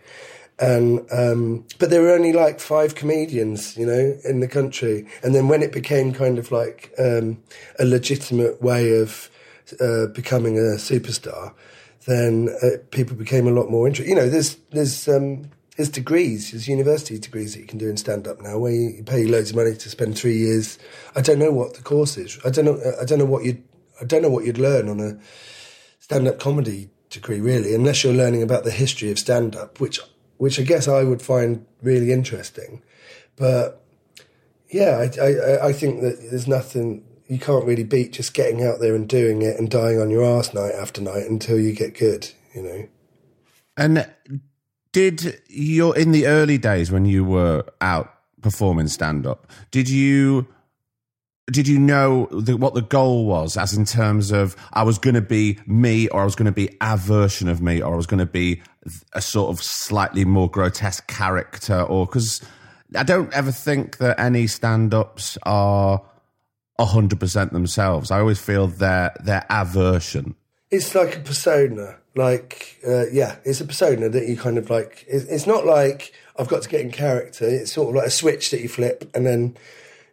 And 0.57 1.05
um, 1.11 1.65
but 1.77 1.91
there 1.91 2.01
were 2.01 2.11
only 2.11 2.33
like 2.33 2.59
five 2.59 2.95
comedians, 2.95 3.77
you 3.77 3.85
know, 3.85 4.17
in 4.25 4.41
the 4.41 4.47
country. 4.47 5.07
And 5.23 5.33
then 5.33 5.47
when 5.47 5.61
it 5.61 5.71
became 5.71 6.11
kind 6.11 6.37
of 6.37 6.51
like 6.51 6.93
um, 6.97 7.41
a 7.77 7.85
legitimate 7.85 8.61
way 8.61 8.99
of 8.99 9.29
uh, 9.79 10.07
becoming 10.07 10.57
a 10.57 10.77
superstar, 10.77 11.53
then 12.05 12.49
uh, 12.63 12.77
people 12.91 13.15
became 13.15 13.47
a 13.47 13.51
lot 13.51 13.69
more 13.69 13.87
interested. 13.87 14.09
You 14.09 14.15
know, 14.15 14.29
there's 14.29 14.55
there's 14.71 15.07
um, 15.07 15.49
there's 15.77 15.89
degrees, 15.89 16.51
there's 16.51 16.67
university 16.67 17.19
degrees 17.19 17.53
that 17.53 17.61
you 17.61 17.65
can 17.65 17.77
do 17.77 17.89
in 17.89 17.97
stand 17.97 18.27
up 18.27 18.41
now, 18.41 18.57
where 18.57 18.71
you 18.71 19.03
pay 19.03 19.25
loads 19.25 19.51
of 19.51 19.55
money 19.55 19.75
to 19.75 19.89
spend 19.89 20.17
three 20.17 20.37
years. 20.37 20.77
I 21.15 21.21
don't 21.21 21.39
know 21.39 21.51
what 21.51 21.75
the 21.75 21.81
course 21.81 22.17
is. 22.17 22.37
I 22.45 22.49
don't 22.49 22.65
know. 22.65 22.81
I 23.01 23.05
don't 23.05 23.19
know 23.19 23.25
what 23.25 23.45
you. 23.45 23.63
I 24.01 24.05
don't 24.05 24.21
know 24.21 24.29
what 24.29 24.45
you'd 24.45 24.57
learn 24.57 24.89
on 24.89 24.99
a 24.99 25.17
stand 25.99 26.27
up 26.27 26.39
comedy 26.39 26.89
degree, 27.09 27.39
really, 27.39 27.73
unless 27.73 28.03
you're 28.03 28.13
learning 28.13 28.43
about 28.43 28.63
the 28.63 28.71
history 28.71 29.11
of 29.11 29.19
stand 29.19 29.55
up, 29.55 29.79
which 29.79 29.99
which 30.37 30.59
I 30.59 30.63
guess 30.63 30.87
I 30.87 31.03
would 31.03 31.21
find 31.21 31.65
really 31.81 32.11
interesting. 32.11 32.81
But 33.35 33.81
yeah, 34.69 34.97
I, 34.97 35.21
I, 35.21 35.67
I 35.67 35.73
think 35.73 36.01
that 36.01 36.27
there's 36.29 36.47
nothing 36.47 37.03
you 37.29 37.37
can't 37.37 37.63
really 37.63 37.83
beat 37.83 38.11
just 38.11 38.33
getting 38.33 38.63
out 38.63 38.79
there 38.79 38.95
and 38.95 39.07
doing 39.07 39.43
it 39.43 39.57
and 39.57 39.69
dying 39.69 40.01
on 40.01 40.09
your 40.09 40.25
ass 40.25 40.53
night 40.53 40.73
after 40.73 40.99
night 40.99 41.27
until 41.27 41.59
you 41.59 41.73
get 41.73 41.97
good, 41.97 42.29
you 42.55 42.63
know. 42.63 42.87
And 43.77 44.09
did 44.91 45.39
you 45.47 45.93
in 45.93 46.11
the 46.11 46.25
early 46.25 46.57
days 46.57 46.91
when 46.91 47.05
you 47.05 47.23
were 47.23 47.63
out 47.81 48.11
performing 48.41 48.87
stand 48.87 49.27
up, 49.27 49.47
did 49.69 49.87
you 49.87 50.47
did 51.51 51.67
you 51.67 51.79
know 51.79 52.27
the, 52.31 52.57
what 52.57 52.73
the 52.73 52.81
goal 52.81 53.25
was 53.25 53.57
as 53.57 53.73
in 53.73 53.85
terms 53.85 54.31
of 54.31 54.55
I 54.73 54.81
was 54.83 54.97
going 54.97 55.15
to 55.15 55.21
be 55.21 55.59
me 55.67 56.07
or 56.09 56.21
I 56.21 56.25
was 56.25 56.35
going 56.35 56.47
to 56.47 56.51
be 56.51 56.75
a 56.81 56.97
version 56.97 57.47
of 57.47 57.61
me 57.61 57.81
or 57.81 57.93
I 57.93 57.97
was 57.97 58.07
going 58.07 58.19
to 58.19 58.25
be 58.25 58.61
a 59.13 59.21
sort 59.21 59.51
of 59.51 59.63
slightly 59.63 60.25
more 60.25 60.49
grotesque 60.49 61.07
character 61.07 61.81
or 61.81 62.07
because 62.07 62.41
I 62.95 63.03
don't 63.03 63.31
ever 63.33 63.51
think 63.51 63.97
that 63.97 64.19
any 64.19 64.47
stand-ups 64.47 65.37
are 65.43 66.01
100% 66.79 67.51
themselves. 67.51 68.11
I 68.11 68.19
always 68.19 68.39
feel 68.39 68.67
their 68.67 69.13
their 69.19 69.45
aversion. 69.49 70.35
It's 70.71 70.95
like 70.95 71.17
a 71.17 71.19
persona. 71.19 71.97
Like, 72.15 72.79
uh, 72.87 73.07
yeah, 73.07 73.35
it's 73.45 73.61
a 73.61 73.65
persona 73.65 74.09
that 74.09 74.27
you 74.27 74.35
kind 74.35 74.57
of 74.57 74.69
like. 74.69 75.05
It's 75.07 75.45
not 75.45 75.65
like 75.65 76.13
I've 76.37 76.47
got 76.47 76.63
to 76.63 76.69
get 76.69 76.81
in 76.81 76.91
character. 76.91 77.47
It's 77.47 77.73
sort 77.73 77.89
of 77.89 77.95
like 77.95 78.07
a 78.07 78.11
switch 78.11 78.51
that 78.51 78.61
you 78.61 78.69
flip 78.69 79.09
and 79.13 79.25
then 79.25 79.55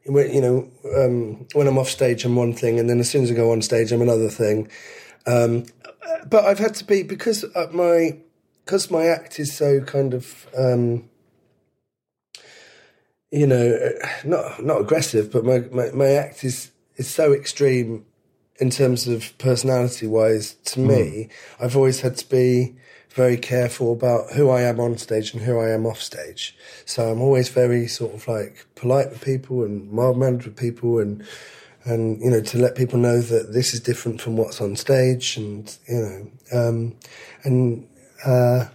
you 0.09 0.41
know, 0.41 0.71
um, 0.97 1.47
when 1.53 1.67
I'm 1.67 1.79
off 1.79 1.89
stage, 1.89 2.25
I'm 2.25 2.37
one 2.37 2.53
thing, 2.53 2.79
and 2.79 2.89
then 2.89 3.01
as 3.01 3.11
soon 3.11 3.25
as 3.25 3.31
I 3.31 3.35
go 3.35 3.53
on 3.53 3.63
stage, 3.63 3.93
I'm 3.93 4.03
another 4.03 4.29
thing. 4.29 4.69
Um, 5.27 5.65
but 6.29 6.45
I've 6.45 6.59
had 6.59 6.75
to 6.77 6.85
be 6.85 7.03
because 7.03 7.45
my 7.73 8.19
because 8.65 8.91
my 8.91 9.07
act 9.07 9.39
is 9.39 9.53
so 9.53 9.81
kind 9.81 10.15
of 10.15 10.47
um, 10.57 11.09
you 13.37 13.47
know 13.47 13.79
not 14.25 14.65
not 14.65 14.81
aggressive, 14.81 15.31
but 15.31 15.45
my, 15.45 15.59
my, 15.71 15.91
my 15.91 16.11
act 16.13 16.43
is 16.43 16.71
is 16.97 17.09
so 17.09 17.33
extreme 17.33 18.07
in 18.59 18.71
terms 18.71 19.07
of 19.07 19.37
personality 19.39 20.07
wise. 20.07 20.55
To 20.55 20.81
mm. 20.81 20.87
me, 20.89 21.29
I've 21.61 21.77
always 21.77 22.01
had 22.01 22.17
to 22.17 22.29
be 22.29 22.75
very 23.11 23.37
careful 23.37 23.93
about 23.93 24.33
who 24.33 24.51
I 24.51 24.63
am 24.63 24.81
on 24.81 24.97
stage 24.99 25.33
and 25.33 25.43
who 25.43 25.59
I 25.59 25.71
am 25.71 25.87
off 25.87 26.01
stage. 26.01 26.57
So 26.85 27.11
I'm 27.11 27.21
always 27.21 27.49
very 27.49 27.87
sort 27.89 28.15
of 28.15 28.27
like 28.27 28.67
polite 28.75 29.11
with 29.11 29.25
people 29.25 29.65
and 29.65 29.91
mild 29.91 30.19
mannered 30.19 30.45
with 30.45 30.57
people 30.57 30.99
and 30.99 31.25
and 31.85 32.21
you 32.21 32.31
know 32.31 32.41
to 32.41 32.59
let 32.59 32.75
people 32.75 32.99
know 32.99 33.21
that 33.21 33.53
this 33.53 33.75
is 33.75 33.81
different 33.81 34.21
from 34.21 34.37
what's 34.37 34.61
on 34.61 34.77
stage 34.77 35.37
and 35.37 35.77
you 35.89 36.31
know 36.53 36.59
um, 36.59 36.97
and 37.45 37.87
uh, 38.25 38.67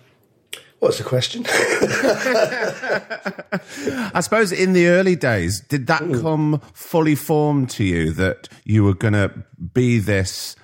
what's 0.82 0.98
the 0.98 1.04
question? 1.04 1.46
I 4.13 4.20
suppose 4.20 4.52
in 4.52 4.74
the 4.74 4.88
early 4.88 5.15
days, 5.15 5.62
did 5.62 5.88
that 5.88 6.02
mm. 6.02 6.22
come 6.22 6.62
fully 6.74 7.15
formed 7.15 7.70
to 7.72 7.84
you 7.84 8.12
that 8.13 8.50
you 8.65 8.84
were 8.84 8.96
going 8.96 9.13
to 9.13 9.32
be 9.74 10.00
this? 10.00 10.56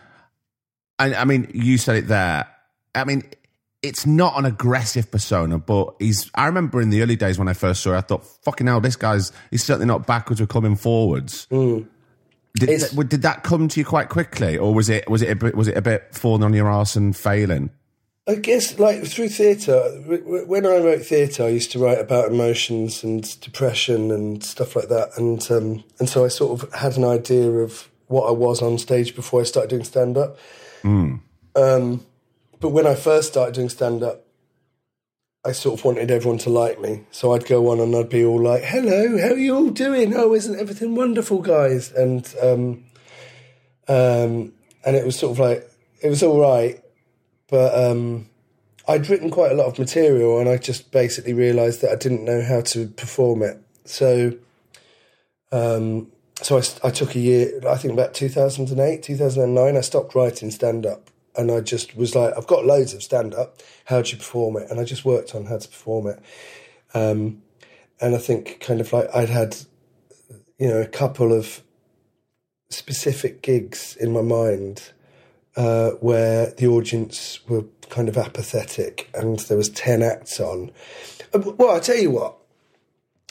I, 0.99 1.13
I 1.13 1.25
mean, 1.25 1.49
you 1.53 1.77
said 1.77 1.95
it 1.95 2.07
there. 2.07 2.47
I 2.95 3.05
mean, 3.05 3.23
it's 3.83 4.07
not 4.07 4.37
an 4.37 4.45
aggressive 4.45 5.11
persona, 5.11 5.59
but 5.59 5.95
he's. 5.99 6.29
I 6.33 6.47
remember 6.47 6.81
in 6.81 6.89
the 6.89 7.03
early 7.03 7.15
days 7.15 7.37
when 7.37 7.47
I 7.47 7.53
first 7.53 7.83
saw 7.83 7.93
it, 7.93 7.97
I 7.97 8.01
thought, 8.01 8.25
"Fucking 8.43 8.65
hell, 8.65 8.81
this 8.81 8.95
guy's 8.95 9.31
he's 9.51 9.63
certainly 9.63 9.85
not 9.85 10.07
backwards 10.07 10.41
or 10.41 10.47
coming 10.47 10.75
forwards." 10.75 11.45
Mm. 11.51 11.87
Did, 12.55 13.09
did 13.09 13.21
that 13.21 13.43
come 13.43 13.67
to 13.67 13.79
you 13.79 13.85
quite 13.85 14.09
quickly, 14.09 14.57
or 14.57 14.73
was 14.73 14.89
it 14.89 15.07
was 15.07 15.21
it 15.21 15.29
a 15.29 15.35
bit, 15.35 15.53
was 15.53 15.67
it 15.67 15.77
a 15.77 15.81
bit 15.81 16.15
falling 16.15 16.41
on 16.41 16.53
your 16.53 16.67
ass 16.67 16.95
and 16.95 17.15
failing? 17.15 17.69
I 18.27 18.35
guess 18.35 18.77
like 18.77 19.05
through 19.05 19.29
theatre. 19.29 19.81
When 20.05 20.65
I 20.65 20.77
wrote 20.77 21.05
theatre, 21.05 21.43
I 21.43 21.49
used 21.49 21.71
to 21.71 21.79
write 21.79 21.99
about 21.99 22.29
emotions 22.29 23.03
and 23.03 23.39
depression 23.39 24.11
and 24.11 24.43
stuff 24.43 24.75
like 24.75 24.89
that, 24.89 25.17
and 25.17 25.49
um, 25.49 25.83
and 25.99 26.09
so 26.09 26.25
I 26.25 26.27
sort 26.27 26.61
of 26.61 26.73
had 26.73 26.97
an 26.97 27.05
idea 27.05 27.49
of 27.49 27.89
what 28.07 28.27
I 28.27 28.31
was 28.31 28.61
on 28.61 28.77
stage 28.77 29.15
before 29.15 29.41
I 29.41 29.43
started 29.43 29.69
doing 29.69 29.83
stand 29.83 30.17
up. 30.17 30.37
Mm. 30.83 31.21
Um, 31.55 32.05
but 32.59 32.69
when 32.69 32.87
I 32.87 32.95
first 32.95 33.29
started 33.29 33.55
doing 33.55 33.69
stand 33.69 34.03
up, 34.03 34.25
I 35.45 35.51
sort 35.53 35.79
of 35.79 35.85
wanted 35.85 36.11
everyone 36.11 36.39
to 36.39 36.49
like 36.49 36.81
me. 36.81 37.05
So 37.11 37.33
I'd 37.33 37.45
go 37.45 37.69
on 37.69 37.79
and 37.79 37.95
I'd 37.95 38.09
be 38.09 38.25
all 38.25 38.41
like, 38.41 38.63
hello, 38.63 39.17
how 39.17 39.29
are 39.29 39.37
you 39.37 39.55
all 39.55 39.69
doing? 39.69 40.13
Oh, 40.13 40.33
isn't 40.33 40.59
everything 40.59 40.95
wonderful, 40.95 41.41
guys? 41.41 41.91
And, 41.91 42.33
um, 42.41 42.83
um, 43.87 44.53
and 44.85 44.95
it 44.95 45.05
was 45.05 45.17
sort 45.17 45.31
of 45.31 45.39
like, 45.39 45.69
it 46.01 46.09
was 46.09 46.21
all 46.21 46.39
right. 46.39 46.83
But, 47.49 47.73
um, 47.73 48.27
I'd 48.87 49.09
written 49.09 49.29
quite 49.29 49.51
a 49.51 49.55
lot 49.55 49.67
of 49.67 49.77
material 49.77 50.39
and 50.39 50.47
I 50.47 50.57
just 50.57 50.91
basically 50.91 51.33
realized 51.33 51.81
that 51.81 51.91
I 51.91 51.95
didn't 51.95 52.23
know 52.23 52.41
how 52.41 52.61
to 52.61 52.87
perform 52.87 53.43
it. 53.43 53.61
So, 53.83 54.33
um, 55.51 56.11
so 56.41 56.57
I, 56.57 56.61
I 56.87 56.91
took 56.91 57.15
a 57.15 57.19
year, 57.19 57.59
I 57.67 57.75
think 57.75 57.93
about 57.93 58.13
2008, 58.13 59.03
2009, 59.03 59.75
I 59.75 59.81
stopped 59.81 60.15
writing 60.15 60.51
stand 60.51 60.85
up 60.85 61.09
and 61.35 61.51
I 61.51 61.59
just 61.59 61.97
was 61.97 62.15
like, 62.15 62.33
I've 62.37 62.47
got 62.47 62.65
loads 62.65 62.93
of 62.93 63.03
stand 63.03 63.33
up. 63.33 63.61
How 63.85 64.01
do 64.01 64.11
you 64.11 64.17
perform 64.17 64.57
it? 64.57 64.71
And 64.71 64.79
I 64.79 64.85
just 64.85 65.03
worked 65.03 65.35
on 65.35 65.45
how 65.45 65.57
to 65.57 65.67
perform 65.67 66.07
it. 66.07 66.19
Um, 66.93 67.41
and 67.99 68.15
I 68.15 68.19
think 68.19 68.59
kind 68.61 68.79
of 68.79 68.93
like 68.93 69.09
I'd 69.13 69.29
had, 69.29 69.57
you 70.57 70.67
know, 70.69 70.81
a 70.81 70.87
couple 70.87 71.33
of 71.33 71.61
specific 72.69 73.41
gigs 73.41 73.95
in 73.95 74.11
my 74.11 74.21
mind 74.21 74.91
uh, 75.57 75.91
where 75.99 76.51
the 76.51 76.67
audience 76.67 77.39
were 77.49 77.65
kind 77.89 78.07
of 78.07 78.17
apathetic 78.17 79.09
and 79.13 79.39
there 79.39 79.57
was 79.57 79.69
10 79.69 80.03
acts 80.03 80.39
on. 80.39 80.71
Uh, 81.33 81.39
well, 81.57 81.75
I 81.75 81.79
tell 81.79 81.97
you 81.97 82.11
what, 82.11 82.37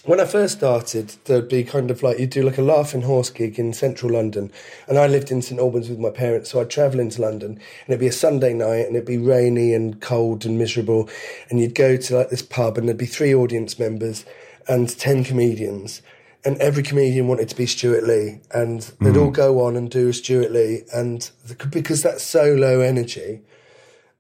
when 0.05 0.21
I 0.21 0.25
first 0.25 0.59
started, 0.59 1.15
there'd 1.25 1.49
be 1.49 1.65
kind 1.65 1.91
of 1.91 2.03
like 2.03 2.19
you'd 2.19 2.31
do 2.31 2.43
like 2.43 2.59
a 2.59 2.63
laughing 2.63 3.03
horse 3.03 3.29
gig 3.31 3.59
in 3.59 3.73
central 3.73 4.13
London, 4.13 4.53
and 4.87 4.99
I 4.99 5.09
lived 5.09 5.33
in 5.33 5.43
St 5.43 5.61
Albans 5.61 5.89
with 5.89 5.99
my 5.99 6.11
parents, 6.11 6.51
so 6.51 6.61
I'd 6.61 6.71
travel 6.71 7.01
into 7.01 7.21
London, 7.21 7.53
and 7.53 7.89
it'd 7.89 7.99
be 7.99 8.07
a 8.07 8.13
Sunday 8.13 8.55
night, 8.55 8.87
and 8.87 8.95
it'd 8.95 9.05
be 9.05 9.19
rainy 9.19 9.75
and 9.75 10.01
cold 10.01 10.47
and 10.47 10.59
miserable, 10.59 11.09
and 11.51 11.59
you'd 11.59 11.75
go 11.75 11.97
to 11.97 12.19
like 12.19 12.31
this 12.31 12.43
pub, 12.43 12.79
and 12.79 12.87
there'd 12.87 12.97
be 12.97 13.07
three 13.07 13.35
audience 13.35 13.81
members 13.81 14.25
and 14.69 14.89
ten 14.97 15.25
comedians, 15.25 16.03
and 16.47 16.57
every 16.59 16.83
comedian 16.83 17.27
wanted 17.27 17.49
to 17.49 17.57
be 17.57 17.67
Stewart 17.67 18.05
Lee, 18.05 18.41
and 18.53 18.81
they'd 19.01 19.15
mm. 19.15 19.21
all 19.21 19.31
go 19.31 19.65
on 19.65 19.77
and 19.77 19.91
do 19.91 20.13
Stewart 20.13 20.53
Lee, 20.53 20.85
and 20.95 21.31
the, 21.45 21.67
because 21.67 22.03
that's 22.03 22.23
so 22.23 22.55
low 22.55 22.81
energy. 22.81 23.43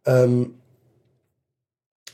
Um, 0.06 0.56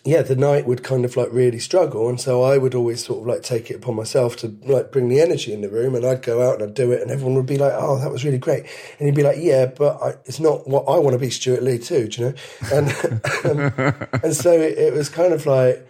yeah, 0.05 0.22
the 0.22 0.35
night 0.35 0.66
would 0.66 0.83
kind 0.83 1.05
of 1.05 1.16
like 1.16 1.29
really 1.31 1.61
struggle. 1.61 2.09
And 2.09 2.20
so 2.20 2.42
I 2.42 2.59
would 2.59 2.75
always 2.75 3.05
sort 3.05 3.20
of 3.20 3.27
like 3.27 3.42
take 3.42 3.70
it 3.70 3.77
upon 3.77 3.94
myself 3.94 4.37
to 4.38 4.57
like 4.64 4.90
bring 4.90 5.09
the 5.09 5.20
energy 5.20 5.53
in 5.53 5.61
the 5.61 5.68
room 5.68 5.94
and 5.94 6.05
I'd 6.05 6.22
go 6.22 6.42
out 6.42 6.55
and 6.55 6.64
I'd 6.64 6.75
do 6.75 6.90
it 6.90 7.03
and 7.03 7.11
everyone 7.11 7.37
would 7.37 7.46
be 7.46 7.57
like, 7.57 7.72
oh, 7.77 8.01
that 8.01 8.11
was 8.11 8.25
really 8.25 8.38
great. 8.38 8.66
And 8.98 9.07
he'd 9.07 9.14
be 9.14 9.22
like, 9.22 9.38
yeah, 9.38 9.66
but 9.66 10.03
I, 10.03 10.09
it's 10.25 10.40
not 10.40 10.66
what 10.66 10.88
I 10.88 10.98
want 10.98 11.14
to 11.14 11.20
be 11.20 11.31
Stewart 11.31 11.62
Lee 11.62 11.79
too, 11.79 12.09
do 12.09 12.20
you 12.20 12.29
know? 12.29 12.35
And, 12.72 13.20
and, 13.44 14.09
and, 14.25 14.35
so 14.35 14.51
it, 14.51 14.77
it, 14.77 14.92
was 14.92 15.09
kind 15.09 15.33
of 15.33 15.46
like, 15.46 15.87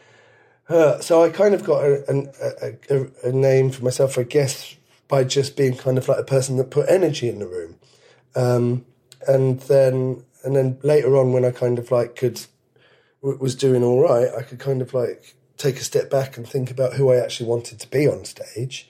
uh, 0.75 1.01
so 1.01 1.23
I 1.23 1.31
kind 1.31 1.55
of 1.55 1.65
got 1.65 1.85
a, 1.85 2.05
a, 2.61 2.95
a, 2.95 3.29
a, 3.29 3.33
name 3.33 3.71
for 3.71 3.85
myself, 3.85 4.19
I 4.19 4.23
guess, 4.23 4.77
by 5.09 5.25
just 5.25 5.57
being 5.57 5.77
kind 5.77 5.99
of 5.99 6.09
like 6.09 6.19
a 6.19 6.25
person 6.25 6.57
that 6.57 6.71
put 6.71 6.89
energy 6.89 7.29
in 7.29 7.39
the 7.39 7.47
room. 7.47 7.77
Um, 8.35 8.85
and 9.27 9.61
then, 9.61 10.25
and 10.45 10.57
then 10.57 10.79
later 10.83 11.17
on 11.17 11.33
when 11.33 11.45
I 11.45 11.51
kind 11.51 11.79
of 11.79 11.91
like 11.91 12.17
could 12.17 12.41
was 13.23 13.55
doing 13.55 13.85
all 13.85 14.01
right, 14.01 14.29
I 14.37 14.43
could 14.43 14.59
kind 14.59 14.83
of 14.83 14.93
like 14.93 15.35
take 15.57 15.77
a 15.77 15.85
step 15.85 16.11
back 16.11 16.37
and 16.37 16.47
think 16.47 16.71
about 16.71 16.95
who 16.95 17.11
I 17.11 17.17
actually 17.17 17.49
wanted 17.49 17.79
to 17.81 17.89
be 17.89 18.09
on 18.09 18.25
stage, 18.25 18.89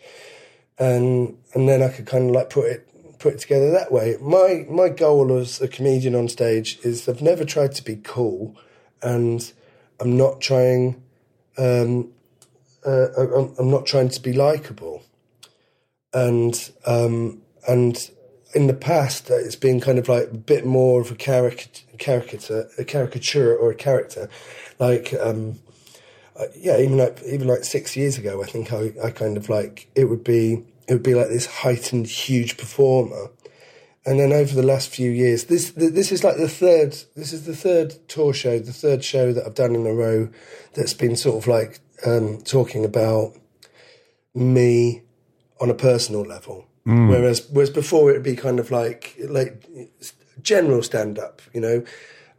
and 0.78 1.36
and 1.54 1.68
then 1.68 1.82
I 1.82 1.88
could 1.88 2.06
kind 2.06 2.30
of 2.30 2.34
like 2.34 2.50
put 2.50 2.66
it 2.66 2.88
put 3.18 3.34
it 3.34 3.40
together 3.40 3.70
that 3.70 3.92
way. 3.92 4.16
My 4.20 4.66
my 4.68 4.88
goal 4.88 5.36
as 5.36 5.60
a 5.60 5.68
comedian 5.68 6.14
on 6.14 6.28
stage 6.28 6.78
is 6.82 7.08
I've 7.08 7.22
never 7.22 7.44
tried 7.44 7.74
to 7.74 7.84
be 7.84 7.96
cool, 7.96 8.56
and 9.02 9.52
I'm 10.00 10.16
not 10.16 10.40
trying. 10.40 11.01
Um, 11.58 12.12
uh, 12.84 13.08
I'm, 13.58 13.70
not 13.70 13.86
trying 13.86 14.08
to 14.08 14.20
be 14.20 14.32
likable, 14.32 15.02
and 16.12 16.70
um, 16.84 17.42
and 17.68 18.10
in 18.54 18.66
the 18.66 18.74
past 18.74 19.30
uh, 19.30 19.36
it's 19.36 19.56
been 19.56 19.80
kind 19.80 19.98
of 19.98 20.08
like 20.08 20.30
a 20.30 20.36
bit 20.36 20.66
more 20.66 21.00
of 21.00 21.10
a 21.10 21.14
caricature, 21.14 21.86
caricature, 21.98 22.68
a 22.78 22.84
caricature 22.84 23.56
or 23.56 23.70
a 23.70 23.74
character, 23.74 24.28
like 24.78 25.14
um, 25.20 25.60
uh, 26.36 26.46
yeah, 26.56 26.78
even 26.78 26.98
like 26.98 27.22
even 27.24 27.46
like 27.46 27.64
six 27.64 27.96
years 27.96 28.18
ago, 28.18 28.42
I 28.42 28.46
think 28.46 28.72
I, 28.72 28.92
I 29.02 29.10
kind 29.10 29.36
of 29.36 29.48
like 29.48 29.88
it 29.94 30.06
would 30.06 30.24
be 30.24 30.64
it 30.88 30.94
would 30.94 31.02
be 31.02 31.14
like 31.14 31.28
this 31.28 31.46
heightened, 31.46 32.06
huge 32.06 32.56
performer, 32.56 33.30
and 34.04 34.18
then 34.18 34.32
over 34.32 34.54
the 34.54 34.64
last 34.64 34.88
few 34.88 35.10
years, 35.10 35.44
this 35.44 35.70
this 35.70 36.10
is 36.10 36.24
like 36.24 36.36
the 36.36 36.48
third 36.48 36.96
this 37.14 37.32
is 37.32 37.46
the 37.46 37.54
third 37.54 38.08
tour 38.08 38.32
show, 38.32 38.58
the 38.58 38.72
third 38.72 39.04
show 39.04 39.32
that 39.32 39.46
I've 39.46 39.54
done 39.54 39.74
in 39.74 39.86
a 39.86 39.94
row 39.94 40.28
that's 40.74 40.94
been 40.94 41.14
sort 41.14 41.36
of 41.36 41.46
like 41.46 41.80
um, 42.04 42.38
talking 42.38 42.84
about 42.84 43.36
me 44.34 45.02
on 45.60 45.70
a 45.70 45.74
personal 45.74 46.22
level. 46.22 46.66
Mm. 46.86 47.10
Whereas 47.10 47.48
whereas 47.50 47.70
before 47.70 48.10
it 48.10 48.14
would 48.14 48.22
be 48.24 48.34
kind 48.34 48.58
of 48.58 48.72
like 48.72 49.16
like 49.28 49.68
general 50.42 50.82
stand 50.82 51.20
up, 51.20 51.40
you 51.52 51.60
know, 51.60 51.84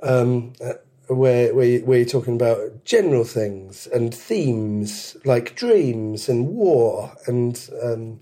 um, 0.01 0.51
uh, 0.61 0.73
where 1.07 1.55
where, 1.55 1.65
you, 1.65 1.85
where 1.85 1.99
you're 1.99 2.07
talking 2.07 2.35
about 2.35 2.83
general 2.83 3.23
things 3.23 3.87
and 3.87 4.13
themes 4.13 5.15
like 5.23 5.55
dreams 5.55 6.27
and 6.27 6.49
war 6.49 7.13
and 7.25 7.69
um, 7.81 8.19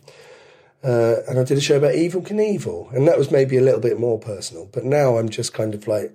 uh, 0.84 1.17
and 1.28 1.39
I 1.39 1.44
did 1.44 1.58
a 1.58 1.62
show 1.62 1.78
about 1.78 1.94
Evel 1.94 2.26
Knievel, 2.28 2.91
and 2.94 3.08
that 3.08 3.17
was 3.17 3.30
maybe 3.32 3.58
a 3.58 3.62
little 3.62 3.80
bit 3.80 4.00
more 4.00 4.17
personal. 4.20 4.67
But 4.72 4.84
now 4.84 5.17
I'm 5.17 5.30
just 5.30 5.54
kind 5.54 5.76
of 5.76 5.88
like 5.88 6.13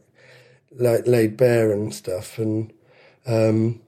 like 0.72 1.06
laid 1.06 1.36
bare 1.36 1.72
and 1.72 1.94
stuff, 1.94 2.38
and 2.38 2.72
um, 3.26 3.80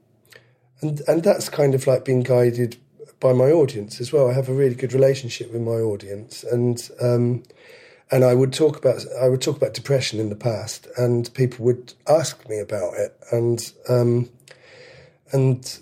and 0.81 1.01
and 1.07 1.23
that's 1.23 1.49
kind 1.49 1.75
of 1.75 1.85
like 1.85 2.05
being 2.05 2.23
guided 2.23 2.77
by 3.19 3.33
my 3.33 3.51
audience 3.51 3.99
as 3.99 4.13
well. 4.13 4.29
I 4.29 4.33
have 4.33 4.47
a 4.47 4.53
really 4.53 4.75
good 4.75 4.93
relationship 4.93 5.51
with 5.51 5.61
my 5.61 5.71
audience, 5.71 6.43
and 6.43 6.89
um, 7.01 7.43
and 8.09 8.23
I 8.23 8.33
would 8.33 8.53
talk 8.53 8.77
about 8.77 9.05
I 9.21 9.27
would 9.27 9.41
talk 9.41 9.57
about 9.57 9.73
depression 9.73 10.19
in 10.19 10.29
the 10.29 10.35
past, 10.35 10.87
and 10.97 11.31
people 11.33 11.65
would 11.65 11.93
ask 12.07 12.47
me 12.47 12.59
about 12.59 12.93
it, 12.95 13.17
and 13.31 13.71
um, 13.89 14.29
and 15.31 15.79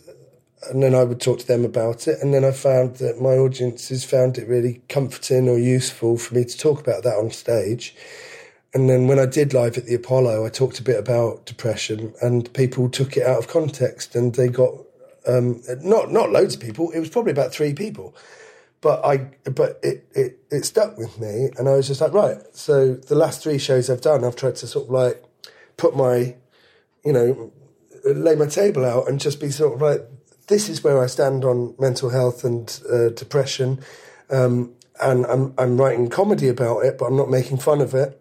and 0.63 0.81
then 0.81 0.95
I 0.95 1.03
would 1.03 1.21
talk 1.21 1.39
to 1.39 1.47
them 1.47 1.63
about 1.63 2.07
it. 2.07 2.17
And 2.21 2.33
then 2.33 2.43
I 2.43 2.51
found 2.51 2.97
that 2.97 3.21
my 3.21 3.37
audiences 3.37 4.03
found 4.03 4.37
it 4.37 4.47
really 4.47 4.81
comforting 4.89 5.47
or 5.47 5.57
useful 5.57 6.17
for 6.17 6.35
me 6.35 6.43
to 6.43 6.57
talk 6.57 6.79
about 6.79 7.03
that 7.03 7.15
on 7.15 7.31
stage. 7.31 7.95
And 8.73 8.89
then 8.89 9.07
when 9.07 9.19
I 9.19 9.25
did 9.25 9.53
live 9.53 9.77
at 9.77 9.85
the 9.85 9.95
Apollo, 9.95 10.45
I 10.45 10.49
talked 10.49 10.79
a 10.79 10.83
bit 10.83 10.99
about 10.99 11.45
depression, 11.45 12.13
and 12.21 12.51
people 12.53 12.89
took 12.89 13.15
it 13.17 13.25
out 13.25 13.39
of 13.39 13.47
context, 13.47 14.15
and 14.15 14.35
they 14.35 14.49
got 14.49 14.73
um, 15.25 15.61
not 15.81 16.11
not 16.11 16.31
loads 16.31 16.55
of 16.55 16.61
people. 16.61 16.91
It 16.91 16.99
was 16.99 17.09
probably 17.09 17.31
about 17.31 17.51
three 17.51 17.73
people, 17.73 18.15
but 18.81 19.03
I 19.05 19.29
but 19.49 19.79
it, 19.81 20.07
it 20.13 20.39
it 20.51 20.65
stuck 20.65 20.97
with 20.97 21.19
me, 21.19 21.49
and 21.57 21.69
I 21.69 21.73
was 21.73 21.87
just 21.87 22.01
like, 22.01 22.13
right. 22.13 22.37
So 22.51 22.95
the 22.95 23.15
last 23.15 23.41
three 23.41 23.57
shows 23.57 23.89
I've 23.89 24.01
done, 24.01 24.23
I've 24.23 24.35
tried 24.35 24.57
to 24.57 24.67
sort 24.67 24.85
of 24.85 24.91
like 24.91 25.23
put 25.77 25.95
my, 25.95 26.35
you 27.05 27.13
know, 27.13 27.51
lay 28.05 28.35
my 28.35 28.47
table 28.47 28.85
out 28.85 29.07
and 29.07 29.19
just 29.19 29.39
be 29.39 29.49
sort 29.49 29.73
of 29.75 29.81
like 29.81 30.07
this 30.47 30.69
is 30.69 30.83
where 30.83 31.01
I 31.01 31.07
stand 31.07 31.43
on 31.43 31.75
mental 31.77 32.09
health 32.09 32.43
and 32.43 32.81
uh, 32.91 33.09
depression. 33.09 33.79
Um, 34.29 34.73
and 35.01 35.25
I'm, 35.27 35.53
I'm 35.57 35.79
writing 35.79 36.09
comedy 36.09 36.47
about 36.47 36.79
it, 36.79 36.97
but 36.97 37.05
I'm 37.05 37.17
not 37.17 37.29
making 37.29 37.57
fun 37.57 37.81
of 37.81 37.93
it. 37.93 38.19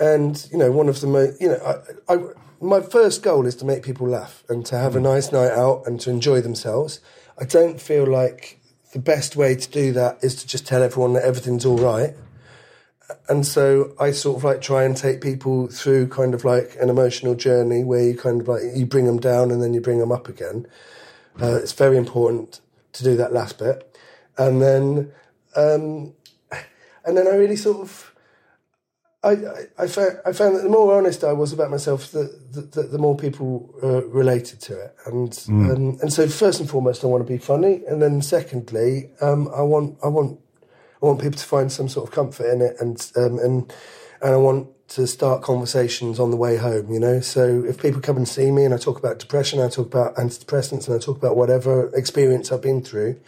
And, 0.00 0.48
you 0.50 0.58
know, 0.58 0.70
one 0.70 0.88
of 0.88 1.00
the 1.00 1.06
most, 1.06 1.40
you 1.40 1.48
know, 1.48 1.82
I, 2.08 2.14
I, 2.14 2.18
my 2.60 2.80
first 2.80 3.22
goal 3.22 3.46
is 3.46 3.54
to 3.56 3.64
make 3.64 3.82
people 3.82 4.08
laugh 4.08 4.44
and 4.48 4.64
to 4.66 4.76
have 4.76 4.96
a 4.96 5.00
nice 5.00 5.32
night 5.32 5.52
out 5.52 5.84
and 5.86 6.00
to 6.00 6.10
enjoy 6.10 6.40
themselves. 6.40 7.00
I 7.38 7.44
don't 7.44 7.80
feel 7.80 8.06
like 8.06 8.60
the 8.92 8.98
best 8.98 9.36
way 9.36 9.54
to 9.54 9.70
do 9.70 9.92
that 9.92 10.18
is 10.22 10.34
to 10.36 10.46
just 10.46 10.66
tell 10.66 10.82
everyone 10.82 11.12
that 11.12 11.24
everything's 11.24 11.64
all 11.64 11.78
right 11.78 12.14
and 13.28 13.46
so 13.46 13.94
I 13.98 14.10
sort 14.10 14.36
of 14.36 14.44
like 14.44 14.60
try 14.60 14.84
and 14.84 14.96
take 14.96 15.20
people 15.20 15.68
through 15.68 16.08
kind 16.08 16.34
of 16.34 16.44
like 16.44 16.76
an 16.80 16.90
emotional 16.90 17.34
journey 17.34 17.84
where 17.84 18.02
you 18.02 18.16
kind 18.16 18.40
of 18.40 18.48
like 18.48 18.62
you 18.74 18.86
bring 18.86 19.06
them 19.06 19.18
down 19.18 19.50
and 19.50 19.62
then 19.62 19.74
you 19.74 19.80
bring 19.80 19.98
them 19.98 20.12
up 20.12 20.28
again. 20.28 20.66
Uh, 21.40 21.56
it's 21.56 21.72
very 21.72 21.96
important 21.96 22.60
to 22.92 23.04
do 23.04 23.16
that 23.16 23.32
last 23.32 23.58
bit, 23.58 23.96
and 24.36 24.60
then 24.60 25.12
um, 25.56 26.12
and 27.04 27.16
then 27.16 27.26
I 27.26 27.36
really 27.36 27.56
sort 27.56 27.80
of 27.80 28.14
I, 29.22 29.30
I, 29.30 29.66
I, 29.78 29.86
found, 29.88 30.18
I 30.24 30.32
found 30.32 30.56
that 30.56 30.62
the 30.62 30.68
more 30.68 30.96
honest 30.96 31.24
I 31.24 31.32
was 31.32 31.52
about 31.52 31.70
myself, 31.70 32.12
the 32.12 32.38
the, 32.52 32.82
the, 32.82 32.98
more 32.98 33.16
people 33.16 33.74
uh, 33.82 34.04
related 34.06 34.60
to 34.62 34.80
it, 34.80 34.94
and 35.06 35.30
mm. 35.30 35.74
um, 35.74 35.98
and 36.00 36.12
so 36.12 36.28
first 36.28 36.60
and 36.60 36.70
foremost, 36.70 37.02
I 37.02 37.08
want 37.08 37.26
to 37.26 37.32
be 37.32 37.38
funny, 37.38 37.82
and 37.88 38.00
then 38.00 38.22
secondly, 38.22 39.10
um, 39.20 39.48
I 39.48 39.62
want 39.62 39.98
I 40.04 40.08
want 40.08 40.38
I 41.02 41.06
want 41.06 41.20
people 41.20 41.38
to 41.38 41.44
find 41.44 41.70
some 41.70 41.88
sort 41.88 42.08
of 42.08 42.14
comfort 42.14 42.52
in 42.52 42.60
it, 42.60 42.76
and 42.80 43.12
um, 43.16 43.38
and 43.38 43.72
and 44.20 44.34
I 44.34 44.36
want 44.36 44.68
to 44.88 45.06
start 45.06 45.42
conversations 45.42 46.18
on 46.18 46.30
the 46.30 46.36
way 46.36 46.56
home. 46.56 46.92
You 46.92 46.98
know, 46.98 47.20
so 47.20 47.64
if 47.64 47.80
people 47.80 48.00
come 48.00 48.16
and 48.16 48.26
see 48.26 48.50
me 48.50 48.64
and 48.64 48.74
I 48.74 48.78
talk 48.78 48.98
about 48.98 49.18
depression, 49.18 49.60
I 49.60 49.68
talk 49.68 49.86
about 49.86 50.16
antidepressants, 50.16 50.86
and 50.86 50.96
I 50.96 50.98
talk 50.98 51.16
about 51.16 51.36
whatever 51.36 51.94
experience 51.94 52.50
I've 52.50 52.62
been 52.62 52.82
through, 52.82 53.20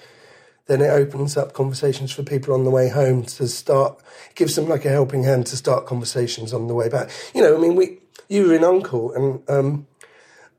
then 0.66 0.80
it 0.80 0.88
opens 0.88 1.36
up 1.36 1.52
conversations 1.52 2.12
for 2.12 2.22
people 2.22 2.54
on 2.54 2.64
the 2.64 2.70
way 2.70 2.88
home 2.88 3.24
to 3.24 3.46
start. 3.46 4.00
gives 4.34 4.56
them 4.56 4.68
like 4.68 4.84
a 4.84 4.90
helping 4.90 5.24
hand 5.24 5.46
to 5.48 5.56
start 5.56 5.86
conversations 5.86 6.52
on 6.52 6.66
the 6.66 6.74
way 6.74 6.88
back. 6.88 7.10
You 7.34 7.42
know, 7.42 7.56
I 7.56 7.60
mean, 7.60 7.76
we 7.76 7.98
you 8.28 8.48
were 8.48 8.54
in 8.54 8.64
Uncle, 8.64 9.12
and 9.12 9.48
um, 9.48 9.86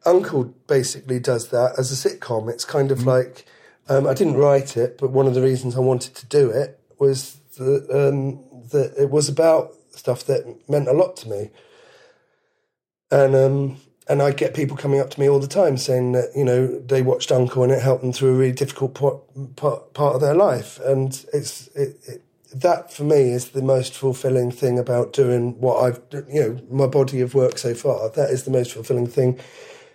Uncle 0.05 0.53
basically 0.67 1.19
does 1.19 1.49
that 1.49 1.77
as 1.77 1.91
a 1.91 2.09
sitcom. 2.09 2.49
It's 2.49 2.65
kind 2.65 2.91
of 2.91 2.99
mm. 2.99 3.05
like. 3.05 3.45
Um, 3.89 4.07
I 4.07 4.13
didn't 4.13 4.37
write 4.37 4.77
it, 4.77 4.97
but 4.99 5.09
one 5.09 5.27
of 5.27 5.33
the 5.33 5.41
reasons 5.41 5.75
I 5.75 5.79
wanted 5.79 6.15
to 6.15 6.25
do 6.27 6.49
it 6.49 6.80
was 7.01 7.37
that, 7.57 7.87
um, 7.89 8.39
that 8.69 8.93
it 8.97 9.09
was 9.09 9.27
about 9.27 9.73
stuff 9.89 10.23
that 10.25 10.69
meant 10.69 10.87
a 10.87 10.93
lot 10.93 11.17
to 11.17 11.29
me. 11.29 11.49
And 13.11 13.35
um, 13.35 13.77
and 14.07 14.21
I 14.21 14.31
get 14.31 14.53
people 14.53 14.77
coming 14.77 14.99
up 14.99 15.09
to 15.11 15.19
me 15.19 15.27
all 15.27 15.39
the 15.39 15.47
time 15.47 15.77
saying 15.77 16.13
that 16.13 16.29
you 16.35 16.45
know 16.45 16.79
they 16.79 17.01
watched 17.01 17.31
Uncle 17.31 17.63
and 17.63 17.71
it 17.71 17.81
helped 17.81 18.03
them 18.03 18.13
through 18.13 18.35
a 18.35 18.37
really 18.37 18.53
difficult 18.53 18.93
part, 18.93 19.55
part, 19.55 19.93
part 19.93 20.15
of 20.15 20.21
their 20.21 20.35
life, 20.35 20.79
and 20.85 21.25
it's 21.33 21.67
it, 21.69 21.97
it, 22.07 22.21
that 22.53 22.93
for 22.93 23.03
me 23.03 23.31
is 23.31 23.49
the 23.49 23.61
most 23.61 23.93
fulfilling 23.93 24.51
thing 24.51 24.77
about 24.77 25.11
doing 25.13 25.59
what 25.59 25.77
I've 25.83 26.01
you 26.29 26.41
know 26.41 26.61
my 26.69 26.87
body 26.87 27.19
of 27.19 27.33
work 27.33 27.57
so 27.57 27.73
far. 27.73 28.09
That 28.09 28.29
is 28.29 28.43
the 28.43 28.51
most 28.51 28.73
fulfilling 28.73 29.07
thing 29.07 29.39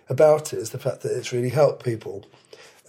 about 0.09 0.53
it 0.53 0.59
is 0.59 0.69
the 0.69 0.79
fact 0.79 1.01
that 1.01 1.17
it's 1.17 1.31
really 1.31 1.49
helped 1.49 1.83
people. 1.83 2.25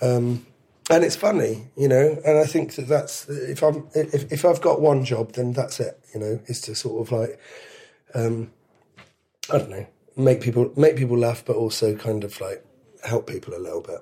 Um, 0.03 0.47
and 0.91 1.05
it's 1.05 1.17
funny, 1.17 1.69
you 1.77 1.89
know. 1.89 2.21
And 2.25 2.39
I 2.39 2.45
think 2.45 2.75
that 2.77 2.89
that's 2.89 3.29
if 3.29 3.63
I'm 3.63 3.89
if 3.95 4.31
if 4.33 4.45
I've 4.45 4.61
got 4.61 4.81
one 4.81 5.05
job, 5.05 5.33
then 5.33 5.53
that's 5.53 5.81
it, 5.81 5.99
you 6.15 6.21
know, 6.21 6.41
is 6.47 6.61
to 6.63 6.75
sort 6.75 7.07
of 7.07 7.13
like, 7.13 7.39
um, 8.15 8.51
I 9.53 9.59
don't 9.59 9.71
know, 9.71 9.87
make 10.17 10.41
people 10.41 10.73
make 10.77 10.97
people 10.97 11.19
laugh, 11.19 11.45
but 11.45 11.57
also 11.57 11.95
kind 11.95 12.25
of 12.25 12.41
like 12.41 12.65
help 13.05 13.27
people 13.27 13.55
a 13.55 13.59
little 13.59 13.83
bit. 13.83 14.01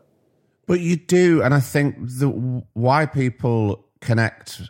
But 0.67 0.81
you 0.81 0.97
do, 0.97 1.43
and 1.43 1.55
I 1.55 1.61
think 1.61 1.97
the 1.99 2.29
why 2.75 3.07
people 3.07 3.85
connect 4.01 4.63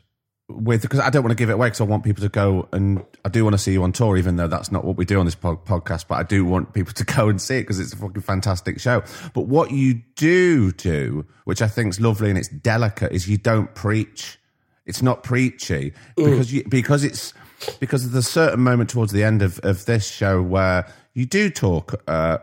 with 0.49 0.83
because 0.83 1.01
I 1.01 1.11
don't 1.11 1.23
want 1.23 1.33
to 1.33 1.37
give 1.37 1.51
it 1.51 1.55
away 1.55 1.67
because 1.67 1.81
I 1.81 1.85
want 1.85 2.05
people 2.05 2.23
to 2.23 2.29
go 2.29 2.69
and 2.73 3.05
I 3.25 3.29
do 3.29 3.43
want 3.43 3.55
to 3.55 3.59
see 3.59 3.73
you 3.73 3.83
on 3.83 3.93
tour, 3.93 4.17
even 4.17 4.37
though 4.37 4.47
that's 4.47 4.71
not 4.71 4.85
what 4.85 4.97
we 4.97 5.05
do 5.05 5.19
on 5.19 5.27
this 5.27 5.35
podcast. 5.35 6.07
But 6.07 6.17
I 6.17 6.23
do 6.23 6.45
want 6.45 6.73
people 6.73 6.93
to 6.95 7.05
go 7.17 7.29
and 7.29 7.41
see 7.41 7.59
it 7.59 7.63
because 7.63 7.81
it's 7.81 7.93
a 7.93 7.97
fucking 7.97 8.23
fantastic 8.23 8.79
show. 8.81 9.03
But 9.35 9.43
what 9.43 9.73
you 9.73 10.03
do 10.15 10.73
do, 10.73 11.27
which 11.45 11.63
I 11.63 11.69
think 11.69 11.91
is 11.91 12.01
lovely 12.01 12.29
and 12.31 12.39
it's 12.39 12.49
delicate, 12.49 13.13
is 13.13 13.29
you 13.29 13.39
don't 13.39 13.75
preach. 13.75 14.39
It's 14.85 15.03
not 15.03 15.25
preachy 15.25 15.95
because 16.17 16.53
you, 16.53 16.63
because 16.69 17.03
it's 17.03 17.35
because 17.81 18.09
there's 18.09 18.25
a 18.25 18.31
certain 18.31 18.61
moment 18.61 18.91
towards 18.91 19.11
the 19.11 19.25
end 19.25 19.43
of, 19.43 19.59
of 19.65 19.85
this 19.87 20.09
show 20.09 20.41
where 20.41 20.87
you 21.13 21.27
do 21.27 21.51
talk 21.51 22.01
uh, 22.07 22.39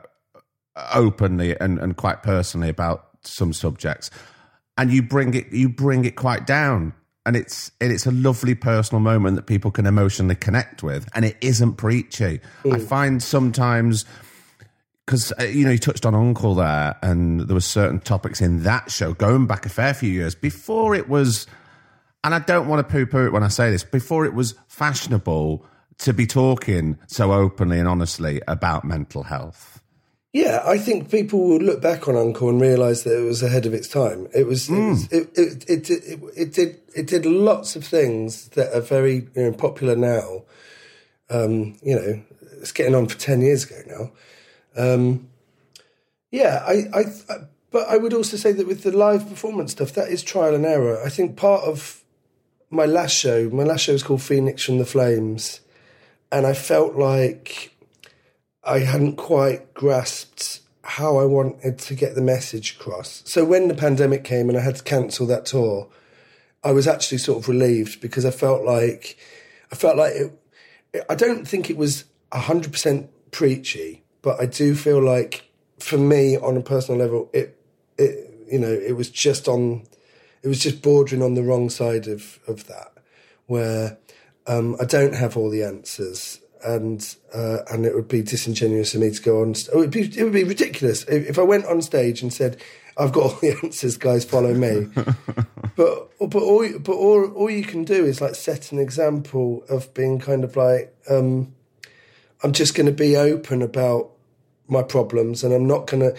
openly 0.94 1.58
and, 1.58 1.80
and 1.80 1.96
quite 1.96 2.22
personally 2.22 2.68
about 2.68 3.08
some 3.22 3.54
subjects, 3.54 4.12
and 4.78 4.92
you 4.92 5.02
bring 5.02 5.34
it 5.36 5.54
you 5.54 5.70
bring 5.70 6.04
it 6.04 6.18
quite 6.18 6.46
down 6.46 6.94
and 7.26 7.36
it's 7.36 7.72
it's 7.80 8.06
a 8.06 8.12
lovely 8.12 8.56
personal 8.56 9.00
moment 9.00 9.36
that 9.36 9.48
people 9.48 9.72
can 9.72 9.86
emotionally 9.86 10.36
connect 10.36 10.84
with, 10.84 11.08
and 11.16 11.26
it 11.26 11.38
isn't 11.42 11.76
preachy. 11.76 12.42
Mm. 12.64 12.76
I 12.76 12.80
find 12.80 13.24
sometimes 13.24 14.06
because 15.06 15.32
uh, 15.40 15.44
you 15.44 15.66
know 15.66 15.72
you 15.72 15.78
touched 15.78 16.06
on 16.06 16.16
Uncle 16.16 16.56
there, 16.56 16.98
and 17.02 17.42
there 17.42 17.56
were 17.56 17.62
certain 17.62 18.00
topics 18.00 18.42
in 18.42 18.64
that 18.64 18.92
show 18.92 19.14
going 19.14 19.48
back 19.48 19.66
a 19.66 19.70
fair 19.70 19.94
few 19.94 20.10
years 20.10 20.36
before 20.36 20.96
it 20.96 21.08
was, 21.08 21.48
and 22.24 22.34
I 22.34 22.40
don't 22.40 22.68
want 22.68 22.86
to 22.88 22.92
poo-poo 22.92 23.28
it 23.28 23.34
when 23.34 23.44
I 23.44 23.50
say 23.50 23.72
this, 23.72 23.84
before 23.84 24.26
it 24.26 24.34
was 24.34 24.56
fashionable 24.68 25.66
to 26.00 26.14
be 26.14 26.26
talking 26.26 26.98
so 27.08 27.32
openly 27.32 27.80
and 27.80 27.88
honestly 27.88 28.42
about 28.48 28.84
mental 28.84 29.24
health. 29.24 29.73
Yeah, 30.34 30.64
I 30.66 30.80
think 30.80 31.12
people 31.12 31.48
will 31.48 31.60
look 31.60 31.80
back 31.80 32.08
on 32.08 32.16
Uncle 32.18 32.50
and 32.50 32.60
realise 32.60 33.04
that 33.04 33.16
it 33.16 33.24
was 33.24 33.44
ahead 33.44 33.68
of 33.68 33.74
its 33.74 33.88
time. 33.88 34.28
It 34.34 34.48
was, 34.48 34.68
mm. 34.68 34.78
it, 34.80 34.90
was 34.90 35.06
it, 35.06 35.70
it, 35.70 35.70
it, 35.70 35.90
it, 35.90 36.20
it, 36.36 36.54
did, 36.54 36.80
it 36.96 37.06
did 37.06 37.26
lots 37.28 37.76
of 37.76 37.86
things 37.86 38.50
that 38.50 38.76
are 38.76 38.82
very 38.82 39.28
you 39.36 39.44
know, 39.44 39.52
popular 39.54 39.96
now. 39.96 40.42
Um, 41.30 41.78
you 41.84 41.96
know, 41.96 42.24
it's 42.60 42.72
getting 42.72 42.96
on 42.96 43.06
for 43.08 43.18
10 43.18 43.42
years 43.42 43.70
ago 43.70 43.82
now. 43.88 44.12
Um, 44.76 45.30
yeah, 46.32 46.64
I, 46.66 46.86
I, 46.92 47.04
but 47.70 47.88
I 47.88 47.98
would 47.98 48.14
also 48.14 48.36
say 48.36 48.54
that 48.54 48.66
with 48.66 48.82
the 48.82 48.92
live 48.92 49.30
performance 49.30 49.74
stuff, 49.74 49.94
that 49.94 50.10
is 50.10 50.24
trial 50.24 50.56
and 50.56 50.66
error. 50.66 51.00
I 51.06 51.10
think 51.10 51.38
part 51.38 51.64
of 51.64 52.04
my 52.72 52.86
last 52.86 53.16
show, 53.16 53.50
my 53.52 53.64
last 53.64 53.82
show 53.82 53.94
was 53.94 54.02
called 54.02 54.24
Phoenix 54.24 54.64
from 54.64 54.80
the 54.80 54.86
Flames, 54.86 55.62
and 56.32 56.48
I 56.48 56.54
felt 56.54 56.96
like 56.96 57.73
I 58.66 58.80
hadn't 58.80 59.18
quite 59.18 59.74
grasped 59.74 60.62
how 60.84 61.18
I 61.18 61.26
wanted 61.26 61.80
to 61.80 61.96
get 61.96 62.16
the 62.16 62.22
message 62.22 62.76
across. 62.76 63.24
So 63.26 63.46
when 63.46 63.68
the 63.68 63.74
pandemic 63.74 64.24
came 64.24 64.50
and 64.50 64.58
I 64.58 64.62
had 64.62 64.78
to 64.78 64.84
cancel 64.84 65.26
that 65.28 65.46
tour, 65.46 65.90
I 66.64 66.72
was 66.72 66.88
actually 66.88 67.18
sort 67.18 67.40
of 67.40 67.50
relieved 67.50 68.02
because 68.02 68.26
I 68.26 68.32
felt 68.32 68.64
like 68.64 69.18
I 69.72 69.76
felt 69.76 69.98
like 69.98 70.14
it, 70.14 71.06
I 71.10 71.16
don't 71.16 71.48
think 71.48 71.70
it 71.70 71.78
was 71.78 72.06
hundred 72.32 72.72
percent 72.72 73.10
preachy, 73.32 74.04
but 74.22 74.40
I 74.40 74.46
do 74.46 74.76
feel 74.76 75.02
like 75.02 75.50
for 75.80 75.98
me 75.98 76.38
on 76.38 76.58
a 76.58 76.62
personal 76.62 77.00
level, 77.00 77.30
it 77.34 77.60
it 77.98 78.30
you 78.52 78.60
know 78.60 78.72
it 78.72 78.94
was 78.94 79.10
just 79.10 79.48
on 79.48 79.84
it 80.42 80.48
was 80.48 80.60
just 80.60 80.82
bordering 80.82 81.22
on 81.22 81.36
the 81.36 81.44
wrong 81.44 81.70
side 81.70 82.08
of 82.08 82.40
of 82.48 82.68
that 82.68 82.92
where 83.48 83.98
um, 84.48 84.76
I 84.80 84.86
don't 84.86 85.16
have 85.16 85.36
all 85.36 85.50
the 85.50 85.64
answers 85.64 86.40
and 86.64 87.16
uh, 87.34 87.60
and 87.72 87.86
it 87.86 87.96
would 87.96 88.08
be 88.08 88.22
disingenuous 88.22 88.94
of 88.94 89.02
me 89.02 89.12
to 89.12 89.22
go 89.22 89.42
on. 89.42 89.56
St- 89.56 89.76
it 89.76 89.78
would 89.78 89.92
be 89.92 90.02
it 90.02 90.24
would 90.24 90.34
be 90.34 90.44
ridiculous 90.44 91.04
if, 91.04 91.30
if 91.30 91.40
I 91.40 91.44
went 91.44 91.66
on 91.66 91.82
stage 91.82 92.22
and 92.22 92.32
said, 92.32 92.62
"I've 92.98 93.12
got 93.12 93.24
all 93.24 93.40
the 93.40 93.58
answers, 93.64 93.98
guys, 93.98 94.26
follow 94.26 94.54
me." 94.54 94.88
but 95.76 96.10
but 96.20 96.42
all 96.42 96.68
but 96.80 96.94
all 96.94 97.32
all 97.32 97.50
you 97.50 97.64
can 97.64 97.84
do 97.84 98.06
is 98.06 98.22
like 98.22 98.36
set 98.36 98.72
an 98.72 98.80
example 98.80 99.64
of 99.70 99.94
being 99.94 100.20
kind 100.20 100.44
of 100.44 100.56
like 100.56 100.96
um, 101.10 101.54
I'm 102.44 102.54
just 102.54 102.76
going 102.76 102.88
to 102.88 102.92
be 102.92 103.16
open 103.16 103.62
about 103.62 104.12
my 104.68 104.84
problems, 104.84 105.44
and 105.44 105.54
I'm 105.54 105.68
not 105.68 105.88
going 105.88 106.02
to. 106.02 106.18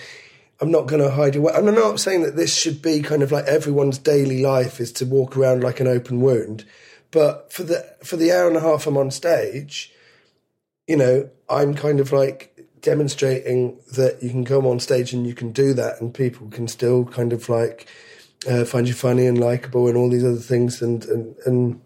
I'm 0.60 0.70
not 0.70 0.86
going 0.86 1.02
to 1.02 1.10
hide 1.10 1.34
away. 1.34 1.52
And 1.52 1.68
I'm 1.68 1.74
not 1.74 1.98
saying 1.98 2.22
that 2.22 2.36
this 2.36 2.56
should 2.56 2.80
be 2.80 3.02
kind 3.02 3.24
of 3.24 3.32
like 3.32 3.44
everyone's 3.46 3.98
daily 3.98 4.40
life 4.40 4.78
is 4.78 4.92
to 4.92 5.04
walk 5.04 5.36
around 5.36 5.64
like 5.64 5.80
an 5.80 5.88
open 5.88 6.20
wound, 6.20 6.64
but 7.10 7.52
for 7.52 7.64
the 7.64 7.84
for 8.04 8.16
the 8.16 8.30
hour 8.32 8.46
and 8.46 8.56
a 8.56 8.60
half 8.60 8.86
I'm 8.86 8.96
on 8.96 9.10
stage, 9.10 9.92
you 10.86 10.96
know, 10.96 11.30
I'm 11.48 11.74
kind 11.74 12.00
of 12.00 12.12
like 12.12 12.50
demonstrating 12.80 13.78
that 13.94 14.22
you 14.22 14.30
can 14.30 14.44
come 14.44 14.66
on 14.66 14.78
stage 14.78 15.12
and 15.12 15.26
you 15.26 15.34
can 15.34 15.52
do 15.52 15.72
that, 15.74 16.00
and 16.00 16.12
people 16.12 16.48
can 16.48 16.68
still 16.68 17.04
kind 17.04 17.32
of 17.32 17.48
like 17.48 17.88
uh, 18.48 18.64
find 18.64 18.86
you 18.86 18.94
funny 18.94 19.26
and 19.26 19.38
likable 19.38 19.88
and 19.88 19.96
all 19.96 20.10
these 20.10 20.24
other 20.24 20.36
things. 20.36 20.82
And, 20.82 21.04
and, 21.06 21.36
and 21.46 21.80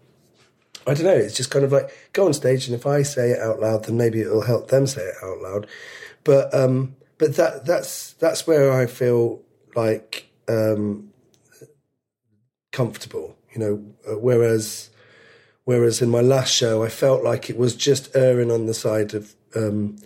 I 0.85 0.93
don't 0.93 1.05
know, 1.05 1.11
it's 1.15 1.37
just 1.37 1.51
kind 1.51 1.63
of 1.63 1.71
like 1.71 1.89
go 2.13 2.25
on 2.25 2.33
stage, 2.33 2.67
and 2.67 2.75
if 2.75 2.85
I 2.85 3.03
say 3.03 3.31
it 3.31 3.39
out 3.39 3.59
loud, 3.59 3.85
then 3.85 3.97
maybe 3.97 4.21
it'll 4.21 4.41
help 4.41 4.69
them 4.69 4.87
say 4.87 5.01
it 5.01 5.15
out 5.23 5.39
loud. 5.39 5.67
But 6.23 6.53
um, 6.53 6.95
but 7.17 7.35
that 7.35 7.65
that's 7.65 8.13
that's 8.13 8.45
where 8.47 8.71
I 8.71 8.85
feel 8.85 9.41
like 9.75 10.29
um, 10.47 11.11
comfortable, 12.71 13.37
you 13.53 13.59
know. 13.59 13.85
Uh, 14.09 14.17
whereas 14.17 14.89
Whereas 15.69 16.01
in 16.01 16.09
my 16.09 16.21
last 16.21 16.51
show, 16.51 16.83
I 16.83 16.89
felt 16.89 17.23
like 17.23 17.47
it 17.47 17.55
was 17.55 17.75
just 17.75 18.15
erring 18.15 18.49
on 18.49 18.65
the 18.65 18.73
side 18.73 19.13
of 19.13 19.35
um, 19.55 19.97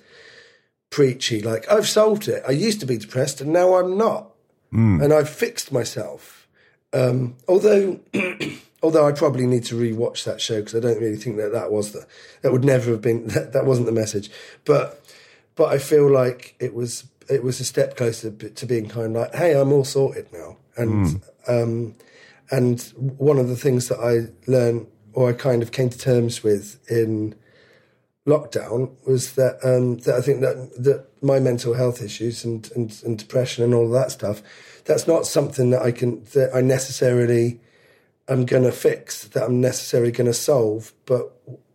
preachy. 0.90 1.42
Like 1.42 1.72
I've 1.72 1.88
solved 1.88 2.28
it. 2.28 2.44
I 2.46 2.52
used 2.52 2.82
to 2.82 2.86
be 2.86 2.98
depressed, 2.98 3.40
and 3.40 3.54
now 3.54 3.76
I'm 3.76 3.98
not, 3.98 4.34
mm. 4.74 5.02
and 5.02 5.14
I've 5.14 5.30
fixed 5.30 5.72
myself. 5.72 6.50
Um, 6.92 7.38
although, 7.48 8.02
although 8.84 9.08
I 9.08 9.14
probably 9.14 9.46
need 9.46 9.64
to 9.68 9.76
rewatch 9.76 10.26
that 10.26 10.42
show 10.42 10.60
because 10.60 10.76
I 10.76 10.82
don't 10.82 11.00
really 11.00 11.16
think 11.16 11.38
that 11.38 11.54
that 11.54 11.72
was 11.72 11.94
the 11.94 12.06
that 12.42 12.52
would 12.52 12.66
never 12.66 12.92
have 12.92 13.02
been 13.02 13.28
that, 13.28 13.54
that 13.54 13.66
wasn't 13.66 13.86
the 13.86 13.94
message. 13.94 14.30
But 14.66 15.02
but 15.56 15.70
I 15.70 15.78
feel 15.78 16.12
like 16.12 16.58
it 16.60 16.74
was 16.74 17.06
it 17.30 17.42
was 17.42 17.62
a 17.62 17.64
step 17.64 17.96
closer 17.96 18.32
to 18.32 18.66
being 18.66 18.90
kind 18.90 19.16
of 19.16 19.22
like, 19.22 19.36
hey, 19.36 19.58
I'm 19.58 19.72
all 19.72 19.86
sorted 19.86 20.28
now, 20.34 20.58
and 20.76 21.06
mm. 21.06 21.24
um, 21.48 21.96
and 22.52 22.82
one 22.98 23.38
of 23.38 23.48
the 23.48 23.56
things 23.56 23.88
that 23.88 24.00
I 24.00 24.30
learned 24.52 24.88
or 25.14 25.30
I 25.30 25.34
kind 25.34 25.62
of 25.62 25.72
came 25.72 25.90
to 25.90 25.98
terms 25.98 26.44
with 26.44 26.80
in 26.90 27.36
lockdown 28.26 28.92
was 29.06 29.34
that 29.34 29.60
um, 29.64 29.98
that 30.00 30.16
I 30.16 30.22
think 30.22 30.42
that 30.42 30.72
that 30.84 31.08
my 31.22 31.40
mental 31.40 31.74
health 31.74 32.02
issues 32.02 32.44
and, 32.44 32.70
and, 32.76 33.02
and 33.06 33.18
depression 33.18 33.64
and 33.64 33.74
all 33.74 33.86
of 33.86 33.92
that 33.92 34.12
stuff, 34.12 34.42
that's 34.86 35.08
not 35.08 35.26
something 35.26 35.70
that 35.72 35.82
I 35.82 35.92
can 35.92 36.24
that 36.34 36.52
I 36.54 36.62
necessarily 36.62 37.60
am 38.28 38.46
going 38.46 38.64
to 38.64 38.72
fix, 38.72 39.26
that 39.30 39.44
I'm 39.44 39.60
necessarily 39.60 40.12
going 40.12 40.28
to 40.28 40.34
solve, 40.34 40.94
but 41.06 41.34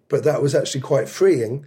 but 0.09 0.25
that 0.25 0.43
was 0.43 0.55
actually 0.55 0.81
quite 0.81 1.09
freeing 1.09 1.67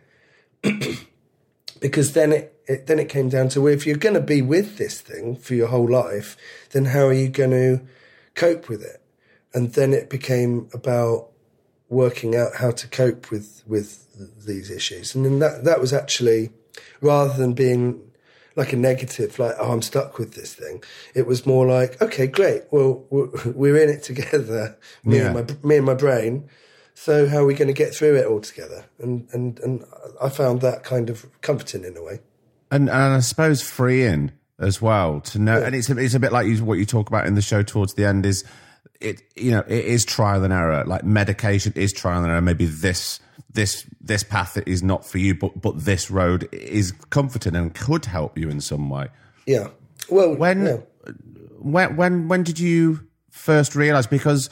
because 1.79 2.13
then 2.13 2.31
it, 2.31 2.59
it 2.67 2.87
then 2.87 2.99
it 2.99 3.09
came 3.09 3.29
down 3.29 3.49
to 3.49 3.61
well, 3.61 3.73
if 3.73 3.85
you're 3.85 3.97
going 3.97 4.15
to 4.15 4.21
be 4.21 4.41
with 4.41 4.77
this 4.77 4.99
thing 4.99 5.35
for 5.35 5.53
your 5.53 5.67
whole 5.67 5.89
life, 5.89 6.35
then 6.71 6.85
how 6.85 7.05
are 7.05 7.13
you 7.13 7.29
going 7.29 7.51
to 7.51 7.81
cope 8.33 8.67
with 8.67 8.81
it? 8.81 9.01
And 9.53 9.73
then 9.73 9.93
it 9.93 10.09
became 10.09 10.69
about 10.73 11.30
working 11.91 12.35
out 12.35 12.55
how 12.55 12.71
to 12.71 12.87
cope 12.87 13.29
with 13.29 13.61
with 13.67 14.07
these 14.45 14.71
issues. 14.71 15.13
And 15.13 15.25
then 15.25 15.39
that 15.39 15.65
that 15.65 15.79
was 15.79 15.93
actually 15.93 16.49
rather 17.01 17.33
than 17.33 17.53
being 17.53 18.01
like 18.55 18.73
a 18.73 18.77
negative, 18.77 19.37
like 19.37 19.55
oh 19.59 19.71
I'm 19.71 19.81
stuck 19.81 20.17
with 20.17 20.33
this 20.33 20.55
thing. 20.55 20.83
It 21.13 21.27
was 21.27 21.45
more 21.45 21.67
like 21.67 22.01
okay, 22.01 22.25
great. 22.25 22.63
Well, 22.71 23.05
we're 23.09 23.77
in 23.77 23.89
it 23.89 24.03
together, 24.03 24.77
me 25.03 25.17
yeah. 25.17 25.27
and 25.27 25.35
my 25.35 25.67
me 25.67 25.77
and 25.77 25.85
my 25.85 25.93
brain. 25.93 26.49
So 26.93 27.27
how 27.27 27.37
are 27.37 27.45
we 27.45 27.53
going 27.53 27.67
to 27.67 27.73
get 27.73 27.93
through 27.93 28.15
it 28.15 28.25
all 28.25 28.41
together? 28.41 28.85
And 28.99 29.27
and 29.33 29.59
and 29.59 29.85
I 30.21 30.29
found 30.29 30.61
that 30.61 30.83
kind 30.83 31.09
of 31.09 31.25
comforting 31.41 31.83
in 31.83 31.97
a 31.97 32.03
way. 32.03 32.19
And 32.71 32.89
and 32.89 33.13
I 33.13 33.19
suppose 33.19 33.61
freeing 33.61 34.31
as 34.59 34.81
well 34.81 35.19
to 35.21 35.39
know. 35.39 35.59
Yeah. 35.59 35.65
And 35.65 35.75
it's 35.75 35.89
it's 35.89 36.13
a 36.13 36.19
bit 36.19 36.31
like 36.31 36.47
you, 36.47 36.63
what 36.63 36.77
you 36.77 36.85
talk 36.85 37.09
about 37.09 37.25
in 37.25 37.35
the 37.35 37.41
show 37.41 37.63
towards 37.63 37.95
the 37.95 38.05
end 38.05 38.25
is 38.25 38.45
it 39.01 39.21
you 39.35 39.51
know 39.51 39.63
it 39.67 39.85
is 39.85 40.05
trial 40.05 40.43
and 40.43 40.53
error. 40.53 40.83
Like 40.85 41.03
medication 41.03 41.73
is 41.75 41.91
trial 41.91 42.23
and 42.23 42.31
error. 42.31 42.41
Maybe 42.41 42.65
this 42.65 43.19
this 43.53 43.85
this 43.99 44.23
path 44.23 44.57
is 44.65 44.83
not 44.83 45.05
for 45.05 45.17
you, 45.17 45.35
but 45.35 45.61
but 45.61 45.83
this 45.83 46.09
road 46.09 46.47
is 46.51 46.91
comforting 47.09 47.55
and 47.55 47.73
could 47.73 48.05
help 48.05 48.37
you 48.37 48.49
in 48.49 48.61
some 48.61 48.89
way. 48.89 49.07
Yeah. 49.45 49.69
Well, 50.09 50.35
when 50.35 50.65
yeah. 50.65 50.77
when 51.59 51.95
when 51.95 52.27
when 52.27 52.43
did 52.43 52.59
you 52.59 53.07
first 53.29 53.75
realize? 53.75 54.07
Because 54.07 54.49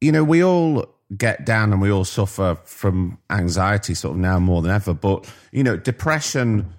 you 0.00 0.12
know 0.12 0.24
we 0.24 0.42
all 0.42 0.86
get 1.16 1.44
down 1.44 1.72
and 1.72 1.80
we 1.80 1.90
all 1.90 2.04
suffer 2.04 2.58
from 2.64 3.18
anxiety, 3.30 3.94
sort 3.94 4.14
of 4.14 4.20
now 4.20 4.38
more 4.38 4.62
than 4.62 4.70
ever. 4.70 4.94
But 4.94 5.30
you 5.52 5.62
know, 5.62 5.76
depression. 5.76 6.74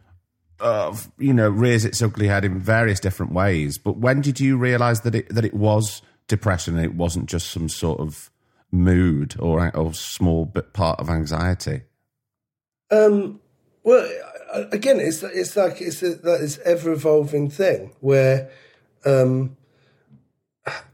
Uh, 0.61 0.93
you 1.17 1.33
know, 1.33 1.47
rears 1.47 1.85
its 1.85 2.01
ugly 2.01 2.27
head 2.27 2.43
in 2.43 2.59
various 2.59 2.99
different 2.99 3.31
ways. 3.31 3.77
But 3.77 3.95
when 3.95 4.19
did 4.19 4.41
you 4.41 4.57
realize 4.57 4.99
that 5.01 5.15
it 5.15 5.33
that 5.33 5.45
it 5.45 5.53
was 5.53 6.01
depression 6.29 6.77
and 6.77 6.85
it 6.85 6.95
wasn't 6.95 7.27
just 7.27 7.51
some 7.51 7.67
sort 7.67 7.99
of 7.99 8.31
mood 8.71 9.35
or 9.39 9.75
or 9.75 9.93
small 9.93 10.45
bit 10.45 10.71
part 10.71 10.99
of 10.99 11.09
anxiety? 11.09 11.81
Um, 12.91 13.41
well, 13.83 14.09
again, 14.71 14.99
it's 14.99 15.21
it's 15.23 15.57
like 15.57 15.81
it's 15.81 16.01
a, 16.01 16.15
that 16.15 16.41
is 16.41 16.59
ever 16.59 16.93
evolving 16.93 17.49
thing 17.49 17.93
where 17.99 18.49
um, 19.05 19.57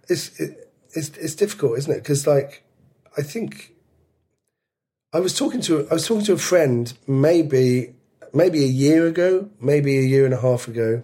it's 0.09 0.39
it, 0.39 0.71
it's 0.93 1.09
it's 1.09 1.35
difficult, 1.35 1.77
isn't 1.77 1.91
it? 1.91 2.03
Because 2.03 2.25
like 2.25 2.63
I 3.17 3.21
think 3.21 3.73
I 5.13 5.19
was 5.19 5.37
talking 5.37 5.61
to 5.61 5.87
I 5.89 5.93
was 5.93 6.07
talking 6.07 6.25
to 6.25 6.33
a 6.33 6.37
friend 6.37 6.91
maybe 7.07 7.93
maybe 8.33 8.63
a 8.63 8.67
year 8.67 9.07
ago, 9.07 9.49
maybe 9.59 9.97
a 9.97 10.01
year 10.01 10.25
and 10.25 10.33
a 10.33 10.41
half 10.41 10.67
ago, 10.67 11.03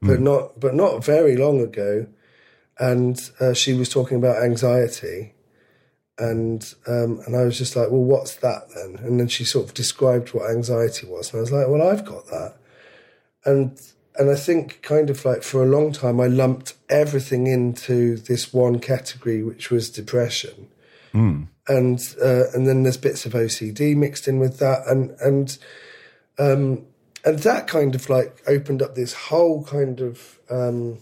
but 0.00 0.18
mm. 0.18 0.22
not 0.22 0.60
but 0.60 0.74
not 0.74 1.04
very 1.04 1.36
long 1.36 1.60
ago 1.60 2.06
and 2.80 3.30
uh, 3.38 3.52
she 3.52 3.74
was 3.74 3.90
talking 3.90 4.16
about 4.16 4.42
anxiety, 4.42 5.34
and 6.18 6.74
um, 6.88 7.20
and 7.26 7.36
I 7.36 7.44
was 7.44 7.58
just 7.58 7.76
like, 7.76 7.90
well, 7.90 8.02
what's 8.02 8.36
that 8.36 8.62
then? 8.74 8.96
And 9.04 9.20
then 9.20 9.28
she 9.28 9.44
sort 9.44 9.66
of 9.66 9.74
described 9.74 10.30
what 10.30 10.50
anxiety 10.50 11.06
was, 11.06 11.30
and 11.30 11.38
I 11.38 11.42
was 11.42 11.52
like, 11.52 11.68
well, 11.68 11.86
I've 11.86 12.06
got 12.06 12.26
that, 12.28 12.54
and 13.44 13.78
and 14.16 14.30
I 14.30 14.34
think 14.34 14.80
kind 14.82 15.10
of 15.10 15.24
like 15.24 15.42
for 15.42 15.62
a 15.62 15.66
long 15.66 15.92
time 15.92 16.20
I 16.20 16.26
lumped 16.26 16.74
everything 16.88 17.46
into 17.46 18.16
this 18.16 18.52
one 18.52 18.80
category, 18.80 19.42
which 19.42 19.70
was 19.70 19.90
depression, 19.90 20.68
mm. 21.12 21.48
and 21.68 22.14
uh, 22.22 22.44
and 22.54 22.66
then 22.66 22.82
there's 22.82 22.96
bits 22.96 23.26
of 23.26 23.34
OCD 23.34 23.94
mixed 23.94 24.26
in 24.26 24.38
with 24.38 24.58
that, 24.58 24.86
and 24.86 25.10
and 25.20 25.58
um, 26.38 26.86
and 27.26 27.40
that 27.40 27.68
kind 27.68 27.94
of 27.94 28.08
like 28.08 28.42
opened 28.48 28.80
up 28.80 28.94
this 28.94 29.12
whole 29.12 29.64
kind 29.64 30.00
of 30.00 30.38
um, 30.48 30.98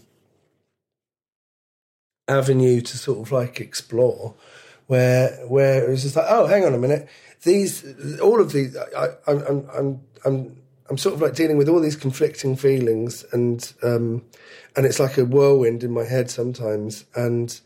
avenue 2.29 2.81
to 2.81 2.97
sort 2.97 3.19
of 3.19 3.31
like 3.31 3.59
explore 3.59 4.35
where 4.87 5.29
where 5.47 5.85
it 5.85 5.89
was 5.89 6.03
just 6.03 6.15
like 6.15 6.25
oh 6.29 6.47
hang 6.47 6.65
on 6.65 6.73
a 6.73 6.77
minute. 6.77 7.07
These 7.43 8.19
all 8.19 8.41
of 8.41 8.51
these 8.51 8.75
I, 8.75 9.09
I'm 9.27 9.67
I'm 9.73 10.01
I'm 10.25 10.57
I'm 10.89 10.97
sort 10.97 11.13
of 11.15 11.21
like 11.21 11.35
dealing 11.35 11.57
with 11.57 11.69
all 11.69 11.79
these 11.79 11.95
conflicting 11.95 12.55
feelings 12.55 13.23
and 13.31 13.71
um 13.83 14.23
and 14.75 14.85
it's 14.85 14.99
like 14.99 15.17
a 15.17 15.25
whirlwind 15.25 15.83
in 15.83 15.91
my 15.91 16.05
head 16.05 16.31
sometimes. 16.31 17.05
And 17.15 17.59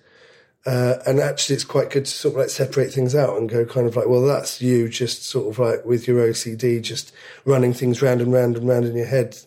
uh, 0.65 0.95
and 1.05 1.19
actually 1.19 1.55
it's 1.55 1.65
quite 1.65 1.89
good 1.89 2.05
to 2.05 2.11
sort 2.11 2.35
of 2.35 2.39
like 2.39 2.49
separate 2.49 2.93
things 2.93 3.15
out 3.15 3.37
and 3.37 3.49
go 3.49 3.65
kind 3.65 3.85
of 3.85 3.97
like 3.97 4.07
well 4.07 4.25
that's 4.25 4.61
you 4.61 4.87
just 4.87 5.23
sort 5.25 5.49
of 5.49 5.59
like 5.59 5.83
with 5.85 6.07
your 6.07 6.25
OCD 6.25 6.81
just 6.81 7.13
running 7.43 7.73
things 7.73 8.01
round 8.01 8.21
and 8.21 8.31
round 8.31 8.55
and 8.55 8.67
round 8.67 8.85
in 8.85 8.95
your 8.95 9.05
head. 9.05 9.37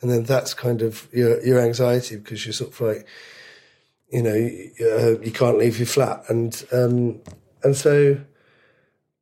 And 0.00 0.10
then 0.10 0.24
that's 0.24 0.54
kind 0.54 0.82
of 0.82 1.08
your 1.12 1.44
your 1.44 1.60
anxiety 1.60 2.16
because 2.16 2.46
you're 2.46 2.52
sort 2.52 2.72
of 2.72 2.80
like, 2.80 3.06
you 4.10 4.22
know, 4.22 4.34
you, 4.34 4.72
uh, 4.80 5.22
you 5.22 5.32
can't 5.32 5.58
leave 5.58 5.78
your 5.78 5.86
flat, 5.86 6.24
and 6.28 6.64
um, 6.72 7.20
and 7.62 7.76
so. 7.76 8.20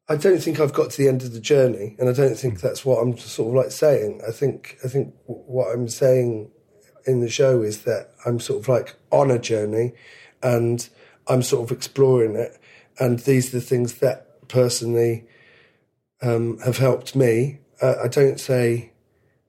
I 0.07 0.17
don't 0.17 0.39
think 0.39 0.61
I've 0.61 0.75
got 0.75 0.91
to 0.91 1.03
the 1.03 1.09
end 1.09 1.23
of 1.23 1.33
the 1.33 1.41
journey, 1.41 1.97
and 1.99 2.11
I 2.11 2.13
don't 2.13 2.37
think 2.37 2.61
that's 2.61 2.85
what 2.85 2.99
I'm 2.99 3.17
sort 3.17 3.49
of 3.49 3.55
like 3.55 3.71
saying. 3.71 4.21
I 4.29 4.33
think 4.33 4.77
I 4.85 4.89
think 4.89 5.15
what 5.25 5.69
I'm 5.69 5.89
saying 5.89 6.51
in 7.07 7.21
the 7.21 7.31
show 7.31 7.63
is 7.63 7.85
that 7.85 8.11
I'm 8.27 8.39
sort 8.39 8.61
of 8.61 8.69
like 8.69 8.97
on 9.11 9.31
a 9.31 9.39
journey, 9.39 9.95
and 10.43 10.87
I'm 11.27 11.43
sort 11.43 11.65
of 11.65 11.75
exploring 11.75 12.37
it, 12.37 12.59
and 12.99 13.19
these 13.21 13.49
are 13.49 13.59
the 13.59 13.65
things 13.65 13.95
that 13.95 14.47
personally 14.49 15.27
um, 16.23 16.59
have 16.59 16.79
helped 16.79 17.17
me. 17.17 17.61
Uh, 17.81 17.95
I 18.05 18.09
don't 18.09 18.39
say 18.39 18.93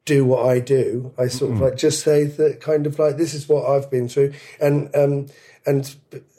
do 0.06 0.24
what 0.24 0.46
I 0.46 0.60
do. 0.60 1.12
I 1.18 1.28
sort 1.28 1.52
mm-hmm. 1.52 1.64
of 1.64 1.70
like 1.70 1.78
just 1.78 2.04
say 2.04 2.26
that 2.26 2.62
kind 2.62 2.88
of 2.88 2.98
like 3.00 3.18
this 3.18 3.34
is 3.34 3.50
what 3.50 3.66
I've 3.66 3.90
been 3.90 4.08
through, 4.08 4.34
and 4.62 4.96
um, 4.96 5.28
and 5.66 5.96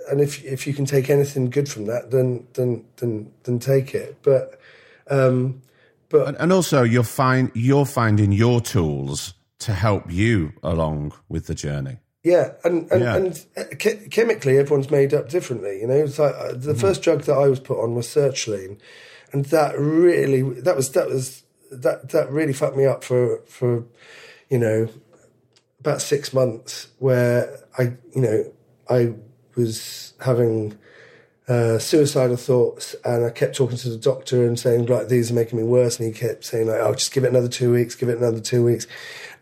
and 0.08 0.20
if 0.20 0.44
if 0.44 0.66
you 0.66 0.72
can 0.72 0.86
take 0.86 1.10
anything 1.10 1.50
good 1.50 1.68
from 1.68 1.86
that, 1.86 2.10
then 2.10 2.46
then 2.54 2.84
then 2.96 3.32
then 3.42 3.58
take 3.58 3.94
it. 3.94 4.16
But 4.22 4.58
um, 5.10 5.62
but 6.08 6.28
and, 6.28 6.36
and 6.38 6.52
also 6.52 6.82
you're 6.82 7.02
find 7.02 7.50
you're 7.54 7.86
finding 7.86 8.32
your 8.32 8.60
tools 8.60 9.34
to 9.58 9.72
help 9.72 10.10
you 10.10 10.52
along 10.62 11.12
with 11.28 11.46
the 11.46 11.54
journey. 11.54 11.98
Yeah, 12.22 12.52
and 12.64 12.90
and, 12.90 13.02
yeah. 13.02 13.16
and 13.16 13.46
uh, 13.56 13.64
chemically, 14.10 14.58
everyone's 14.58 14.90
made 14.90 15.14
up 15.14 15.28
differently. 15.28 15.80
You 15.80 15.86
know, 15.86 15.94
it's 15.94 16.18
like 16.18 16.34
uh, 16.34 16.52
the 16.52 16.72
mm. 16.72 16.80
first 16.80 17.02
drug 17.02 17.22
that 17.22 17.34
I 17.34 17.48
was 17.48 17.60
put 17.60 17.82
on 17.82 17.94
was 17.94 18.06
sertraline, 18.06 18.78
and 19.32 19.44
that 19.46 19.78
really 19.78 20.42
that 20.60 20.76
was 20.76 20.90
that 20.90 21.08
was 21.08 21.44
that 21.70 22.10
that 22.10 22.30
really 22.30 22.52
fucked 22.52 22.76
me 22.76 22.86
up 22.86 23.04
for 23.04 23.38
for 23.46 23.84
you 24.48 24.58
know 24.58 24.88
about 25.80 26.02
six 26.02 26.32
months, 26.32 26.88
where 26.98 27.58
I 27.78 27.94
you 28.14 28.22
know 28.22 28.52
I 28.88 29.14
was 29.56 30.14
having 30.20 30.78
uh, 31.48 31.78
suicidal 31.78 32.36
thoughts, 32.36 32.96
and 33.04 33.24
I 33.24 33.30
kept 33.30 33.56
talking 33.56 33.76
to 33.78 33.88
the 33.88 33.96
doctor 33.96 34.46
and 34.46 34.58
saying 34.58 34.86
like 34.86 35.08
these 35.08 35.30
are 35.30 35.34
making 35.34 35.58
me 35.58 35.64
worse, 35.64 35.98
and 35.98 36.12
he 36.12 36.18
kept 36.18 36.44
saying 36.44 36.66
like, 36.66 36.80
"Oh, 36.80 36.94
just 36.94 37.12
give 37.12 37.24
it 37.24 37.30
another 37.30 37.48
two 37.48 37.72
weeks, 37.72 37.94
give 37.94 38.08
it 38.08 38.18
another 38.18 38.40
two 38.40 38.64
weeks," 38.64 38.86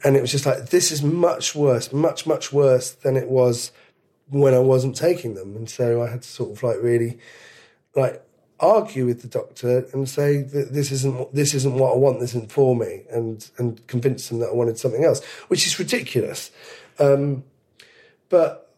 and 0.03 0.17
it 0.17 0.21
was 0.21 0.31
just 0.31 0.47
like 0.47 0.71
this 0.71 0.93
is 0.93 1.03
much 1.03 1.55
worse, 1.55 1.93
much 1.93 2.27
much 2.27 2.53
worse 2.53 2.91
than 2.91 3.17
it 3.17 3.29
was 3.29 3.73
when 4.29 4.55
I 4.55 4.59
wasn't 4.59 4.97
taking 4.97 5.35
them, 5.35 5.57
and 5.57 5.69
so 5.69 6.03
I 6.03 6.11
had 6.11 6.23
to 6.23 6.29
sort 6.29 6.53
of 6.53 6.63
like 6.63 6.77
really 6.83 7.19
like 7.95 8.23
argue 8.61 9.07
with 9.07 9.23
the 9.23 9.29
doctor 9.29 9.87
and 9.93 10.09
say 10.09 10.43
that 10.43 10.73
this 10.73 10.93
isn't 10.93 11.35
this 11.35 11.55
isn't 11.55 11.75
what 11.75 11.93
I 11.93 11.97
want, 11.97 12.21
this 12.21 12.35
isn't 12.35 12.53
for 12.53 12.75
me, 12.77 13.03
and 13.11 13.49
and 13.59 13.87
convince 13.87 14.29
them 14.29 14.39
that 14.41 14.51
I 14.51 14.55
wanted 14.55 14.79
something 14.79 15.05
else, 15.05 15.25
which 15.49 15.67
is 15.67 15.79
ridiculous. 15.79 16.51
Um, 16.99 17.45
but 18.29 18.73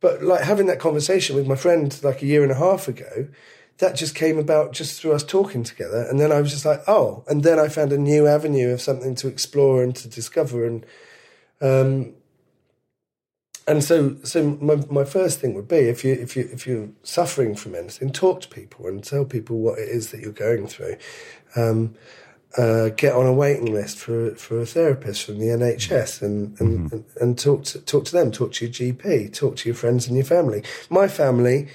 but 0.00 0.22
like 0.22 0.42
having 0.42 0.66
that 0.66 0.80
conversation 0.80 1.36
with 1.36 1.46
my 1.46 1.56
friend 1.56 1.98
like 2.02 2.22
a 2.22 2.26
year 2.26 2.42
and 2.42 2.52
a 2.52 2.56
half 2.56 2.88
ago, 2.88 3.28
that 3.78 3.96
just 3.96 4.14
came 4.14 4.38
about 4.38 4.72
just 4.72 5.00
through 5.00 5.12
us 5.12 5.24
talking 5.24 5.62
together. 5.64 6.06
And 6.08 6.20
then 6.20 6.32
I 6.32 6.40
was 6.40 6.50
just 6.50 6.64
like, 6.64 6.82
oh, 6.86 7.24
and 7.28 7.42
then 7.42 7.58
I 7.58 7.68
found 7.68 7.92
a 7.92 7.98
new 7.98 8.26
avenue 8.26 8.70
of 8.70 8.80
something 8.80 9.14
to 9.16 9.28
explore 9.28 9.82
and 9.82 9.94
to 9.96 10.08
discover. 10.08 10.64
And, 10.64 10.86
um, 11.60 12.14
and 13.66 13.84
so, 13.84 14.16
so 14.24 14.58
my, 14.60 14.76
my 14.90 15.04
first 15.04 15.40
thing 15.40 15.54
would 15.54 15.68
be 15.68 15.76
if 15.76 16.04
you 16.04 16.14
if 16.14 16.36
you 16.36 16.48
if 16.52 16.66
you're 16.66 16.88
suffering 17.02 17.54
from 17.54 17.74
anything, 17.74 18.10
talk 18.10 18.40
to 18.42 18.48
people 18.48 18.86
and 18.86 19.04
tell 19.04 19.24
people 19.24 19.58
what 19.58 19.78
it 19.78 19.88
is 19.88 20.10
that 20.10 20.20
you're 20.20 20.32
going 20.32 20.66
through. 20.66 20.96
Um, 21.54 21.94
uh, 22.58 22.90
get 22.90 23.14
on 23.14 23.26
a 23.26 23.32
waiting 23.32 23.72
list 23.72 23.98
for 23.98 24.34
for 24.34 24.60
a 24.60 24.66
therapist 24.66 25.24
from 25.24 25.38
the 25.38 25.46
NHS 25.46 26.22
and 26.22 26.58
and, 26.60 26.78
mm-hmm. 26.78 26.96
and, 26.96 27.04
and, 27.20 27.38
talk 27.38 27.64
to 27.64 27.78
talk 27.80 28.04
to 28.06 28.12
them, 28.12 28.30
talk 28.30 28.52
to 28.54 28.66
your 28.66 28.72
GP, 28.72 29.32
talk 29.32 29.56
to 29.56 29.68
your 29.68 29.76
friends 29.76 30.06
and 30.06 30.16
your 30.16 30.26
family. 30.26 30.62
My 30.90 31.08
family 31.08 31.68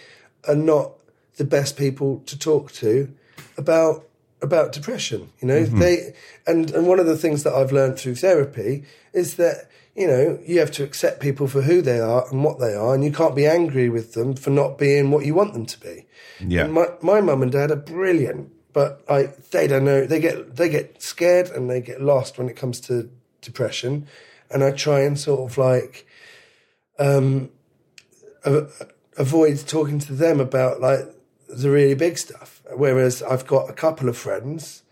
are 0.48 0.56
not 0.56 0.92
the 1.38 1.46
best 1.46 1.78
people 1.78 2.22
to 2.26 2.38
talk 2.38 2.72
to 2.74 3.12
about 3.58 4.06
about 4.42 4.72
depression. 4.72 5.32
You 5.40 5.48
know, 5.48 5.64
mm-hmm. 5.64 5.80
they 5.80 6.14
and 6.46 6.70
and 6.72 6.86
one 6.86 7.00
of 7.00 7.06
the 7.06 7.18
things 7.18 7.44
that 7.44 7.54
I've 7.54 7.72
learned 7.72 7.98
through 7.98 8.16
therapy 8.16 8.84
is 9.14 9.36
that 9.36 9.70
you 9.98 10.08
know 10.08 10.39
you 10.45 10.60
have 10.60 10.72
to 10.72 10.84
accept 10.84 11.20
people 11.20 11.48
for 11.48 11.64
who 11.64 11.82
they 11.82 12.00
are 12.00 12.26
and 12.32 12.43
what 12.43 12.60
they 12.60 12.74
are, 12.74 12.93
and 12.93 13.04
you 13.04 13.12
can't 13.12 13.36
be 13.36 13.45
angry 13.45 13.89
with 13.89 14.14
them 14.14 14.36
for 14.36 14.52
not 14.52 14.78
being 14.78 15.12
what 15.12 15.26
you 15.26 15.34
want 15.34 15.54
them 15.54 15.66
to 15.66 15.80
be. 15.80 16.06
Yeah, 16.39 16.66
and 16.66 16.74
my 16.74 16.88
my 17.02 17.20
mum 17.20 17.41
and 17.41 17.52
dad 17.52 17.72
are 17.72 17.76
brilliant 17.76 18.52
but 18.78 19.04
I, 19.10 19.34
they 19.50 19.66
don't 19.66 19.86
know. 19.86 20.06
They 20.06 20.20
get 20.20 20.56
they 20.56 20.70
get 20.70 21.02
scared 21.02 21.50
and 21.50 21.68
they 21.68 21.82
get 21.82 22.00
lost 22.00 22.38
when 22.38 22.48
it 22.48 22.56
comes 22.56 22.80
to 22.82 23.10
depression, 23.41 24.06
and 24.52 24.64
I 24.64 24.70
try 24.70 25.00
and 25.00 25.18
sort 25.18 25.50
of 25.50 25.58
like 25.58 26.06
um, 27.00 27.50
avoid 29.18 29.58
talking 29.66 29.98
to 29.98 30.14
them 30.14 30.39
about 30.39 30.80
like 30.80 31.00
the 31.50 31.72
really 31.72 31.95
big 31.95 32.20
stuff. 32.20 32.62
Whereas 32.76 33.24
I've 33.24 33.48
got 33.48 33.68
a 33.68 33.74
couple 33.74 34.10
of 34.10 34.16
friends 34.16 34.84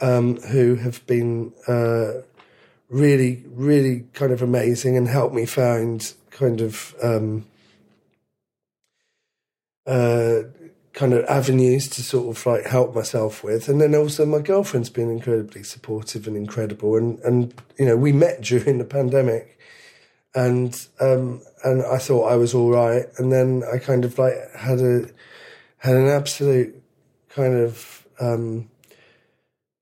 um, 0.00 0.36
who 0.36 0.76
have 0.76 1.06
been 1.06 1.52
uh, 1.66 2.22
really, 2.88 3.44
really 3.50 4.06
kind 4.14 4.32
of 4.32 4.42
amazing 4.42 4.96
and 4.96 5.08
helped 5.08 5.34
me 5.34 5.46
find 5.46 6.12
kind 6.30 6.60
of 6.60 6.94
um, 7.02 7.44
uh, 9.86 10.42
kind 10.92 11.12
of 11.12 11.24
avenues 11.26 11.88
to 11.88 12.02
sort 12.02 12.36
of 12.36 12.44
like 12.46 12.66
help 12.66 12.94
myself 12.94 13.44
with. 13.44 13.68
And 13.68 13.80
then 13.80 13.94
also 13.94 14.24
my 14.26 14.40
girlfriend's 14.40 14.90
been 14.90 15.10
incredibly 15.10 15.62
supportive 15.62 16.26
and 16.26 16.36
incredible. 16.36 16.96
And, 16.96 17.18
and 17.20 17.54
you 17.78 17.86
know, 17.86 17.96
we 17.96 18.12
met 18.12 18.40
during 18.40 18.78
the 18.78 18.84
pandemic 18.84 19.58
and, 20.34 20.74
um, 21.00 21.42
and 21.64 21.84
I 21.84 21.98
thought 21.98 22.32
I 22.32 22.36
was 22.36 22.54
all 22.54 22.70
right. 22.70 23.06
And 23.18 23.32
then 23.32 23.62
I 23.72 23.78
kind 23.78 24.04
of 24.04 24.18
like 24.18 24.34
had 24.56 24.80
a, 24.80 25.08
had 25.78 25.94
an 25.94 26.08
absolute 26.08 26.82
kind 27.28 27.54
of, 27.54 28.06
um, 28.20 28.68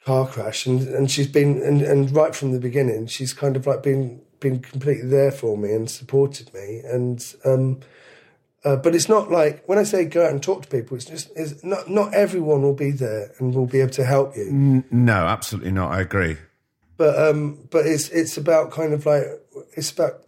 car 0.07 0.27
crash 0.27 0.67
and, 0.67 0.83
and 0.89 1.11
she's 1.11 1.27
been, 1.27 1.61
and, 1.63 1.83
and 1.83 2.15
right 2.15 2.35
from 2.35 2.53
the 2.53 2.61
beginning, 2.61 3.09
she's 3.09 3.35
kind 3.35 3.57
of 3.57 3.67
like 3.67 3.83
been, 3.83 4.23
been 4.39 4.61
completely 4.61 5.09
there 5.09 5.33
for 5.33 5.59
me 5.59 5.73
and 5.73 5.91
supported 5.91 6.55
me. 6.55 6.81
And, 6.85 7.35
um, 7.45 7.81
uh, 8.65 8.75
but 8.75 8.95
it's 8.95 9.09
not 9.09 9.31
like 9.31 9.63
when 9.69 9.79
I 9.79 9.85
say 9.85 10.05
go 10.05 10.25
out 10.25 10.33
and 10.33 10.43
talk 10.43 10.63
to 10.63 10.69
people. 10.69 10.97
It's 10.97 11.05
just 11.05 11.31
it's 11.37 11.63
not 11.63 11.89
not 11.89 12.13
everyone 12.13 12.63
will 12.63 12.75
be 12.75 12.91
there 12.91 13.31
and 13.39 13.55
will 13.55 13.67
be 13.67 13.81
able 13.81 13.93
to 13.93 14.05
help 14.05 14.37
you. 14.37 14.83
No, 14.91 15.13
absolutely 15.13 15.71
not. 15.71 15.93
I 15.93 16.01
agree. 16.01 16.37
But 16.97 17.17
um, 17.17 17.61
but 17.71 17.87
it's 17.87 18.09
it's 18.09 18.37
about 18.37 18.73
kind 18.73 18.93
of 18.93 19.07
like 19.07 19.23
it's 19.77 19.93
about 19.93 20.25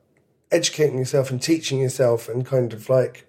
educating 0.52 0.98
yourself 0.98 1.32
and 1.32 1.42
teaching 1.42 1.80
yourself 1.80 2.28
and 2.28 2.46
kind 2.46 2.72
of 2.72 2.88
like 2.88 3.26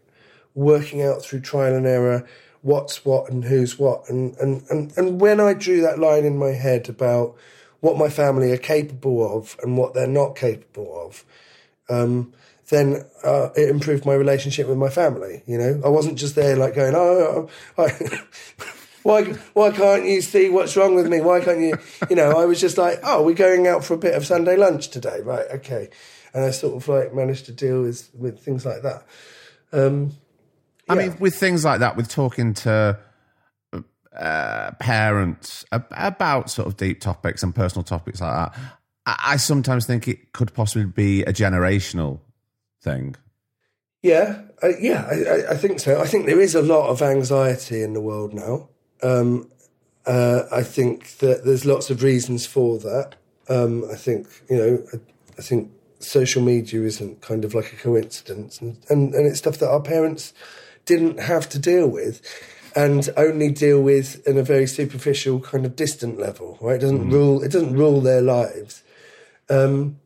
working 0.54 1.02
out 1.02 1.24
through 1.24 1.40
trial 1.40 1.74
and 1.74 1.88
error 1.88 2.28
what's 2.62 3.06
what 3.06 3.30
and 3.30 3.46
who's 3.46 3.80
what 3.80 4.10
and 4.10 4.36
and 4.38 4.64
and, 4.70 4.98
and 4.98 5.22
when 5.22 5.40
I 5.40 5.54
drew 5.54 5.82
that 5.82 6.00
line 6.00 6.26
in 6.26 6.38
my 6.38 6.52
head 6.52 6.90
about 6.90 7.38
what 7.80 7.98
my 7.98 8.10
family 8.10 8.52
are 8.52 8.58
capable 8.58 9.38
of 9.38 9.56
and 9.64 9.78
what 9.78 9.94
they're 9.94 10.08
not 10.08 10.36
capable 10.36 11.06
of. 11.06 11.24
Um, 11.90 12.34
then 12.70 13.04
uh, 13.24 13.50
it 13.56 13.70
improved 13.70 14.06
my 14.06 14.14
relationship 14.14 14.68
with 14.68 14.78
my 14.78 14.90
family. 14.90 15.44
You 15.48 15.58
know, 15.58 15.82
I 15.84 15.90
wasn't 15.90 16.20
just 16.20 16.36
there 16.36 16.56
like 16.56 16.76
going, 16.76 16.94
oh, 16.96 17.50
I, 17.78 17.90
why, 19.04 19.24
why 19.54 19.72
can't 19.72 20.06
you 20.06 20.22
see 20.22 20.50
what's 20.50 20.78
wrong 20.78 20.94
with 20.94 21.08
me? 21.08 21.22
Why 21.22 21.40
can't 21.40 21.60
you, 21.60 21.78
you 22.10 22.16
know, 22.16 22.32
I 22.32 22.46
was 22.46 22.62
just 22.62 22.78
like, 22.78 23.00
oh, 23.04 23.24
we're 23.24 23.34
going 23.34 23.68
out 23.68 23.84
for 23.84 23.96
a 23.96 23.98
bit 23.98 24.14
of 24.14 24.26
Sunday 24.26 24.56
lunch 24.56 24.90
today. 24.90 25.22
Right. 25.24 25.46
Okay. 25.56 25.90
And 26.34 26.46
I 26.46 26.52
sort 26.52 26.76
of 26.76 26.88
like 26.88 27.14
managed 27.14 27.46
to 27.48 27.52
deal 27.52 27.82
with, 27.82 28.10
with 28.14 28.40
things 28.40 28.66
like 28.66 28.84
that. 28.84 29.04
Um, 29.72 30.14
yeah. 30.90 30.96
I 30.96 30.98
mean, 30.98 31.18
with 31.20 31.36
things 31.36 31.64
like 31.64 31.80
that, 31.80 31.96
with 31.96 32.10
talking 32.10 32.54
to 32.56 33.00
uh, 34.16 34.72
parents 34.80 35.66
about 35.72 36.50
sort 36.50 36.68
of 36.68 36.78
deep 36.78 37.00
topics 37.00 37.44
and 37.44 37.54
personal 37.54 37.84
topics 37.84 38.22
like 38.22 38.34
that, 38.34 38.60
I 39.06 39.38
sometimes 39.38 39.86
think 39.86 40.08
it 40.08 40.34
could 40.34 40.54
possibly 40.54 40.86
be 40.86 41.24
a 41.24 41.34
generational 41.34 42.20
thing? 42.82 43.16
Yeah, 44.02 44.42
uh, 44.64 44.70
yeah, 44.80 45.06
I, 45.10 45.54
I, 45.54 45.58
think 45.58 45.80
so. 45.80 46.00
I 46.00 46.06
think 46.06 46.26
there 46.26 46.40
is 46.40 46.56
a 46.56 46.62
lot 46.62 46.90
of 46.90 47.02
anxiety 47.02 47.82
in 47.82 47.94
the 47.94 48.02
world 48.02 48.34
now. 48.34 48.70
Um, 49.04 49.52
uh, 50.06 50.44
I 50.52 50.64
think 50.64 51.18
that 51.18 51.44
there's 51.44 51.66
lots 51.66 51.90
of 51.90 52.02
reasons 52.02 52.46
for 52.46 52.78
that. 52.80 53.16
Um, 53.50 53.84
I 53.92 53.96
think 53.96 54.28
you 54.50 54.58
know, 54.58 54.84
I, 54.94 54.98
I, 55.38 55.42
think 55.42 55.72
social 56.00 56.42
media 56.42 56.82
isn't 56.84 57.22
kind 57.22 57.44
of 57.44 57.54
like 57.54 57.74
a 57.74 57.76
coincidence, 57.76 58.62
and, 58.62 58.78
and 58.90 59.14
and 59.14 59.28
it's 59.28 59.40
stuff 59.40 59.58
that 59.58 59.70
our 59.70 59.82
parents 59.82 60.34
didn't 60.90 61.20
have 61.20 61.48
to 61.50 61.60
deal 61.60 61.88
with, 61.88 62.22
and 62.76 63.08
only 63.16 63.52
deal 63.52 63.82
with 63.82 64.28
in 64.28 64.38
a 64.38 64.44
very 64.44 64.68
superficial 64.68 65.40
kind 65.40 65.66
of 65.66 65.76
distant 65.76 66.20
level. 66.20 66.58
Right? 66.60 66.78
It 66.78 66.82
doesn't 66.82 67.10
mm. 67.10 67.14
rule. 67.14 67.44
It 67.44 67.52
doesn't 67.52 67.76
rule 67.76 68.02
their 68.02 68.22
lives. 68.22 68.84
Um, 69.50 70.00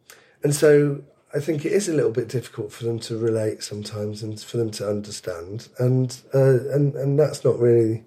and 0.43 0.53
so 0.53 1.01
I 1.33 1.39
think 1.39 1.65
it 1.65 1.71
is 1.71 1.87
a 1.87 1.93
little 1.93 2.11
bit 2.11 2.27
difficult 2.27 2.71
for 2.73 2.83
them 2.83 2.99
to 2.99 3.17
relate 3.17 3.63
sometimes 3.63 4.21
and 4.21 4.39
for 4.39 4.57
them 4.57 4.71
to 4.71 4.89
understand, 4.89 5.69
and 5.79 6.15
uh, 6.33 6.59
and 6.75 6.93
and 6.95 7.17
that's 7.17 7.43
not 7.43 7.57
really 7.57 8.03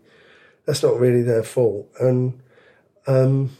that's 0.67 0.83
not 0.83 1.01
really 1.01 1.23
their 1.23 1.43
fault. 1.43 1.89
And 1.99 2.41
um, 3.07 3.57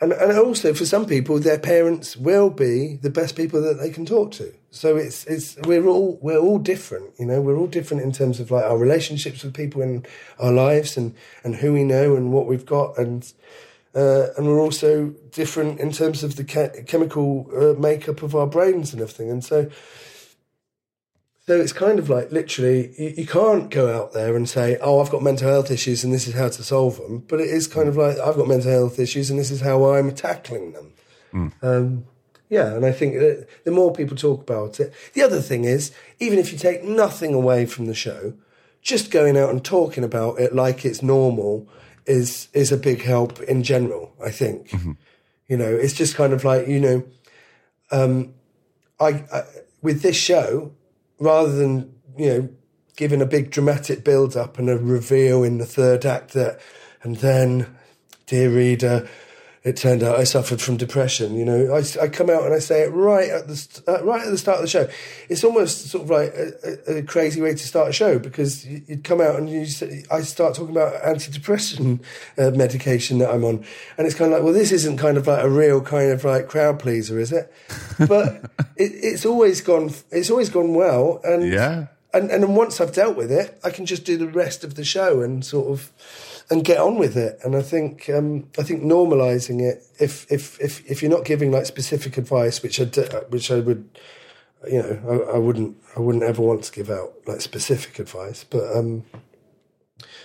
and 0.00 0.12
and, 0.12 0.30
and 0.30 0.38
also 0.38 0.72
for 0.72 0.86
some 0.86 1.06
people, 1.06 1.38
their 1.38 1.58
parents 1.58 2.16
will 2.16 2.50
be 2.50 2.96
the 2.96 3.10
best 3.10 3.36
people 3.36 3.60
that 3.62 3.78
they 3.78 3.90
can 3.90 4.06
talk 4.06 4.32
to. 4.32 4.52
So 4.76 4.96
it's 4.96 5.24
it's 5.24 5.56
we're 5.64 5.86
all 5.86 6.18
we're 6.20 6.38
all 6.38 6.58
different, 6.58 7.14
you 7.18 7.24
know. 7.24 7.40
We're 7.40 7.56
all 7.56 7.66
different 7.66 8.02
in 8.02 8.12
terms 8.12 8.40
of 8.40 8.50
like 8.50 8.64
our 8.64 8.76
relationships 8.76 9.42
with 9.42 9.54
people 9.54 9.80
in 9.80 10.04
our 10.38 10.52
lives 10.52 10.96
and 10.98 11.14
and 11.42 11.56
who 11.56 11.72
we 11.72 11.82
know 11.82 12.14
and 12.14 12.32
what 12.32 12.46
we've 12.46 12.66
got 12.66 12.98
and. 12.98 13.32
Uh, 13.94 14.28
and 14.36 14.46
we're 14.46 14.60
also 14.60 15.14
different 15.30 15.80
in 15.80 15.90
terms 15.90 16.22
of 16.22 16.36
the 16.36 16.44
ke- 16.44 16.86
chemical 16.86 17.48
uh, 17.56 17.72
makeup 17.80 18.22
of 18.22 18.34
our 18.34 18.46
brains 18.46 18.92
and 18.92 19.00
everything. 19.00 19.30
And 19.30 19.42
so, 19.42 19.70
so 21.46 21.58
it's 21.58 21.72
kind 21.72 21.98
of 21.98 22.10
like 22.10 22.30
literally, 22.30 22.92
you, 22.98 23.14
you, 23.16 23.26
can't 23.26 23.70
go 23.70 23.90
out 23.90 24.12
there 24.12 24.36
and 24.36 24.46
say, 24.46 24.76
"Oh, 24.82 25.00
I've 25.00 25.08
got 25.08 25.22
mental 25.22 25.48
health 25.48 25.70
issues 25.70 26.04
and 26.04 26.12
this 26.12 26.28
is 26.28 26.34
how 26.34 26.50
to 26.50 26.62
solve 26.62 26.98
them." 26.98 27.24
But 27.26 27.40
it 27.40 27.48
is 27.48 27.66
kind 27.66 27.88
of 27.88 27.96
like, 27.96 28.18
"I've 28.18 28.36
got 28.36 28.48
mental 28.48 28.70
health 28.70 28.98
issues 28.98 29.30
and 29.30 29.38
this 29.38 29.50
is 29.50 29.62
how 29.62 29.94
I'm 29.94 30.14
tackling 30.14 30.72
them." 30.72 30.92
Mm. 31.32 31.52
Um, 31.62 32.04
yeah, 32.48 32.74
and 32.74 32.86
I 32.86 32.92
think 32.92 33.14
that 33.14 33.48
the 33.64 33.70
more 33.70 33.92
people 33.92 34.16
talk 34.16 34.40
about 34.40 34.78
it, 34.78 34.92
the 35.14 35.22
other 35.22 35.40
thing 35.40 35.64
is, 35.64 35.92
even 36.20 36.38
if 36.38 36.52
you 36.52 36.58
take 36.58 36.84
nothing 36.84 37.34
away 37.34 37.66
from 37.66 37.86
the 37.86 37.94
show, 37.94 38.34
just 38.82 39.10
going 39.10 39.36
out 39.36 39.50
and 39.50 39.64
talking 39.64 40.04
about 40.04 40.38
it 40.38 40.54
like 40.54 40.84
it's 40.84 41.02
normal 41.02 41.68
is 42.06 42.48
is 42.52 42.70
a 42.70 42.76
big 42.76 43.02
help 43.02 43.40
in 43.42 43.64
general. 43.64 44.12
I 44.24 44.30
think, 44.30 44.68
mm-hmm. 44.68 44.92
you 45.48 45.56
know, 45.56 45.74
it's 45.74 45.94
just 45.94 46.14
kind 46.14 46.32
of 46.32 46.44
like 46.44 46.68
you 46.68 46.80
know, 46.80 47.04
um, 47.90 48.34
I, 49.00 49.24
I 49.32 49.42
with 49.82 50.02
this 50.02 50.16
show 50.16 50.72
rather 51.18 51.52
than 51.52 51.94
you 52.16 52.28
know 52.28 52.48
giving 52.96 53.20
a 53.20 53.26
big 53.26 53.50
dramatic 53.50 54.04
build 54.04 54.36
up 54.36 54.58
and 54.58 54.70
a 54.70 54.78
reveal 54.78 55.42
in 55.42 55.58
the 55.58 55.66
third 55.66 56.06
act 56.06 56.32
that, 56.32 56.60
and 57.02 57.16
then, 57.16 57.76
dear 58.26 58.50
reader, 58.50 59.08
it 59.66 59.76
turned 59.76 60.04
out 60.04 60.16
I 60.16 60.22
suffered 60.22 60.62
from 60.62 60.76
depression. 60.76 61.34
You 61.34 61.44
know, 61.44 61.74
I, 61.74 61.82
I 62.00 62.06
come 62.06 62.30
out 62.30 62.44
and 62.44 62.54
I 62.54 62.60
say 62.60 62.82
it 62.82 62.92
right 62.92 63.28
at 63.28 63.48
the 63.48 63.82
uh, 63.88 64.04
right 64.04 64.24
at 64.24 64.30
the 64.30 64.38
start 64.38 64.58
of 64.58 64.62
the 64.62 64.68
show. 64.68 64.88
It's 65.28 65.42
almost 65.42 65.88
sort 65.88 66.04
of 66.04 66.10
like 66.10 66.32
a, 66.32 66.98
a 66.98 67.02
crazy 67.02 67.42
way 67.42 67.50
to 67.50 67.58
start 67.58 67.88
a 67.88 67.92
show 67.92 68.20
because 68.20 68.64
you'd 68.64 69.02
come 69.02 69.20
out 69.20 69.34
and 69.34 69.50
you 69.50 69.66
say, 69.66 70.04
I 70.08 70.20
start 70.20 70.54
talking 70.54 70.70
about 70.70 71.02
antidepressant 71.02 72.00
uh, 72.38 72.52
medication 72.52 73.18
that 73.18 73.30
I'm 73.30 73.42
on, 73.42 73.64
and 73.98 74.06
it's 74.06 74.14
kind 74.14 74.32
of 74.32 74.38
like, 74.38 74.44
well, 74.44 74.54
this 74.54 74.70
isn't 74.70 74.98
kind 74.98 75.16
of 75.16 75.26
like 75.26 75.42
a 75.42 75.50
real 75.50 75.80
kind 75.80 76.12
of 76.12 76.24
like 76.24 76.46
crowd 76.46 76.78
pleaser, 76.78 77.18
is 77.18 77.32
it? 77.32 77.52
But 77.98 78.48
it, 78.76 78.92
it's 78.94 79.26
always 79.26 79.62
gone. 79.62 79.90
It's 80.12 80.30
always 80.30 80.48
gone 80.48 80.74
well, 80.74 81.20
and 81.24 81.52
yeah. 81.52 81.86
And, 82.16 82.30
and 82.30 82.56
once 82.56 82.80
I've 82.80 82.92
dealt 82.92 83.16
with 83.16 83.30
it, 83.30 83.58
I 83.62 83.70
can 83.70 83.84
just 83.84 84.04
do 84.04 84.16
the 84.16 84.26
rest 84.26 84.64
of 84.64 84.74
the 84.74 84.84
show 84.84 85.20
and 85.20 85.44
sort 85.44 85.68
of 85.68 85.92
and 86.50 86.64
get 86.64 86.78
on 86.78 86.96
with 86.96 87.16
it. 87.16 87.38
And 87.44 87.54
I 87.54 87.62
think 87.62 88.08
um, 88.08 88.48
I 88.58 88.62
think 88.62 88.82
normalising 88.82 89.60
it, 89.60 89.84
if 90.00 90.30
if 90.30 90.58
if 90.60 90.88
if 90.90 91.02
you're 91.02 91.10
not 91.10 91.24
giving 91.24 91.50
like 91.50 91.66
specific 91.66 92.16
advice, 92.16 92.62
which 92.62 92.80
I 92.80 92.84
which 93.28 93.50
I 93.50 93.60
would, 93.60 93.98
you 94.70 94.82
know, 94.82 95.26
I, 95.30 95.36
I, 95.36 95.38
wouldn't 95.38 95.76
I 95.96 96.00
wouldn't 96.00 96.24
ever 96.24 96.40
want 96.40 96.64
to 96.64 96.72
give 96.72 96.90
out 96.90 97.12
like 97.26 97.40
specific 97.40 97.98
advice, 97.98 98.44
but 98.44 98.74
um, 98.74 99.04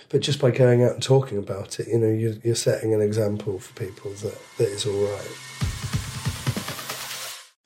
but 0.08 0.20
just 0.20 0.40
by 0.40 0.50
going 0.50 0.82
out 0.82 0.92
and 0.92 1.02
talking 1.02 1.38
about 1.38 1.80
it, 1.80 1.88
you 1.88 1.98
know, 1.98 2.08
you're, 2.08 2.34
you're 2.44 2.54
setting 2.54 2.94
an 2.94 3.00
example 3.00 3.58
for 3.58 3.72
people 3.74 4.12
that 4.12 4.38
that 4.58 4.68
is 4.68 4.86
all 4.86 4.92
right. 4.92 5.30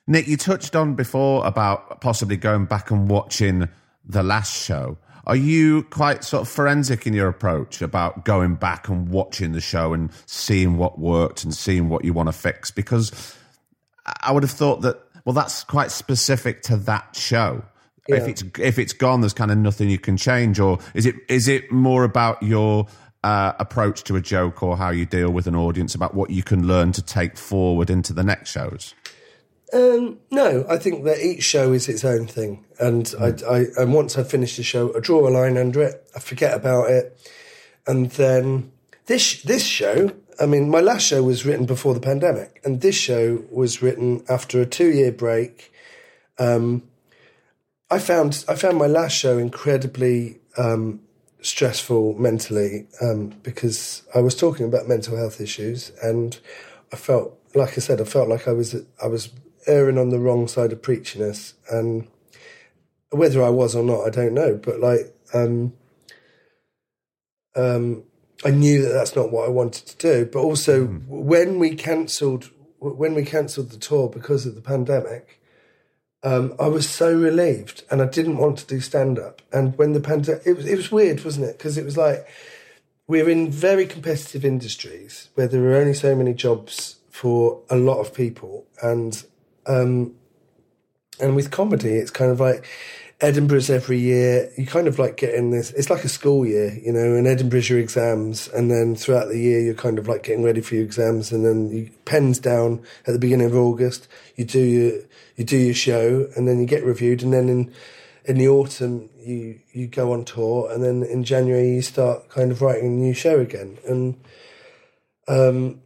Nick, 0.08 0.28
you 0.28 0.36
touched 0.36 0.76
on 0.76 0.94
before 0.94 1.44
about 1.44 2.00
possibly 2.00 2.36
going 2.36 2.64
back 2.64 2.92
and 2.92 3.10
watching 3.10 3.68
the 4.06 4.22
last 4.22 4.64
show. 4.64 4.98
Are 5.26 5.36
you 5.36 5.82
quite 5.84 6.22
sort 6.22 6.42
of 6.42 6.48
forensic 6.48 7.06
in 7.06 7.12
your 7.12 7.28
approach 7.28 7.82
about 7.82 8.24
going 8.24 8.54
back 8.54 8.88
and 8.88 9.08
watching 9.08 9.52
the 9.52 9.60
show 9.60 9.92
and 9.92 10.10
seeing 10.26 10.76
what 10.76 11.00
worked 11.00 11.42
and 11.42 11.52
seeing 11.52 11.88
what 11.88 12.04
you 12.04 12.12
want 12.12 12.28
to 12.28 12.32
fix? 12.32 12.70
Because 12.70 13.36
I 14.22 14.30
would 14.30 14.44
have 14.44 14.52
thought 14.52 14.82
that 14.82 15.02
well, 15.24 15.34
that's 15.34 15.64
quite 15.64 15.90
specific 15.90 16.62
to 16.62 16.76
that 16.76 17.16
show. 17.16 17.64
Yeah. 18.08 18.16
If 18.16 18.28
it's 18.28 18.44
if 18.60 18.78
it's 18.78 18.92
gone, 18.92 19.20
there's 19.20 19.32
kind 19.32 19.50
of 19.50 19.58
nothing 19.58 19.90
you 19.90 19.98
can 19.98 20.16
change, 20.16 20.60
or 20.60 20.78
is 20.94 21.04
it 21.04 21.16
is 21.28 21.48
it 21.48 21.72
more 21.72 22.04
about 22.04 22.40
your 22.40 22.86
uh, 23.24 23.52
approach 23.58 24.04
to 24.04 24.14
a 24.14 24.20
joke 24.20 24.62
or 24.62 24.76
how 24.76 24.90
you 24.90 25.04
deal 25.04 25.32
with 25.32 25.48
an 25.48 25.56
audience 25.56 25.96
about 25.96 26.14
what 26.14 26.30
you 26.30 26.44
can 26.44 26.68
learn 26.68 26.92
to 26.92 27.02
take 27.02 27.36
forward 27.36 27.90
into 27.90 28.12
the 28.12 28.22
next 28.22 28.52
shows? 28.52 28.94
Um, 29.72 30.20
no, 30.30 30.64
I 30.68 30.76
think 30.76 31.04
that 31.04 31.18
each 31.18 31.42
show 31.42 31.72
is 31.72 31.88
its 31.88 32.04
own 32.04 32.26
thing, 32.26 32.64
and 32.78 33.06
mm. 33.06 33.44
I, 33.44 33.52
I 33.52 33.82
and 33.82 33.92
once 33.92 34.16
I 34.16 34.22
finish 34.22 34.56
the 34.56 34.62
show, 34.62 34.96
I 34.96 35.00
draw 35.00 35.26
a 35.26 35.30
line 35.30 35.58
under 35.58 35.82
it, 35.82 36.08
I 36.14 36.20
forget 36.20 36.54
about 36.54 36.90
it, 36.90 37.18
and 37.86 38.10
then 38.12 38.70
this 39.06 39.42
this 39.42 39.64
show. 39.64 40.12
I 40.38 40.44
mean, 40.46 40.68
my 40.68 40.80
last 40.80 41.06
show 41.06 41.22
was 41.22 41.46
written 41.46 41.64
before 41.64 41.94
the 41.94 42.00
pandemic, 42.00 42.60
and 42.62 42.80
this 42.80 42.94
show 42.94 43.42
was 43.50 43.82
written 43.82 44.22
after 44.28 44.60
a 44.60 44.66
two 44.66 44.92
year 44.92 45.10
break. 45.10 45.72
Um, 46.38 46.82
I 47.90 47.98
found 47.98 48.44
I 48.48 48.54
found 48.54 48.78
my 48.78 48.86
last 48.86 49.12
show 49.16 49.38
incredibly 49.38 50.38
um, 50.56 51.00
stressful 51.40 52.14
mentally 52.18 52.86
um, 53.00 53.28
because 53.42 54.02
I 54.14 54.20
was 54.20 54.34
talking 54.34 54.66
about 54.66 54.88
mental 54.88 55.16
health 55.16 55.40
issues, 55.40 55.90
and 56.02 56.38
I 56.92 56.96
felt, 56.96 57.38
like 57.54 57.70
I 57.70 57.80
said, 57.80 58.00
I 58.00 58.04
felt 58.04 58.28
like 58.28 58.46
I 58.46 58.52
was 58.52 58.76
I 59.02 59.06
was 59.06 59.30
erring 59.66 59.98
on 59.98 60.10
the 60.10 60.18
wrong 60.18 60.48
side 60.48 60.72
of 60.72 60.82
preachiness, 60.82 61.54
and 61.70 62.08
whether 63.10 63.42
I 63.42 63.50
was 63.50 63.74
or 63.74 63.82
not, 63.82 64.06
I 64.06 64.10
don't 64.10 64.34
know. 64.34 64.58
But 64.62 64.80
like, 64.80 65.14
um, 65.32 65.72
um, 67.54 68.04
I 68.44 68.50
knew 68.50 68.82
that 68.82 68.92
that's 68.92 69.16
not 69.16 69.32
what 69.32 69.46
I 69.46 69.50
wanted 69.50 69.86
to 69.86 69.96
do. 69.96 70.26
But 70.26 70.40
also, 70.40 70.86
mm. 70.86 71.06
when 71.08 71.58
we 71.58 71.74
cancelled, 71.74 72.50
when 72.78 73.14
we 73.14 73.24
cancelled 73.24 73.70
the 73.70 73.78
tour 73.78 74.08
because 74.08 74.46
of 74.46 74.54
the 74.54 74.60
pandemic, 74.60 75.40
um, 76.22 76.54
I 76.58 76.68
was 76.68 76.88
so 76.88 77.16
relieved, 77.16 77.84
and 77.90 78.02
I 78.02 78.06
didn't 78.06 78.38
want 78.38 78.58
to 78.58 78.66
do 78.66 78.80
stand 78.80 79.18
up. 79.18 79.42
And 79.52 79.76
when 79.78 79.92
the 79.92 80.00
pandemic, 80.00 80.42
it 80.44 80.56
was 80.56 80.66
it 80.66 80.76
was 80.76 80.92
weird, 80.92 81.24
wasn't 81.24 81.46
it? 81.46 81.58
Because 81.58 81.78
it 81.78 81.84
was 81.84 81.96
like 81.96 82.26
we're 83.06 83.30
in 83.30 83.50
very 83.50 83.86
competitive 83.86 84.44
industries 84.44 85.28
where 85.34 85.46
there 85.46 85.62
are 85.64 85.76
only 85.76 85.94
so 85.94 86.14
many 86.16 86.34
jobs 86.34 86.96
for 87.10 87.62
a 87.70 87.76
lot 87.76 88.00
of 88.00 88.12
people, 88.12 88.66
and 88.82 89.24
um, 89.66 90.14
and 91.20 91.34
with 91.34 91.50
comedy, 91.50 91.94
it's 91.94 92.10
kind 92.10 92.30
of 92.30 92.40
like 92.40 92.66
Edinburgh's 93.20 93.70
every 93.70 93.98
year. 93.98 94.50
You 94.56 94.66
kind 94.66 94.86
of 94.86 94.98
like 94.98 95.16
getting 95.16 95.50
this. 95.50 95.70
It's 95.72 95.88
like 95.88 96.04
a 96.04 96.08
school 96.08 96.46
year, 96.46 96.74
you 96.74 96.92
know. 96.92 97.14
And 97.14 97.26
Edinburgh's 97.26 97.70
your 97.70 97.78
exams, 97.78 98.48
and 98.48 98.70
then 98.70 98.94
throughout 98.94 99.28
the 99.28 99.38
year, 99.38 99.60
you're 99.60 99.74
kind 99.74 99.98
of 99.98 100.06
like 100.06 100.22
getting 100.22 100.44
ready 100.44 100.60
for 100.60 100.74
your 100.74 100.84
exams, 100.84 101.32
and 101.32 101.44
then 101.44 101.70
you 101.70 101.90
pens 102.04 102.38
down 102.38 102.82
at 103.06 103.12
the 103.12 103.18
beginning 103.18 103.46
of 103.46 103.56
August. 103.56 104.08
You 104.36 104.44
do 104.44 104.60
your 104.60 104.92
you 105.36 105.44
do 105.44 105.56
your 105.56 105.74
show, 105.74 106.28
and 106.36 106.46
then 106.46 106.60
you 106.60 106.66
get 106.66 106.84
reviewed, 106.84 107.22
and 107.22 107.32
then 107.32 107.48
in 107.48 107.72
in 108.26 108.38
the 108.38 108.48
autumn 108.48 109.08
you 109.18 109.60
you 109.72 109.86
go 109.86 110.12
on 110.12 110.24
tour, 110.24 110.70
and 110.70 110.84
then 110.84 111.02
in 111.02 111.24
January 111.24 111.74
you 111.76 111.82
start 111.82 112.28
kind 112.28 112.52
of 112.52 112.60
writing 112.60 112.86
a 112.86 112.90
new 112.90 113.14
show 113.14 113.40
again, 113.40 113.78
and 113.86 114.16
um, 115.28 115.80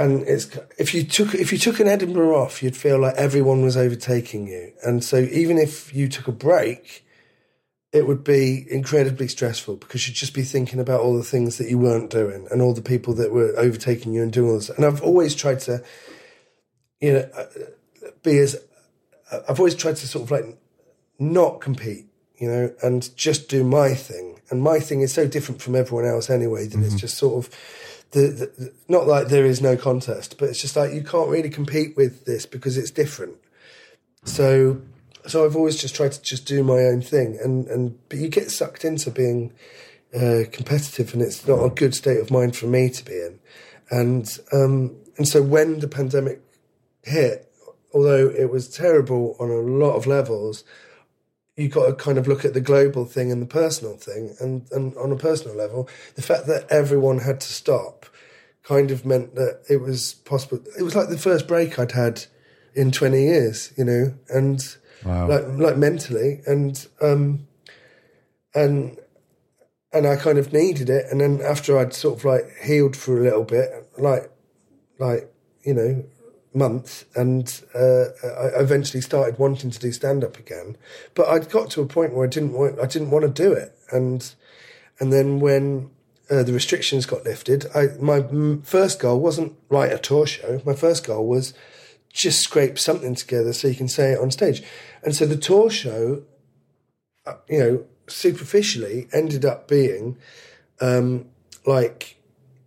and 0.00 0.22
it's 0.22 0.56
if 0.78 0.94
you 0.94 1.04
took 1.04 1.34
if 1.34 1.52
you 1.52 1.58
took 1.58 1.80
an 1.80 1.88
Edinburgh 1.88 2.34
off, 2.36 2.62
you'd 2.62 2.76
feel 2.76 2.98
like 2.98 3.14
everyone 3.16 3.62
was 3.62 3.76
overtaking 3.76 4.46
you, 4.48 4.72
and 4.82 5.04
so 5.04 5.18
even 5.18 5.58
if 5.58 5.94
you 5.94 6.08
took 6.08 6.28
a 6.28 6.32
break, 6.32 7.04
it 7.92 8.06
would 8.06 8.22
be 8.22 8.66
incredibly 8.70 9.28
stressful 9.28 9.76
because 9.76 10.06
you'd 10.06 10.14
just 10.14 10.34
be 10.34 10.42
thinking 10.42 10.78
about 10.78 11.00
all 11.00 11.16
the 11.16 11.24
things 11.24 11.58
that 11.58 11.68
you 11.68 11.78
weren't 11.78 12.10
doing 12.10 12.46
and 12.50 12.62
all 12.62 12.72
the 12.72 12.82
people 12.82 13.14
that 13.14 13.32
were 13.32 13.52
overtaking 13.58 14.12
you 14.12 14.22
and 14.22 14.32
doing 14.32 14.50
all 14.50 14.56
this. 14.56 14.70
And 14.70 14.84
I've 14.84 15.02
always 15.02 15.34
tried 15.34 15.60
to, 15.60 15.82
you 17.00 17.12
know, 17.14 17.28
uh, 17.36 17.44
be 18.22 18.38
as 18.38 18.56
I've 19.48 19.58
always 19.58 19.74
tried 19.74 19.96
to 19.96 20.08
sort 20.08 20.24
of 20.24 20.30
like 20.30 20.56
not 21.18 21.60
compete, 21.60 22.06
you 22.38 22.48
know, 22.48 22.72
and 22.82 23.14
just 23.16 23.48
do 23.48 23.64
my 23.64 23.94
thing. 23.94 24.40
And 24.50 24.62
my 24.62 24.80
thing 24.80 25.00
is 25.00 25.12
so 25.12 25.26
different 25.26 25.62
from 25.62 25.76
everyone 25.76 26.06
else 26.06 26.30
anyway 26.30 26.66
that 26.66 26.76
mm-hmm. 26.76 26.84
it's 26.84 26.96
just 27.00 27.18
sort 27.18 27.44
of 27.44 27.54
the, 28.12 28.20
the, 28.58 28.72
not 28.88 29.06
like 29.06 29.28
there 29.28 29.46
is 29.46 29.60
no 29.60 29.76
contest, 29.76 30.36
but 30.38 30.48
it's 30.48 30.60
just 30.60 30.76
like 30.76 30.92
you 30.92 31.02
can't 31.02 31.28
really 31.28 31.50
compete 31.50 31.96
with 31.96 32.24
this 32.24 32.46
because 32.46 32.76
it's 32.76 32.90
different. 32.90 33.36
So, 34.24 34.82
so 35.26 35.44
I've 35.44 35.56
always 35.56 35.76
just 35.76 35.94
tried 35.94 36.12
to 36.12 36.22
just 36.22 36.46
do 36.46 36.62
my 36.62 36.80
own 36.80 37.02
thing, 37.02 37.38
and 37.42 37.66
and 37.68 37.98
but 38.08 38.18
you 38.18 38.28
get 38.28 38.50
sucked 38.50 38.84
into 38.84 39.10
being 39.10 39.52
uh, 40.14 40.42
competitive, 40.50 41.12
and 41.12 41.22
it's 41.22 41.46
not 41.46 41.64
a 41.64 41.70
good 41.70 41.94
state 41.94 42.18
of 42.18 42.30
mind 42.30 42.56
for 42.56 42.66
me 42.66 42.90
to 42.90 43.04
be 43.04 43.12
in. 43.12 43.38
And 43.90 44.38
um, 44.52 44.96
and 45.16 45.28
so 45.28 45.42
when 45.42 45.78
the 45.78 45.88
pandemic 45.88 46.40
hit, 47.02 47.52
although 47.94 48.28
it 48.28 48.50
was 48.50 48.68
terrible 48.68 49.36
on 49.38 49.50
a 49.50 49.54
lot 49.54 49.94
of 49.94 50.06
levels, 50.06 50.64
you 51.56 51.68
got 51.68 51.86
to 51.86 51.94
kind 51.94 52.18
of 52.18 52.26
look 52.26 52.44
at 52.44 52.54
the 52.54 52.60
global 52.60 53.04
thing 53.04 53.30
and 53.30 53.42
the 53.42 53.46
personal 53.46 53.96
thing. 53.96 54.34
And, 54.40 54.66
and 54.72 54.96
on 54.96 55.12
a 55.12 55.16
personal 55.16 55.56
level, 55.56 55.88
the 56.14 56.22
fact 56.22 56.46
that 56.46 56.66
everyone 56.70 57.18
had 57.18 57.40
to 57.40 57.48
stop 57.48 58.06
kind 58.62 58.90
of 58.90 59.04
meant 59.04 59.34
that 59.34 59.62
it 59.68 59.78
was 59.78 60.14
possible. 60.14 60.60
It 60.78 60.82
was 60.82 60.94
like 60.94 61.08
the 61.08 61.18
first 61.18 61.46
break 61.48 61.78
I'd 61.78 61.92
had 61.92 62.24
in 62.74 62.90
20 62.92 63.20
years, 63.20 63.72
you 63.76 63.84
know, 63.84 64.14
and 64.28 64.76
wow. 65.04 65.28
like, 65.28 65.46
like 65.58 65.76
mentally. 65.76 66.40
And, 66.46 66.86
um, 67.02 67.46
and, 68.54 68.98
and 69.92 70.06
I 70.06 70.16
kind 70.16 70.38
of 70.38 70.52
needed 70.52 70.88
it. 70.88 71.06
And 71.10 71.20
then 71.20 71.40
after 71.42 71.78
I'd 71.78 71.94
sort 71.94 72.18
of 72.18 72.24
like 72.24 72.44
healed 72.62 72.96
for 72.96 73.18
a 73.18 73.22
little 73.22 73.44
bit, 73.44 73.70
like, 73.98 74.30
like 74.98 75.30
you 75.64 75.74
know, 75.74 76.04
months, 76.52 77.04
and 77.14 77.62
uh, 77.74 78.06
I 78.24 78.60
eventually 78.60 79.00
started 79.00 79.38
wanting 79.38 79.70
to 79.70 79.78
do 79.78 79.92
stand 79.92 80.24
up 80.24 80.38
again. 80.38 80.76
But 81.14 81.28
I'd 81.28 81.50
got 81.50 81.70
to 81.70 81.82
a 81.82 81.86
point 81.86 82.14
where 82.14 82.26
I 82.26 82.28
didn't 82.28 82.52
want, 82.52 82.80
I 82.80 82.86
didn't 82.86 83.10
want 83.10 83.24
to 83.24 83.42
do 83.42 83.52
it, 83.52 83.76
and 83.90 84.32
and 84.98 85.12
then 85.12 85.40
when 85.40 85.90
uh, 86.30 86.42
the 86.42 86.52
restrictions 86.52 87.06
got 87.06 87.24
lifted, 87.24 87.66
I, 87.74 87.88
my 88.00 88.24
first 88.62 89.00
goal 89.00 89.20
wasn't 89.20 89.56
write 89.68 89.92
a 89.92 89.98
tour 89.98 90.26
show. 90.26 90.60
My 90.64 90.74
first 90.74 91.06
goal 91.06 91.26
was 91.26 91.54
just 92.12 92.40
scrape 92.40 92.78
something 92.78 93.14
together 93.14 93.52
so 93.52 93.68
you 93.68 93.74
can 93.74 93.88
say 93.88 94.12
it 94.12 94.20
on 94.20 94.30
stage. 94.30 94.62
And 95.02 95.14
so 95.14 95.26
the 95.26 95.36
tour 95.36 95.70
show, 95.70 96.22
uh, 97.26 97.34
you 97.48 97.58
know, 97.58 97.84
superficially 98.08 99.08
ended 99.12 99.44
up 99.44 99.68
being 99.68 100.18
um, 100.80 101.26
like 101.64 102.16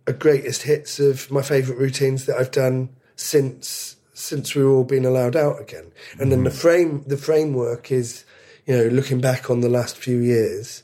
a 0.06 0.12
greatest 0.12 0.62
hits 0.62 0.98
of 0.98 1.30
my 1.30 1.42
favourite 1.42 1.78
routines 1.78 2.26
that 2.26 2.36
I've 2.36 2.50
done 2.50 2.90
since 3.16 3.96
since 4.12 4.54
we've 4.54 4.66
all 4.66 4.84
been 4.84 5.04
allowed 5.04 5.36
out 5.36 5.60
again. 5.60 5.90
And 6.18 6.30
then 6.30 6.44
the 6.44 6.50
frame 6.50 7.02
the 7.06 7.16
framework 7.16 7.90
is, 7.90 8.24
you 8.66 8.76
know, 8.76 8.84
looking 8.86 9.20
back 9.20 9.50
on 9.50 9.60
the 9.60 9.68
last 9.68 9.96
few 9.96 10.18
years. 10.18 10.82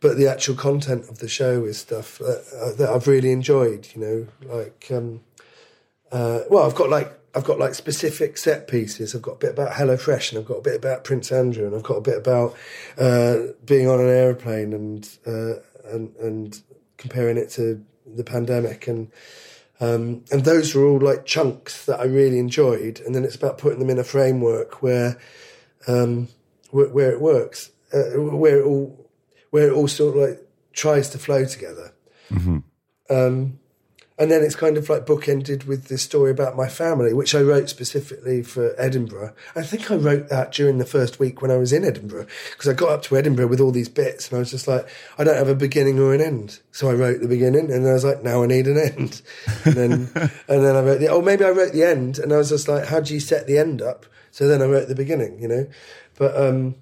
But 0.00 0.16
the 0.16 0.28
actual 0.28 0.54
content 0.54 1.08
of 1.08 1.18
the 1.18 1.28
show 1.28 1.64
is 1.64 1.78
stuff 1.78 2.18
that, 2.18 2.44
uh, 2.54 2.76
that 2.76 2.88
I've 2.88 3.08
really 3.08 3.32
enjoyed. 3.32 3.88
You 3.94 4.00
know, 4.00 4.54
like 4.54 4.86
um, 4.92 5.22
uh, 6.12 6.40
well, 6.50 6.64
I've 6.64 6.76
got 6.76 6.88
like 6.88 7.18
I've 7.34 7.44
got 7.44 7.58
like 7.58 7.74
specific 7.74 8.38
set 8.38 8.68
pieces. 8.68 9.14
I've 9.14 9.22
got 9.22 9.32
a 9.32 9.38
bit 9.38 9.50
about 9.50 9.72
HelloFresh, 9.72 10.30
and 10.30 10.38
I've 10.38 10.46
got 10.46 10.58
a 10.58 10.62
bit 10.62 10.76
about 10.76 11.04
Prince 11.04 11.30
Andrew, 11.30 11.66
and 11.66 11.74
I've 11.74 11.82
got 11.82 11.96
a 11.96 12.00
bit 12.00 12.16
about 12.16 12.56
uh, 12.96 13.38
being 13.64 13.88
on 13.88 14.00
an 14.00 14.08
aeroplane 14.08 14.72
and 14.72 15.08
uh, 15.26 15.60
and 15.92 16.14
and 16.16 16.60
comparing 16.96 17.36
it 17.36 17.50
to 17.50 17.84
the 18.06 18.24
pandemic, 18.24 18.88
and 18.88 19.10
um, 19.80 20.24
and 20.32 20.44
those 20.44 20.74
were 20.74 20.84
all 20.84 20.98
like 20.98 21.24
chunks 21.24 21.84
that 21.86 22.00
I 22.00 22.04
really 22.04 22.38
enjoyed. 22.38 23.00
And 23.00 23.14
then 23.14 23.24
it's 23.24 23.36
about 23.36 23.58
putting 23.58 23.78
them 23.78 23.90
in 23.90 23.98
a 23.98 24.04
framework 24.04 24.82
where 24.82 25.18
um, 25.86 26.28
where, 26.70 26.88
where, 26.88 27.12
it 27.12 27.20
works, 27.20 27.70
uh, 27.92 28.20
where 28.20 28.60
it 28.60 28.64
all 28.64 29.08
where 29.50 29.68
it 29.68 29.72
all 29.72 29.88
sort 29.88 30.16
of 30.16 30.28
like 30.28 30.46
tries 30.72 31.08
to 31.10 31.18
flow 31.18 31.44
together. 31.44 31.92
Mm-hmm. 32.30 32.58
Um, 33.10 33.58
and 34.18 34.30
then 34.30 34.42
it's 34.42 34.56
kind 34.56 34.76
of 34.76 34.88
like 34.88 35.06
bookended 35.06 35.66
with 35.66 35.84
this 35.84 36.02
story 36.02 36.30
about 36.30 36.56
my 36.56 36.68
family, 36.68 37.14
which 37.14 37.34
I 37.34 37.40
wrote 37.40 37.68
specifically 37.68 38.42
for 38.42 38.74
Edinburgh. 38.76 39.32
I 39.54 39.62
think 39.62 39.90
I 39.90 39.96
wrote 39.96 40.28
that 40.28 40.52
during 40.52 40.78
the 40.78 40.84
first 40.84 41.20
week 41.20 41.40
when 41.40 41.52
I 41.52 41.56
was 41.56 41.72
in 41.72 41.84
Edinburgh, 41.84 42.26
because 42.50 42.68
I 42.68 42.72
got 42.72 42.90
up 42.90 43.02
to 43.04 43.16
Edinburgh 43.16 43.46
with 43.46 43.60
all 43.60 43.70
these 43.70 43.88
bits, 43.88 44.28
and 44.28 44.36
I 44.36 44.40
was 44.40 44.50
just 44.50 44.66
like, 44.66 44.88
I 45.18 45.24
don't 45.24 45.36
have 45.36 45.48
a 45.48 45.54
beginning 45.54 46.00
or 46.00 46.12
an 46.14 46.20
end. 46.20 46.60
So 46.72 46.90
I 46.90 46.94
wrote 46.94 47.20
the 47.20 47.28
beginning, 47.28 47.70
and 47.70 47.86
I 47.86 47.92
was 47.92 48.04
like, 48.04 48.24
now 48.24 48.42
I 48.42 48.46
need 48.46 48.66
an 48.66 48.78
end. 48.78 49.22
And 49.64 49.74
then, 49.74 49.92
and 50.48 50.64
then 50.64 50.76
I 50.76 50.80
wrote 50.80 50.98
the, 50.98 51.08
oh, 51.08 51.22
maybe 51.22 51.44
I 51.44 51.50
wrote 51.50 51.72
the 51.72 51.84
end, 51.84 52.18
and 52.18 52.32
I 52.32 52.38
was 52.38 52.48
just 52.48 52.66
like, 52.66 52.86
how 52.86 53.00
do 53.00 53.14
you 53.14 53.20
set 53.20 53.46
the 53.46 53.58
end 53.58 53.80
up? 53.80 54.04
So 54.32 54.48
then 54.48 54.62
I 54.62 54.66
wrote 54.66 54.88
the 54.88 54.94
beginning, 54.94 55.40
you 55.40 55.48
know. 55.48 55.66
But 56.16 56.36
um, 56.36 56.74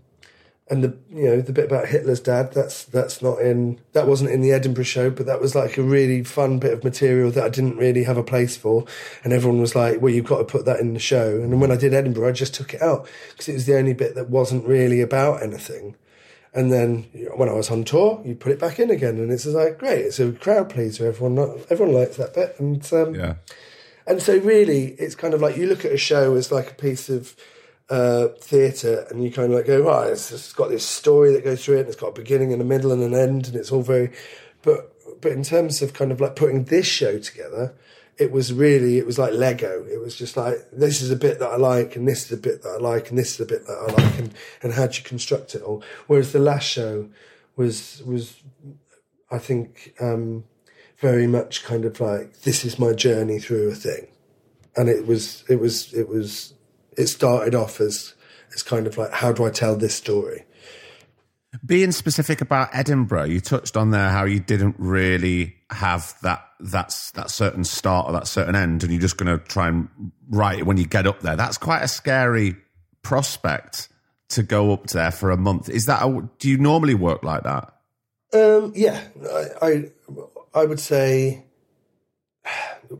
and 0.68 0.82
the 0.82 0.96
you 1.10 1.24
know 1.26 1.40
the 1.40 1.52
bit 1.52 1.66
about 1.66 1.86
Hitler's 1.86 2.18
dad 2.18 2.52
that's 2.52 2.84
that's 2.84 3.22
not 3.22 3.40
in 3.40 3.78
that 3.92 4.08
wasn't 4.08 4.30
in 4.30 4.40
the 4.40 4.50
Edinburgh 4.52 4.84
show 4.84 5.10
but 5.10 5.24
that 5.26 5.40
was 5.40 5.54
like 5.54 5.78
a 5.78 5.82
really 5.82 6.24
fun 6.24 6.58
bit 6.58 6.72
of 6.72 6.82
material 6.82 7.30
that 7.30 7.44
I 7.44 7.48
didn't 7.48 7.76
really 7.76 8.02
have 8.02 8.16
a 8.16 8.24
place 8.24 8.56
for. 8.56 8.84
And 9.22 9.32
everyone 9.32 9.60
was 9.60 9.76
like 9.76 10.00
well 10.00 10.12
you've 10.12 10.26
got 10.26 10.38
to 10.38 10.44
put 10.44 10.64
that 10.64 10.80
in 10.80 10.92
the 10.92 10.98
show. 10.98 11.36
And 11.40 11.60
when 11.60 11.70
I 11.70 11.76
did 11.76 11.94
Edinburgh 11.94 12.28
I 12.28 12.32
just 12.32 12.54
took 12.54 12.74
it 12.74 12.82
out 12.82 13.06
because 13.30 13.48
it 13.48 13.52
was 13.54 13.66
the 13.66 13.76
only 13.76 13.94
bit 13.94 14.16
that 14.16 14.28
wasn't 14.28 14.66
really 14.66 15.00
about 15.00 15.42
anything. 15.42 15.94
And 16.52 16.72
then 16.72 17.02
when 17.36 17.48
I 17.48 17.52
was 17.52 17.70
on 17.70 17.84
tour 17.84 18.20
you 18.24 18.34
put 18.34 18.50
it 18.50 18.58
back 18.58 18.80
in 18.80 18.90
again 18.90 19.18
and 19.18 19.30
it's 19.30 19.44
just 19.44 19.54
like 19.54 19.78
great 19.78 20.00
it's 20.06 20.18
a 20.18 20.32
crowd 20.32 20.68
pleaser. 20.68 21.06
Everyone 21.06 21.38
everyone 21.70 21.94
likes 21.94 22.16
that 22.16 22.34
bit. 22.34 22.58
And 22.58 22.92
um, 22.92 23.14
Yeah. 23.14 23.34
and 24.04 24.20
so 24.20 24.36
really 24.38 24.96
it's 24.98 25.14
kind 25.14 25.32
of 25.32 25.40
like 25.40 25.56
you 25.56 25.68
look 25.68 25.84
at 25.84 25.92
a 25.92 25.96
show 25.96 26.34
as 26.34 26.50
like 26.50 26.72
a 26.72 26.74
piece 26.74 27.08
of 27.08 27.36
uh, 27.88 28.28
theatre 28.40 29.06
and 29.10 29.22
you 29.22 29.30
kind 29.30 29.52
of 29.52 29.58
like 29.58 29.66
go, 29.66 29.80
right, 29.80 30.10
it's, 30.10 30.32
it's 30.32 30.52
got 30.52 30.68
this 30.68 30.84
story 30.84 31.32
that 31.32 31.44
goes 31.44 31.64
through 31.64 31.76
it 31.76 31.80
and 31.80 31.88
it's 31.88 31.96
got 31.96 32.08
a 32.08 32.12
beginning 32.12 32.52
and 32.52 32.60
a 32.60 32.64
middle 32.64 32.92
and 32.92 33.02
an 33.02 33.14
end 33.14 33.46
and 33.46 33.56
it's 33.56 33.70
all 33.70 33.82
very, 33.82 34.10
but, 34.62 34.92
but 35.20 35.32
in 35.32 35.42
terms 35.42 35.82
of 35.82 35.92
kind 35.92 36.10
of 36.10 36.20
like 36.20 36.36
putting 36.36 36.64
this 36.64 36.86
show 36.86 37.18
together, 37.18 37.74
it 38.18 38.32
was 38.32 38.52
really, 38.52 38.98
it 38.98 39.06
was 39.06 39.18
like 39.18 39.32
Lego. 39.34 39.84
It 39.84 40.00
was 40.00 40.16
just 40.16 40.36
like, 40.36 40.56
this 40.72 41.02
is 41.02 41.10
a 41.10 41.16
bit 41.16 41.38
that 41.38 41.50
I 41.50 41.56
like 41.56 41.96
and 41.96 42.08
this 42.08 42.24
is 42.26 42.32
a 42.32 42.40
bit 42.40 42.62
that 42.62 42.70
I 42.70 42.78
like 42.78 43.10
and 43.10 43.18
this 43.18 43.34
is 43.34 43.40
a 43.40 43.46
bit 43.46 43.66
that 43.66 43.76
I 43.88 44.02
like 44.02 44.18
and, 44.18 44.34
and 44.62 44.72
how 44.72 44.86
do 44.86 44.96
you 44.96 45.04
construct 45.04 45.54
it 45.54 45.62
all? 45.62 45.82
Whereas 46.06 46.32
the 46.32 46.38
last 46.38 46.64
show 46.64 47.08
was, 47.56 48.02
was, 48.04 48.42
I 49.30 49.38
think, 49.38 49.94
um, 50.00 50.44
very 50.98 51.26
much 51.26 51.62
kind 51.62 51.84
of 51.84 52.00
like, 52.00 52.40
this 52.40 52.64
is 52.64 52.78
my 52.78 52.94
journey 52.94 53.38
through 53.38 53.70
a 53.70 53.74
thing. 53.74 54.08
And 54.76 54.88
it 54.88 55.06
was, 55.06 55.44
it 55.48 55.56
was, 55.56 55.92
it 55.92 56.08
was, 56.08 56.54
it 56.96 57.08
started 57.08 57.54
off 57.54 57.80
as 57.80 58.14
as 58.54 58.62
kind 58.62 58.86
of 58.86 58.96
like 58.98 59.12
how 59.12 59.32
do 59.32 59.44
I 59.44 59.50
tell 59.50 59.76
this 59.76 59.94
story? 59.94 60.44
Being 61.64 61.92
specific 61.92 62.40
about 62.40 62.68
Edinburgh, 62.74 63.24
you 63.24 63.40
touched 63.40 63.76
on 63.76 63.90
there 63.90 64.10
how 64.10 64.24
you 64.24 64.40
didn't 64.40 64.76
really 64.78 65.56
have 65.70 66.14
that 66.22 66.44
that's 66.60 67.10
that 67.12 67.30
certain 67.30 67.64
start 67.64 68.08
or 68.08 68.12
that 68.12 68.26
certain 68.26 68.54
end, 68.54 68.82
and 68.82 68.92
you're 68.92 69.00
just 69.00 69.16
going 69.16 69.38
to 69.38 69.42
try 69.44 69.68
and 69.68 69.88
write 70.28 70.58
it 70.58 70.66
when 70.66 70.76
you 70.76 70.86
get 70.86 71.06
up 71.06 71.20
there. 71.20 71.36
That's 71.36 71.58
quite 71.58 71.82
a 71.82 71.88
scary 71.88 72.56
prospect 73.02 73.88
to 74.28 74.42
go 74.42 74.72
up 74.72 74.88
there 74.88 75.10
for 75.10 75.30
a 75.30 75.36
month. 75.36 75.68
Is 75.68 75.86
that 75.86 76.02
a, 76.02 76.28
do 76.38 76.50
you 76.50 76.58
normally 76.58 76.94
work 76.94 77.22
like 77.22 77.44
that? 77.44 77.72
Um, 78.32 78.72
yeah, 78.74 79.02
I, 79.32 79.46
I 79.62 79.90
I 80.54 80.64
would 80.64 80.80
say 80.80 81.45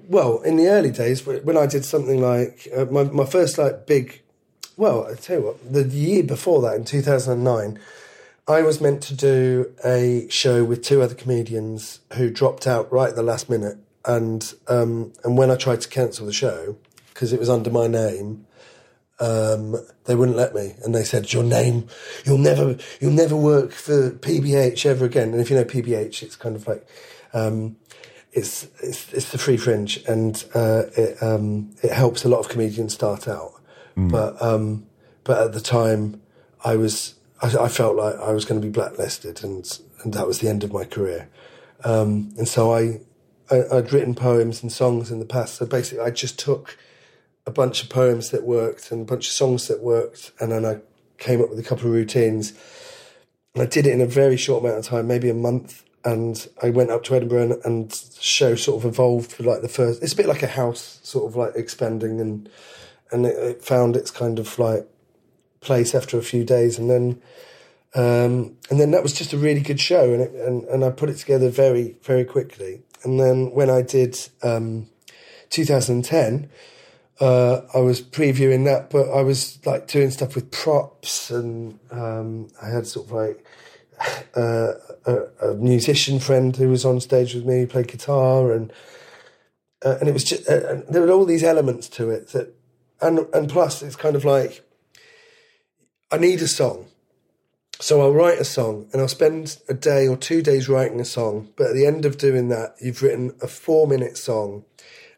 well, 0.09 0.40
in 0.42 0.57
the 0.57 0.68
early 0.68 0.90
days, 0.90 1.26
when 1.26 1.57
I 1.57 1.66
did 1.66 1.84
something 1.84 2.20
like 2.20 2.68
uh, 2.76 2.86
my 2.86 3.05
my 3.05 3.24
first 3.24 3.59
like 3.59 3.86
big, 3.86 4.22
well, 4.76 5.07
I 5.07 5.14
tell 5.14 5.38
you 5.38 5.47
what, 5.47 5.72
the 5.72 5.84
year 5.84 6.22
before 6.22 6.62
that 6.62 6.74
in 6.74 6.84
two 6.84 7.03
thousand 7.03 7.34
and 7.34 7.44
nine, 7.44 7.78
I 8.49 8.62
was 8.62 8.80
meant 8.80 9.03
to 9.05 9.14
do 9.14 9.72
a 9.84 10.26
show 10.28 10.64
with 10.64 10.82
two 10.82 11.03
other 11.03 11.14
comedians 11.14 12.01
who 12.14 12.30
dropped 12.30 12.66
out 12.66 12.92
right 12.92 13.11
at 13.11 13.16
the 13.16 13.22
last 13.22 13.49
minute, 13.49 13.78
and 14.05 14.53
um, 14.68 15.12
and 15.24 15.36
when 15.36 15.51
I 15.51 15.57
tried 15.57 15.80
to 15.82 15.88
cancel 15.88 16.26
the 16.26 16.32
show 16.32 16.76
because 17.09 17.32
it 17.32 17.40
was 17.40 17.49
under 17.49 17.70
my 17.70 17.86
name. 17.86 18.47
Um, 19.18 19.76
they 20.05 20.14
wouldn't 20.14 20.36
let 20.36 20.55
me, 20.55 20.74
and 20.84 20.94
they 20.94 21.03
said, 21.03 21.32
"Your 21.32 21.42
name, 21.42 21.88
you'll 22.26 22.36
never, 22.36 22.76
you'll 23.01 23.12
never 23.12 23.34
work 23.34 23.72
for 23.72 24.11
PBH 24.11 24.84
ever 24.84 25.07
again." 25.07 25.30
And 25.30 25.40
if 25.40 25.49
you 25.49 25.57
know 25.57 25.64
PBH, 25.64 26.22
it's 26.22 26.36
kind 26.36 26.55
of 26.55 26.68
like 26.68 26.86
um, 27.32 27.76
it's, 28.37 28.68
it's 28.82 29.12
it's 29.14 29.32
the 29.32 29.39
free 29.39 29.57
fringe, 29.57 30.05
and 30.07 30.45
uh, 30.55 30.82
it 30.95 31.22
um, 31.22 31.70
it 31.82 31.91
helps 31.91 32.22
a 32.22 32.28
lot 32.28 32.41
of 32.41 32.51
comedians 32.51 32.93
start 32.93 33.26
out. 33.26 33.55
But 34.11 34.41
um, 34.43 34.87
but 35.24 35.43
at 35.43 35.53
the 35.55 35.61
time, 35.61 36.20
I 36.62 36.76
was 36.76 37.14
I, 37.41 37.47
I 37.57 37.68
felt 37.68 37.97
like 37.97 38.16
I 38.16 38.32
was 38.32 38.45
going 38.45 38.61
to 38.61 38.66
be 38.66 38.70
blacklisted, 38.70 39.43
and 39.43 39.80
and 40.05 40.12
that 40.12 40.26
was 40.26 40.41
the 40.41 40.49
end 40.49 40.64
of 40.64 40.72
my 40.72 40.84
career. 40.84 41.30
Um, 41.82 42.34
and 42.37 42.47
so 42.47 42.74
I, 42.74 43.01
I 43.51 43.62
I'd 43.72 43.93
written 43.93 44.14
poems 44.14 44.62
and 44.62 44.70
songs 44.70 45.11
in 45.11 45.18
the 45.18 45.24
past. 45.24 45.55
So 45.55 45.64
basically, 45.64 46.05
I 46.05 46.11
just 46.11 46.39
took 46.39 46.76
a 47.47 47.51
bunch 47.51 47.82
of 47.82 47.89
poems 47.89 48.30
that 48.30 48.43
worked 48.43 48.93
and 48.93 49.01
a 49.01 49.05
bunch 49.05 49.28
of 49.28 49.32
songs 49.32 49.66
that 49.68 49.82
worked, 49.82 50.32
and 50.39 50.53
then 50.53 50.66
I 50.66 50.80
came 51.16 51.41
up 51.41 51.49
with 51.49 51.59
a 51.59 51.62
couple 51.62 51.87
of 51.87 51.93
routines. 51.93 52.53
And 53.55 53.62
I 53.62 53.66
did 53.66 53.87
it 53.87 53.95
in 53.95 54.03
a 54.03 54.07
very 54.07 54.37
short 54.37 54.62
amount 54.62 54.80
of 54.80 54.84
time, 54.84 55.07
maybe 55.07 55.30
a 55.30 55.34
month 55.34 55.86
and 56.07 56.48
I 56.62 56.70
went 56.70 56.90
up 56.90 57.02
to 57.04 57.16
Edinburgh 57.16 57.42
and, 57.42 57.64
and 57.64 57.90
the 57.90 58.22
show 58.22 58.54
sort 58.54 58.82
of 58.82 58.88
evolved 58.88 59.32
for 59.32 59.42
like 59.42 59.61
the 59.61 59.68
first. 59.68 60.02
It's 60.02 60.12
a 60.12 60.16
bit 60.16 60.26
like 60.26 60.44
a 60.44 60.46
house, 60.46 61.00
sort 61.02 61.28
of 61.28 61.36
like 61.36 61.57
expanding, 61.57 62.20
and 62.20 62.48
and 63.11 63.26
it, 63.26 63.36
it 63.36 63.64
found 63.64 63.96
its 63.96 64.12
kind 64.12 64.38
of 64.38 64.59
like 64.59 64.88
place 65.61 65.94
after 65.94 66.16
a 66.16 66.22
few 66.22 66.44
days, 66.44 66.78
and 66.78 66.88
then 66.88 67.20
um, 67.96 68.57
and 68.70 68.78
then 68.78 68.92
that 68.92 69.02
was 69.02 69.12
just 69.12 69.32
a 69.32 69.36
really 69.38 69.61
good 69.61 69.80
show, 69.80 70.12
and 70.12 70.22
it, 70.22 70.32
and 70.32 70.64
and 70.64 70.84
I 70.84 70.90
put 70.90 71.11
it 71.11 71.16
together 71.16 71.50
very 71.50 71.96
very 72.02 72.24
quickly. 72.24 72.82
And 73.02 73.18
then 73.20 73.50
when 73.50 73.68
I 73.68 73.82
did 73.82 74.16
um, 74.42 74.88
2010. 75.50 76.48
Uh, 77.18 77.62
I 77.72 77.78
was 77.78 78.02
previewing 78.02 78.66
that, 78.66 78.90
but 78.90 79.09
I 79.09 79.22
was 79.22 79.59
like 79.64 79.88
doing 79.88 80.11
stuff 80.11 80.34
with 80.34 80.50
props, 80.50 81.30
and 81.30 81.78
um, 81.90 82.48
I 82.61 82.68
had 82.68 82.86
sort 82.86 83.07
of 83.07 83.12
like 83.12 83.46
uh, 84.34 84.72
a, 85.07 85.50
a, 85.50 85.54
musician 85.54 86.18
friend 86.18 86.57
who 86.57 86.68
was 86.68 86.84
on 86.84 87.00
stage 87.00 87.34
with 87.34 87.46
me, 87.46 87.64
played 87.66 87.88
guitar, 87.88 88.52
and 88.52 88.72
uh, 89.84 89.96
and 90.00 90.09
it 90.09 90.12
was 90.12 90.24
just 90.24 90.48
uh, 90.48 90.82
there 90.88 91.02
were 91.02 91.11
all 91.11 91.24
these 91.24 91.44
elements 91.44 91.88
to 91.90 92.11
it 92.11 92.28
that, 92.28 92.54
and 93.00 93.20
and 93.32 93.48
plus 93.48 93.82
it's 93.82 93.96
kind 93.96 94.16
of 94.16 94.24
like 94.24 94.62
I 96.11 96.18
need 96.18 96.42
a 96.42 96.48
song, 96.48 96.86
so 97.80 98.00
I'll 98.00 98.12
write 98.12 98.38
a 98.38 98.44
song 98.44 98.88
and 98.92 99.00
I'll 99.00 99.09
spend 99.09 99.59
a 99.68 99.74
day 99.74 100.09
or 100.09 100.16
two 100.16 100.42
days 100.42 100.68
writing 100.68 101.00
a 101.00 101.04
song, 101.04 101.50
but 101.57 101.68
at 101.68 101.74
the 101.74 101.86
end 101.86 102.04
of 102.04 102.18
doing 102.18 102.48
that, 102.48 102.74
you've 102.80 103.02
written 103.02 103.34
a 103.40 103.48
four 103.48 103.86
minute 103.86 104.16
song, 104.16 104.64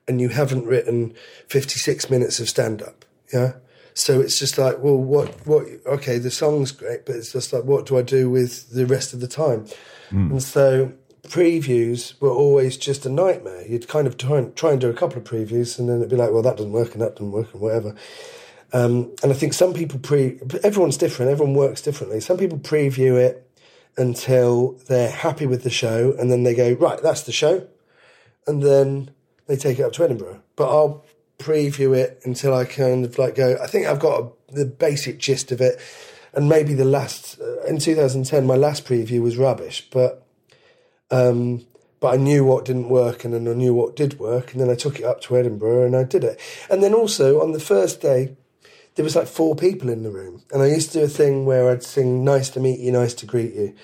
and 0.06 0.20
you 0.20 0.28
haven't 0.28 0.66
written 0.66 1.14
fifty 1.48 1.78
six 1.78 2.10
minutes 2.10 2.40
of 2.40 2.48
stand 2.48 2.82
up, 2.82 3.04
yeah. 3.32 3.54
So 3.98 4.20
it's 4.20 4.38
just 4.38 4.58
like, 4.58 4.78
well, 4.78 4.96
what, 4.96 5.44
what? 5.44 5.66
Okay, 5.84 6.18
the 6.18 6.30
song's 6.30 6.70
great, 6.70 7.04
but 7.04 7.16
it's 7.16 7.32
just 7.32 7.52
like, 7.52 7.64
what 7.64 7.84
do 7.84 7.98
I 7.98 8.02
do 8.02 8.30
with 8.30 8.70
the 8.70 8.86
rest 8.86 9.12
of 9.12 9.18
the 9.18 9.26
time? 9.26 9.66
And 10.30 10.40
so, 10.40 10.92
previews 11.26 12.18
were 12.20 12.30
always 12.30 12.76
just 12.76 13.04
a 13.04 13.08
nightmare. 13.08 13.66
You'd 13.66 13.88
kind 13.88 14.06
of 14.06 14.16
try 14.16 14.38
and, 14.38 14.54
try 14.54 14.70
and 14.70 14.80
do 14.80 14.88
a 14.88 14.94
couple 14.94 15.18
of 15.18 15.24
previews, 15.24 15.80
and 15.80 15.88
then 15.88 15.96
it'd 15.96 16.10
be 16.10 16.16
like, 16.16 16.30
well, 16.30 16.42
that 16.42 16.56
doesn't 16.56 16.70
work, 16.70 16.92
and 16.92 17.02
that 17.02 17.16
doesn't 17.16 17.32
work, 17.32 17.52
and 17.52 17.60
whatever. 17.60 17.96
Um, 18.72 19.10
and 19.20 19.32
I 19.32 19.34
think 19.34 19.52
some 19.52 19.74
people 19.74 19.98
pre, 19.98 20.38
everyone's 20.62 20.96
different, 20.96 21.32
everyone 21.32 21.54
works 21.56 21.82
differently. 21.82 22.20
Some 22.20 22.38
people 22.38 22.58
preview 22.58 23.20
it 23.20 23.50
until 23.96 24.78
they're 24.86 25.10
happy 25.10 25.46
with 25.46 25.64
the 25.64 25.70
show, 25.70 26.14
and 26.20 26.30
then 26.30 26.44
they 26.44 26.54
go, 26.54 26.74
right, 26.74 27.02
that's 27.02 27.22
the 27.22 27.32
show, 27.32 27.66
and 28.46 28.62
then 28.62 29.10
they 29.48 29.56
take 29.56 29.80
it 29.80 29.82
up 29.82 29.92
to 29.94 30.04
Edinburgh. 30.04 30.40
But 30.54 30.68
I'll 30.70 31.04
preview 31.38 31.96
it 31.96 32.20
until 32.24 32.54
I 32.54 32.64
kind 32.64 33.04
of 33.04 33.18
like 33.18 33.36
go, 33.36 33.56
I 33.62 33.66
think 33.66 33.86
I've 33.86 34.00
got 34.00 34.20
a, 34.20 34.54
the 34.54 34.64
basic 34.64 35.18
gist 35.18 35.52
of 35.52 35.60
it. 35.60 35.80
And 36.34 36.48
maybe 36.48 36.74
the 36.74 36.84
last, 36.84 37.40
uh, 37.40 37.62
in 37.62 37.78
2010, 37.78 38.46
my 38.46 38.54
last 38.54 38.84
preview 38.84 39.22
was 39.22 39.36
rubbish, 39.36 39.88
but 39.90 40.26
um, 41.10 41.64
but 42.00 42.14
I 42.14 42.16
knew 42.16 42.44
what 42.44 42.64
didn't 42.64 42.88
work 42.88 43.24
and 43.24 43.34
then 43.34 43.48
I 43.48 43.54
knew 43.54 43.74
what 43.74 43.96
did 43.96 44.18
work. 44.18 44.52
And 44.52 44.60
then 44.60 44.70
I 44.70 44.74
took 44.74 44.98
it 44.98 45.04
up 45.04 45.20
to 45.22 45.36
Edinburgh 45.36 45.86
and 45.86 45.96
I 45.96 46.04
did 46.04 46.22
it. 46.22 46.38
And 46.70 46.82
then 46.82 46.94
also 46.94 47.40
on 47.40 47.52
the 47.52 47.60
first 47.60 48.00
day, 48.00 48.36
there 48.94 49.04
was 49.04 49.16
like 49.16 49.26
four 49.26 49.54
people 49.56 49.88
in 49.88 50.02
the 50.02 50.10
room. 50.10 50.42
And 50.52 50.62
I 50.62 50.66
used 50.66 50.92
to 50.92 50.98
do 50.98 51.04
a 51.04 51.08
thing 51.08 51.44
where 51.44 51.70
I'd 51.70 51.82
sing, 51.82 52.24
Nice 52.24 52.50
to 52.50 52.60
meet 52.60 52.80
you, 52.80 52.92
nice 52.92 53.14
to 53.14 53.26
greet 53.26 53.54
you, 53.54 53.74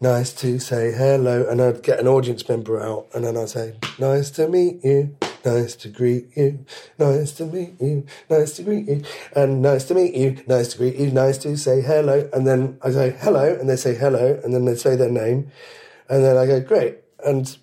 nice 0.00 0.32
to 0.34 0.58
say 0.58 0.92
hello. 0.92 1.46
And 1.48 1.60
I'd 1.60 1.82
get 1.82 2.00
an 2.00 2.08
audience 2.08 2.48
member 2.48 2.80
out 2.80 3.08
and 3.14 3.24
then 3.24 3.36
I'd 3.36 3.50
say, 3.50 3.74
Nice 3.98 4.30
to 4.32 4.48
meet 4.48 4.84
you, 4.84 5.16
nice 5.44 5.76
to 5.76 5.88
greet 5.88 6.36
you, 6.36 6.64
nice 6.98 7.32
to 7.32 7.46
meet 7.46 7.80
you, 7.80 8.06
nice 8.28 8.52
to 8.56 8.62
greet 8.62 8.86
you, 8.86 9.02
and 9.34 9.62
nice 9.62 9.84
to 9.84 9.94
meet 9.94 10.14
you, 10.14 10.42
nice 10.46 10.68
to 10.68 10.78
greet 10.78 10.96
you, 10.96 11.10
nice 11.10 11.38
to 11.38 11.56
say 11.56 11.80
hello. 11.80 12.28
And 12.32 12.46
then 12.46 12.78
I 12.82 12.90
say 12.90 13.10
hello 13.10 13.54
and 13.54 13.68
they 13.68 13.76
say 13.76 13.94
hello 13.94 14.40
and 14.42 14.54
then 14.54 14.64
they 14.64 14.74
say 14.74 14.96
their 14.96 15.10
name. 15.10 15.50
And 16.08 16.24
then 16.24 16.36
I 16.36 16.46
go, 16.46 16.60
great. 16.60 16.98
And, 17.24 17.56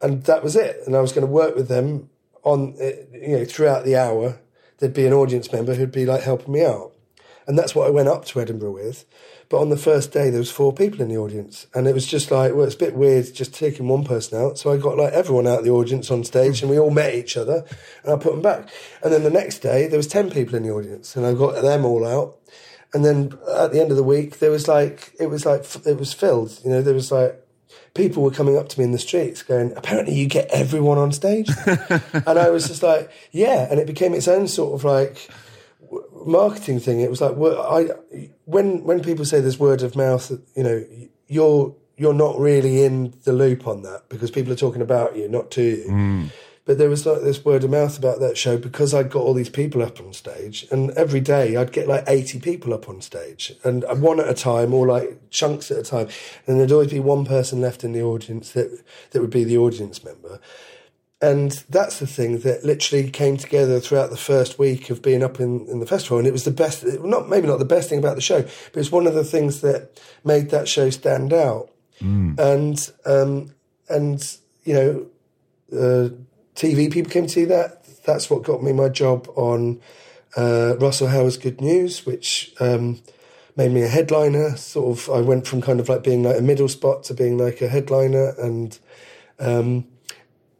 and 0.00 0.24
that 0.24 0.42
was 0.42 0.56
it. 0.56 0.80
And 0.86 0.96
I 0.96 1.00
was 1.00 1.12
going 1.12 1.26
to 1.26 1.32
work 1.32 1.54
with 1.54 1.68
them 1.68 2.10
on, 2.42 2.74
you 3.12 3.38
know, 3.38 3.44
throughout 3.44 3.84
the 3.84 3.96
hour. 3.96 4.40
There'd 4.78 4.94
be 4.94 5.06
an 5.06 5.12
audience 5.12 5.52
member 5.52 5.74
who'd 5.74 5.92
be 5.92 6.06
like 6.06 6.22
helping 6.22 6.54
me 6.54 6.64
out. 6.64 6.92
And 7.46 7.58
that's 7.58 7.74
what 7.74 7.86
I 7.86 7.90
went 7.90 8.08
up 8.08 8.24
to 8.26 8.40
Edinburgh 8.40 8.72
with. 8.72 9.04
But 9.52 9.60
on 9.60 9.68
the 9.68 9.76
first 9.76 10.12
day, 10.12 10.30
there 10.30 10.38
was 10.38 10.50
four 10.50 10.72
people 10.72 11.02
in 11.02 11.08
the 11.08 11.18
audience, 11.18 11.66
and 11.74 11.86
it 11.86 11.92
was 11.92 12.06
just 12.06 12.30
like, 12.30 12.54
well, 12.54 12.64
it's 12.64 12.74
a 12.74 12.78
bit 12.78 12.94
weird 12.94 13.34
just 13.34 13.52
taking 13.52 13.86
one 13.86 14.02
person 14.02 14.42
out. 14.42 14.56
So 14.56 14.72
I 14.72 14.78
got 14.78 14.96
like 14.96 15.12
everyone 15.12 15.46
out 15.46 15.58
of 15.58 15.64
the 15.66 15.70
audience 15.72 16.10
on 16.10 16.24
stage, 16.24 16.62
and 16.62 16.70
we 16.70 16.78
all 16.78 16.88
met 16.88 17.14
each 17.14 17.36
other, 17.36 17.66
and 18.02 18.14
I 18.14 18.16
put 18.16 18.32
them 18.32 18.40
back. 18.40 18.70
And 19.04 19.12
then 19.12 19.24
the 19.24 19.30
next 19.30 19.58
day, 19.58 19.88
there 19.88 19.98
was 19.98 20.06
ten 20.06 20.30
people 20.30 20.54
in 20.54 20.62
the 20.62 20.70
audience, 20.70 21.16
and 21.16 21.26
I 21.26 21.34
got 21.34 21.60
them 21.60 21.84
all 21.84 22.06
out. 22.06 22.38
And 22.94 23.04
then 23.04 23.34
at 23.46 23.72
the 23.72 23.80
end 23.82 23.90
of 23.90 23.98
the 23.98 24.02
week, 24.02 24.38
there 24.38 24.50
was 24.50 24.68
like 24.68 25.12
it 25.20 25.26
was 25.26 25.44
like 25.44 25.66
it 25.84 25.98
was 25.98 26.14
filled. 26.14 26.58
You 26.64 26.70
know, 26.70 26.80
there 26.80 26.94
was 26.94 27.12
like 27.12 27.38
people 27.92 28.22
were 28.22 28.30
coming 28.30 28.56
up 28.56 28.70
to 28.70 28.78
me 28.78 28.84
in 28.84 28.92
the 28.92 28.98
streets 28.98 29.42
going, 29.42 29.76
apparently 29.76 30.14
you 30.14 30.28
get 30.28 30.48
everyone 30.48 30.96
on 30.96 31.12
stage. 31.12 31.50
and 31.66 32.38
I 32.38 32.48
was 32.48 32.68
just 32.68 32.82
like, 32.82 33.10
yeah. 33.32 33.68
And 33.70 33.78
it 33.78 33.86
became 33.86 34.14
its 34.14 34.28
own 34.28 34.48
sort 34.48 34.72
of 34.72 34.82
like 34.82 35.28
marketing 36.26 36.80
thing. 36.80 37.00
It 37.00 37.10
was 37.10 37.20
like, 37.20 37.36
well, 37.36 37.60
I, 37.62 37.88
when, 38.44 38.84
when 38.84 39.02
people 39.02 39.24
say 39.24 39.40
there's 39.40 39.58
word 39.58 39.82
of 39.82 39.96
mouth, 39.96 40.30
you 40.54 40.62
know, 40.62 40.84
you're, 41.28 41.74
you're 41.96 42.14
not 42.14 42.38
really 42.38 42.84
in 42.84 43.14
the 43.24 43.32
loop 43.32 43.66
on 43.66 43.82
that 43.82 44.08
because 44.08 44.30
people 44.30 44.52
are 44.52 44.56
talking 44.56 44.82
about 44.82 45.16
you, 45.16 45.28
not 45.28 45.50
to 45.52 45.62
you. 45.62 45.84
Mm. 45.88 46.30
But 46.64 46.78
there 46.78 46.88
was 46.88 47.04
like 47.04 47.22
this 47.22 47.44
word 47.44 47.64
of 47.64 47.70
mouth 47.70 47.98
about 47.98 48.20
that 48.20 48.38
show 48.38 48.56
because 48.56 48.94
I'd 48.94 49.10
got 49.10 49.22
all 49.22 49.34
these 49.34 49.48
people 49.48 49.82
up 49.82 49.98
on 49.98 50.12
stage, 50.12 50.64
and 50.70 50.92
every 50.92 51.20
day 51.20 51.56
I'd 51.56 51.72
get 51.72 51.88
like 51.88 52.04
80 52.06 52.38
people 52.38 52.72
up 52.72 52.88
on 52.88 53.00
stage, 53.00 53.52
and 53.64 53.84
one 54.00 54.20
at 54.20 54.28
a 54.28 54.34
time, 54.34 54.72
or 54.72 54.86
like 54.86 55.28
chunks 55.30 55.72
at 55.72 55.78
a 55.78 55.82
time. 55.82 56.08
And 56.46 56.60
there'd 56.60 56.70
always 56.70 56.92
be 56.92 57.00
one 57.00 57.24
person 57.24 57.60
left 57.60 57.82
in 57.82 57.92
the 57.92 58.02
audience 58.02 58.52
that, 58.52 58.84
that 59.10 59.20
would 59.20 59.30
be 59.30 59.42
the 59.42 59.58
audience 59.58 60.04
member. 60.04 60.38
And 61.22 61.52
that's 61.70 62.00
the 62.00 62.06
thing 62.06 62.40
that 62.40 62.64
literally 62.64 63.08
came 63.08 63.36
together 63.36 63.78
throughout 63.78 64.10
the 64.10 64.16
first 64.16 64.58
week 64.58 64.90
of 64.90 65.02
being 65.02 65.22
up 65.22 65.38
in, 65.38 65.68
in 65.68 65.78
the 65.78 65.86
festival. 65.86 66.18
And 66.18 66.26
it 66.26 66.32
was 66.32 66.42
the 66.42 66.50
best, 66.50 66.84
not 66.84 67.28
maybe 67.28 67.46
not 67.46 67.60
the 67.60 67.64
best 67.64 67.88
thing 67.88 68.00
about 68.00 68.16
the 68.16 68.20
show, 68.20 68.42
but 68.42 68.80
it's 68.80 68.90
one 68.90 69.06
of 69.06 69.14
the 69.14 69.22
things 69.22 69.60
that 69.60 70.00
made 70.24 70.50
that 70.50 70.66
show 70.66 70.90
stand 70.90 71.32
out. 71.32 71.70
Mm. 72.00 72.36
And, 72.40 72.92
um, 73.06 73.54
and, 73.88 74.36
you 74.64 74.74
know, 74.74 75.06
uh, 75.72 76.08
TV 76.56 76.92
people 76.92 77.12
came 77.12 77.28
to 77.28 77.32
see 77.32 77.44
that. 77.44 77.84
That's 78.04 78.28
what 78.28 78.42
got 78.42 78.60
me 78.60 78.72
my 78.72 78.88
job 78.88 79.28
on 79.36 79.80
uh, 80.36 80.76
Russell 80.80 81.06
Howard's 81.06 81.36
Good 81.36 81.60
News, 81.60 82.04
which 82.04 82.52
um, 82.58 83.00
made 83.56 83.70
me 83.70 83.82
a 83.82 83.88
headliner. 83.88 84.56
Sort 84.56 84.98
of, 84.98 85.08
I 85.08 85.20
went 85.20 85.46
from 85.46 85.62
kind 85.62 85.78
of 85.78 85.88
like 85.88 86.02
being 86.02 86.24
like 86.24 86.38
a 86.38 86.42
middle 86.42 86.68
spot 86.68 87.04
to 87.04 87.14
being 87.14 87.38
like 87.38 87.60
a 87.62 87.68
headliner, 87.68 88.34
and 88.38 88.76
um, 89.38 89.86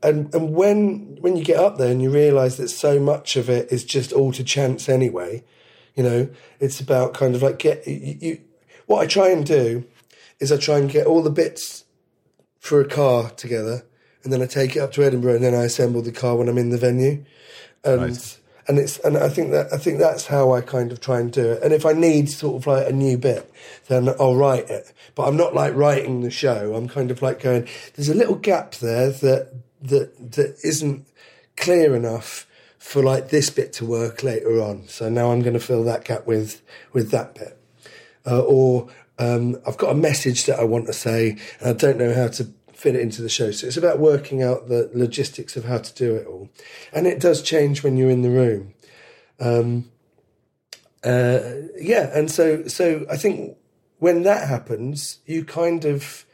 and 0.02 0.34
and 0.34 0.54
when 0.54 1.18
when 1.20 1.36
you 1.36 1.44
get 1.44 1.58
up 1.58 1.78
there 1.78 1.90
and 1.90 2.02
you 2.02 2.10
realise 2.10 2.56
that 2.56 2.68
so 2.68 2.98
much 2.98 3.36
of 3.36 3.48
it 3.48 3.70
is 3.72 3.84
just 3.84 4.12
all 4.12 4.32
to 4.32 4.44
chance 4.44 4.88
anyway, 4.88 5.44
you 5.94 6.02
know, 6.02 6.28
it's 6.60 6.80
about 6.80 7.14
kind 7.14 7.34
of 7.34 7.42
like 7.42 7.58
get 7.58 7.86
you, 7.86 8.16
you 8.20 8.40
what 8.86 9.00
I 9.00 9.06
try 9.06 9.28
and 9.28 9.46
do 9.46 9.84
is 10.40 10.50
I 10.50 10.56
try 10.56 10.78
and 10.78 10.90
get 10.90 11.06
all 11.06 11.22
the 11.22 11.30
bits 11.30 11.84
for 12.58 12.80
a 12.80 12.88
car 12.88 13.30
together 13.30 13.84
and 14.24 14.32
then 14.32 14.42
I 14.42 14.46
take 14.46 14.76
it 14.76 14.80
up 14.80 14.92
to 14.92 15.02
Edinburgh, 15.04 15.34
and 15.36 15.44
then 15.44 15.54
I 15.54 15.64
assemble 15.64 16.02
the 16.02 16.12
car 16.12 16.36
when 16.36 16.48
I'm 16.48 16.58
in 16.58 16.70
the 16.70 16.78
venue, 16.78 17.24
and 17.84 18.02
Right. 18.02 18.38
and 18.68 18.78
it's 18.78 18.98
and 18.98 19.16
I 19.16 19.28
think 19.28 19.50
that 19.50 19.72
I 19.72 19.78
think 19.78 19.98
that's 19.98 20.26
how 20.26 20.52
I 20.52 20.60
kind 20.60 20.92
of 20.92 21.00
try 21.00 21.18
and 21.18 21.32
do 21.32 21.52
it. 21.52 21.62
And 21.62 21.72
if 21.72 21.84
I 21.84 21.92
need 21.92 22.30
sort 22.30 22.56
of 22.56 22.66
like 22.66 22.86
a 22.88 22.92
new 22.92 23.18
bit, 23.18 23.52
then 23.88 24.08
I'll 24.20 24.36
write 24.36 24.70
it. 24.70 24.92
But 25.14 25.26
I'm 25.26 25.36
not 25.36 25.54
like 25.54 25.74
writing 25.74 26.20
the 26.20 26.30
show. 26.30 26.74
I'm 26.74 26.88
kind 26.88 27.10
of 27.10 27.20
like 27.20 27.40
going. 27.40 27.68
There's 27.94 28.08
a 28.08 28.14
little 28.14 28.36
gap 28.36 28.76
there 28.76 29.10
that 29.10 29.52
that 29.82 30.32
that 30.32 30.56
isn't 30.64 31.06
clear 31.56 31.94
enough 31.94 32.46
for 32.78 33.02
like 33.02 33.28
this 33.28 33.50
bit 33.50 33.72
to 33.74 33.86
work 33.86 34.22
later 34.22 34.60
on. 34.60 34.88
So 34.88 35.08
now 35.08 35.30
I'm 35.30 35.40
going 35.40 35.54
to 35.54 35.60
fill 35.60 35.84
that 35.84 36.04
gap 36.04 36.26
with 36.26 36.62
with 36.92 37.10
that 37.10 37.34
bit, 37.34 37.58
uh, 38.26 38.40
or 38.40 38.88
um, 39.18 39.56
I've 39.66 39.78
got 39.78 39.90
a 39.90 39.94
message 39.94 40.46
that 40.46 40.58
I 40.58 40.64
want 40.64 40.86
to 40.86 40.92
say, 40.92 41.38
and 41.60 41.68
I 41.68 41.72
don't 41.72 41.98
know 41.98 42.14
how 42.14 42.28
to 42.28 42.48
fit 42.72 42.96
it 42.96 43.00
into 43.00 43.22
the 43.22 43.28
show. 43.28 43.52
So 43.52 43.66
it's 43.66 43.76
about 43.76 44.00
working 44.00 44.42
out 44.42 44.68
the 44.68 44.90
logistics 44.92 45.56
of 45.56 45.64
how 45.64 45.78
to 45.78 45.94
do 45.94 46.16
it 46.16 46.26
all, 46.26 46.48
and 46.92 47.06
it 47.06 47.20
does 47.20 47.42
change 47.42 47.82
when 47.82 47.96
you're 47.96 48.10
in 48.10 48.22
the 48.22 48.30
room. 48.30 48.74
Um, 49.38 49.90
uh, 51.04 51.40
yeah, 51.80 52.10
and 52.16 52.30
so 52.30 52.66
so 52.66 53.06
I 53.10 53.16
think 53.16 53.56
when 53.98 54.22
that 54.24 54.48
happens, 54.48 55.20
you 55.26 55.44
kind 55.44 55.84
of 55.84 56.24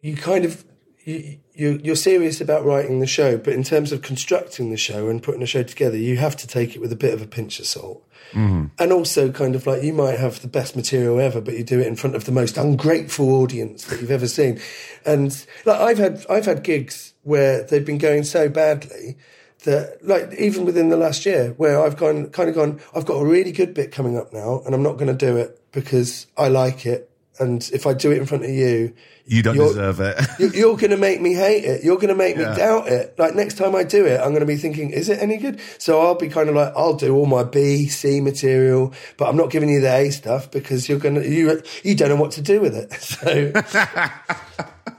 you 0.00 0.16
kind 0.16 0.44
of 0.44 0.64
you, 1.04 1.38
you 1.52 1.80
you're 1.82 1.96
serious 1.96 2.40
about 2.40 2.64
writing 2.64 3.00
the 3.00 3.06
show, 3.06 3.36
but 3.36 3.52
in 3.52 3.62
terms 3.62 3.92
of 3.92 4.02
constructing 4.02 4.70
the 4.70 4.76
show 4.76 5.08
and 5.08 5.22
putting 5.22 5.42
a 5.42 5.46
show 5.46 5.62
together, 5.62 5.96
you 5.96 6.16
have 6.16 6.36
to 6.36 6.46
take 6.46 6.74
it 6.74 6.80
with 6.80 6.92
a 6.92 6.96
bit 6.96 7.14
of 7.14 7.22
a 7.22 7.26
pinch 7.26 7.60
of 7.60 7.66
salt. 7.66 8.06
Mm-hmm. 8.32 8.66
And 8.78 8.92
also, 8.92 9.30
kind 9.30 9.54
of 9.54 9.66
like 9.66 9.82
you 9.82 9.92
might 9.92 10.18
have 10.18 10.40
the 10.40 10.48
best 10.48 10.74
material 10.74 11.20
ever, 11.20 11.40
but 11.40 11.54
you 11.54 11.62
do 11.62 11.78
it 11.78 11.86
in 11.86 11.94
front 11.94 12.16
of 12.16 12.24
the 12.24 12.32
most 12.32 12.56
ungrateful 12.56 13.30
audience 13.34 13.84
that 13.84 14.00
you've 14.00 14.10
ever 14.10 14.26
seen. 14.26 14.60
And 15.04 15.46
like 15.64 15.80
I've 15.80 15.98
had, 15.98 16.24
I've 16.28 16.46
had 16.46 16.64
gigs 16.64 17.14
where 17.22 17.62
they've 17.62 17.84
been 17.84 17.98
going 17.98 18.24
so 18.24 18.48
badly 18.48 19.16
that, 19.64 19.98
like 20.02 20.32
even 20.38 20.64
within 20.64 20.88
the 20.88 20.96
last 20.96 21.26
year, 21.26 21.50
where 21.58 21.80
I've 21.80 21.96
gone, 21.96 22.30
kind 22.30 22.48
of 22.48 22.54
gone, 22.54 22.80
I've 22.94 23.06
got 23.06 23.16
a 23.16 23.26
really 23.26 23.52
good 23.52 23.74
bit 23.74 23.92
coming 23.92 24.16
up 24.16 24.32
now, 24.32 24.62
and 24.64 24.74
I'm 24.74 24.82
not 24.82 24.94
going 24.94 25.16
to 25.16 25.26
do 25.26 25.36
it 25.36 25.60
because 25.70 26.26
I 26.36 26.48
like 26.48 26.86
it. 26.86 27.10
And 27.40 27.68
if 27.72 27.86
I 27.86 27.94
do 27.94 28.12
it 28.12 28.18
in 28.18 28.26
front 28.26 28.44
of 28.44 28.50
you, 28.50 28.92
You 29.26 29.42
don't 29.42 29.56
deserve 29.56 29.98
it. 30.00 30.20
you- 30.38 30.50
you're 30.54 30.76
going 30.76 30.90
to 30.90 30.96
make 30.96 31.20
me 31.20 31.34
hate 31.34 31.64
it. 31.64 31.82
You're 31.82 31.96
going 31.96 32.08
to 32.08 32.14
make 32.14 32.36
me 32.36 32.42
Yeah. 32.42 32.54
doubt 32.54 32.88
it. 32.88 33.18
Like 33.18 33.34
next 33.34 33.56
time 33.58 33.74
I 33.74 33.82
do 33.82 34.06
it, 34.06 34.20
I'm 34.20 34.28
going 34.30 34.40
to 34.40 34.46
be 34.46 34.56
thinking, 34.56 34.90
is 34.90 35.08
it 35.08 35.20
any 35.20 35.36
good? 35.38 35.60
So 35.78 36.00
I'll 36.00 36.14
be 36.14 36.28
kind 36.28 36.48
of 36.48 36.54
like, 36.54 36.72
I'll 36.76 36.94
do 36.94 37.14
all 37.16 37.26
my 37.26 37.42
B, 37.42 37.88
C 37.88 38.20
material, 38.20 38.92
but 39.16 39.28
I'm 39.28 39.36
not 39.36 39.50
giving 39.50 39.68
you 39.68 39.80
the 39.80 39.92
A 39.92 40.10
stuff 40.10 40.50
because 40.50 40.88
you're 40.88 40.98
going 41.00 41.16
to, 41.16 41.28
you, 41.28 41.60
you 41.82 41.94
don't 41.96 42.08
know 42.08 42.16
what 42.16 42.30
to 42.32 42.42
do 42.42 42.60
with 42.60 42.74
it. 42.76 42.92
So, 43.00 43.52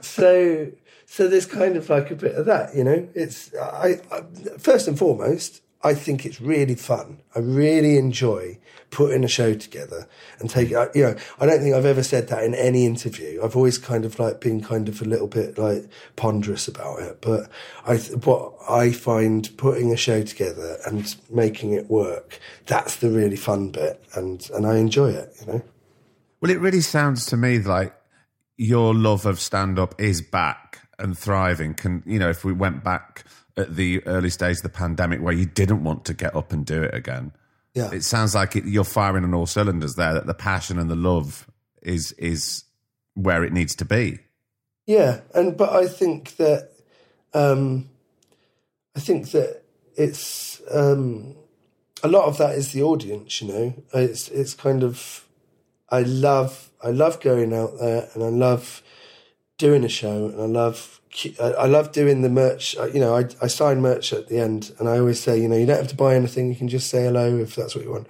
so, 0.00 0.70
so 1.06 1.28
there's 1.28 1.46
kind 1.46 1.76
of 1.76 1.88
like 1.88 2.10
a 2.10 2.14
bit 2.16 2.34
of 2.34 2.46
that, 2.46 2.74
you 2.74 2.84
know, 2.84 3.08
it's, 3.14 3.54
I, 3.54 4.00
I 4.12 4.22
first 4.58 4.88
and 4.88 4.98
foremost, 4.98 5.62
I 5.82 5.94
think 5.94 6.26
it's 6.26 6.40
really 6.40 6.74
fun. 6.74 7.20
I 7.34 7.38
really 7.40 7.96
enjoy 7.96 8.58
putting 8.90 9.24
a 9.24 9.28
show 9.28 9.54
together 9.54 10.06
and 10.38 10.48
take 10.48 10.70
it. 10.70 10.90
You 10.94 11.02
know, 11.04 11.16
I 11.40 11.46
don't 11.46 11.60
think 11.60 11.74
I've 11.74 11.84
ever 11.84 12.02
said 12.02 12.28
that 12.28 12.44
in 12.44 12.54
any 12.54 12.86
interview. 12.86 13.40
I've 13.42 13.56
always 13.56 13.78
kind 13.78 14.04
of 14.04 14.18
like 14.18 14.40
been 14.40 14.62
kind 14.62 14.88
of 14.88 15.02
a 15.02 15.04
little 15.04 15.26
bit 15.26 15.58
like 15.58 15.88
ponderous 16.16 16.68
about 16.68 17.00
it. 17.02 17.20
But 17.20 17.50
I, 17.86 17.96
what 17.96 18.54
I 18.68 18.92
find 18.92 19.54
putting 19.56 19.92
a 19.92 19.96
show 19.96 20.22
together 20.22 20.78
and 20.86 21.14
making 21.30 21.72
it 21.72 21.90
work, 21.90 22.38
that's 22.66 22.96
the 22.96 23.10
really 23.10 23.36
fun 23.36 23.70
bit, 23.70 24.02
and 24.14 24.48
and 24.54 24.66
I 24.66 24.76
enjoy 24.76 25.10
it. 25.10 25.34
You 25.40 25.52
know. 25.52 25.62
Well, 26.40 26.50
it 26.50 26.60
really 26.60 26.80
sounds 26.80 27.26
to 27.26 27.36
me 27.36 27.58
like 27.58 27.94
your 28.56 28.94
love 28.94 29.26
of 29.26 29.40
stand 29.40 29.78
up 29.78 30.00
is 30.00 30.22
back 30.22 30.88
and 30.98 31.18
thriving. 31.18 31.74
Can 31.74 32.02
you 32.06 32.18
know 32.18 32.30
if 32.30 32.44
we 32.44 32.52
went 32.52 32.84
back 32.84 33.24
at 33.56 33.76
the 33.76 34.06
early 34.06 34.30
stage 34.30 34.58
of 34.58 34.62
the 34.62 34.68
pandemic 34.68 35.20
where 35.20 35.34
you 35.34 35.46
didn't 35.46 35.82
want 35.82 36.04
to 36.04 36.14
get 36.14 36.34
up 36.36 36.52
and 36.52 36.64
do 36.64 36.82
it 36.82 36.94
again? 36.94 37.32
Yeah. 37.76 37.92
It 37.92 38.04
sounds 38.04 38.34
like 38.34 38.56
it, 38.56 38.64
you're 38.64 38.84
firing 38.84 39.22
on 39.22 39.34
all 39.34 39.44
cylinders 39.44 39.96
there. 39.96 40.14
That 40.14 40.26
the 40.26 40.32
passion 40.32 40.78
and 40.78 40.90
the 40.90 40.96
love 40.96 41.46
is 41.82 42.12
is 42.12 42.64
where 43.12 43.44
it 43.44 43.52
needs 43.52 43.74
to 43.76 43.84
be. 43.84 44.18
Yeah, 44.86 45.20
and 45.34 45.58
but 45.58 45.74
I 45.74 45.86
think 45.86 46.36
that 46.36 46.70
um, 47.34 47.90
I 48.96 49.00
think 49.00 49.30
that 49.32 49.62
it's 49.94 50.62
um, 50.72 51.36
a 52.02 52.08
lot 52.08 52.24
of 52.24 52.38
that 52.38 52.54
is 52.56 52.72
the 52.72 52.82
audience. 52.82 53.42
You 53.42 53.48
know, 53.48 53.74
it's 53.92 54.28
it's 54.28 54.54
kind 54.54 54.82
of 54.82 55.28
I 55.90 56.00
love 56.00 56.70
I 56.82 56.88
love 56.88 57.20
going 57.20 57.52
out 57.52 57.78
there 57.78 58.08
and 58.14 58.24
I 58.24 58.28
love 58.28 58.82
doing 59.58 59.84
a 59.84 59.88
show 59.90 60.28
and 60.28 60.40
I 60.40 60.46
love 60.46 61.02
I 61.40 61.66
love 61.66 61.92
doing 61.92 62.22
the 62.22 62.28
merch. 62.28 62.74
You 62.92 63.00
know, 63.00 63.16
I 63.16 63.24
I 63.40 63.46
sign 63.46 63.80
merch 63.80 64.12
at 64.12 64.28
the 64.28 64.38
end 64.38 64.72
and 64.78 64.88
I 64.88 64.98
always 64.98 65.20
say, 65.20 65.40
you 65.40 65.48
know, 65.48 65.56
you 65.56 65.66
don't 65.66 65.78
have 65.78 65.88
to 65.88 65.96
buy 65.96 66.14
anything. 66.14 66.48
You 66.48 66.56
can 66.56 66.68
just 66.68 66.90
say 66.90 67.04
hello 67.04 67.38
if 67.38 67.54
that's 67.54 67.74
what 67.74 67.84
you 67.84 67.92
want. 67.92 68.06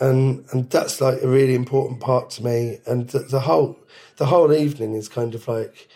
And 0.00 0.44
and 0.50 0.70
that's 0.70 1.00
like 1.00 1.22
a 1.22 1.28
really 1.28 1.54
important 1.54 2.00
part 2.00 2.30
to 2.30 2.44
me. 2.44 2.78
And 2.86 3.08
the, 3.08 3.20
the 3.20 3.40
whole 3.40 3.78
the 4.16 4.26
whole 4.26 4.52
evening 4.52 4.94
is 4.94 5.08
kind 5.08 5.34
of 5.34 5.46
like 5.46 5.88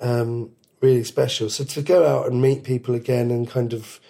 um, 0.00 0.50
really 0.80 1.04
special. 1.04 1.50
So 1.50 1.64
to 1.64 1.82
go 1.82 2.06
out 2.06 2.26
and 2.26 2.42
meet 2.42 2.64
people 2.64 2.94
again 2.94 3.30
and 3.30 3.48
kind 3.48 3.72
of 3.72 4.00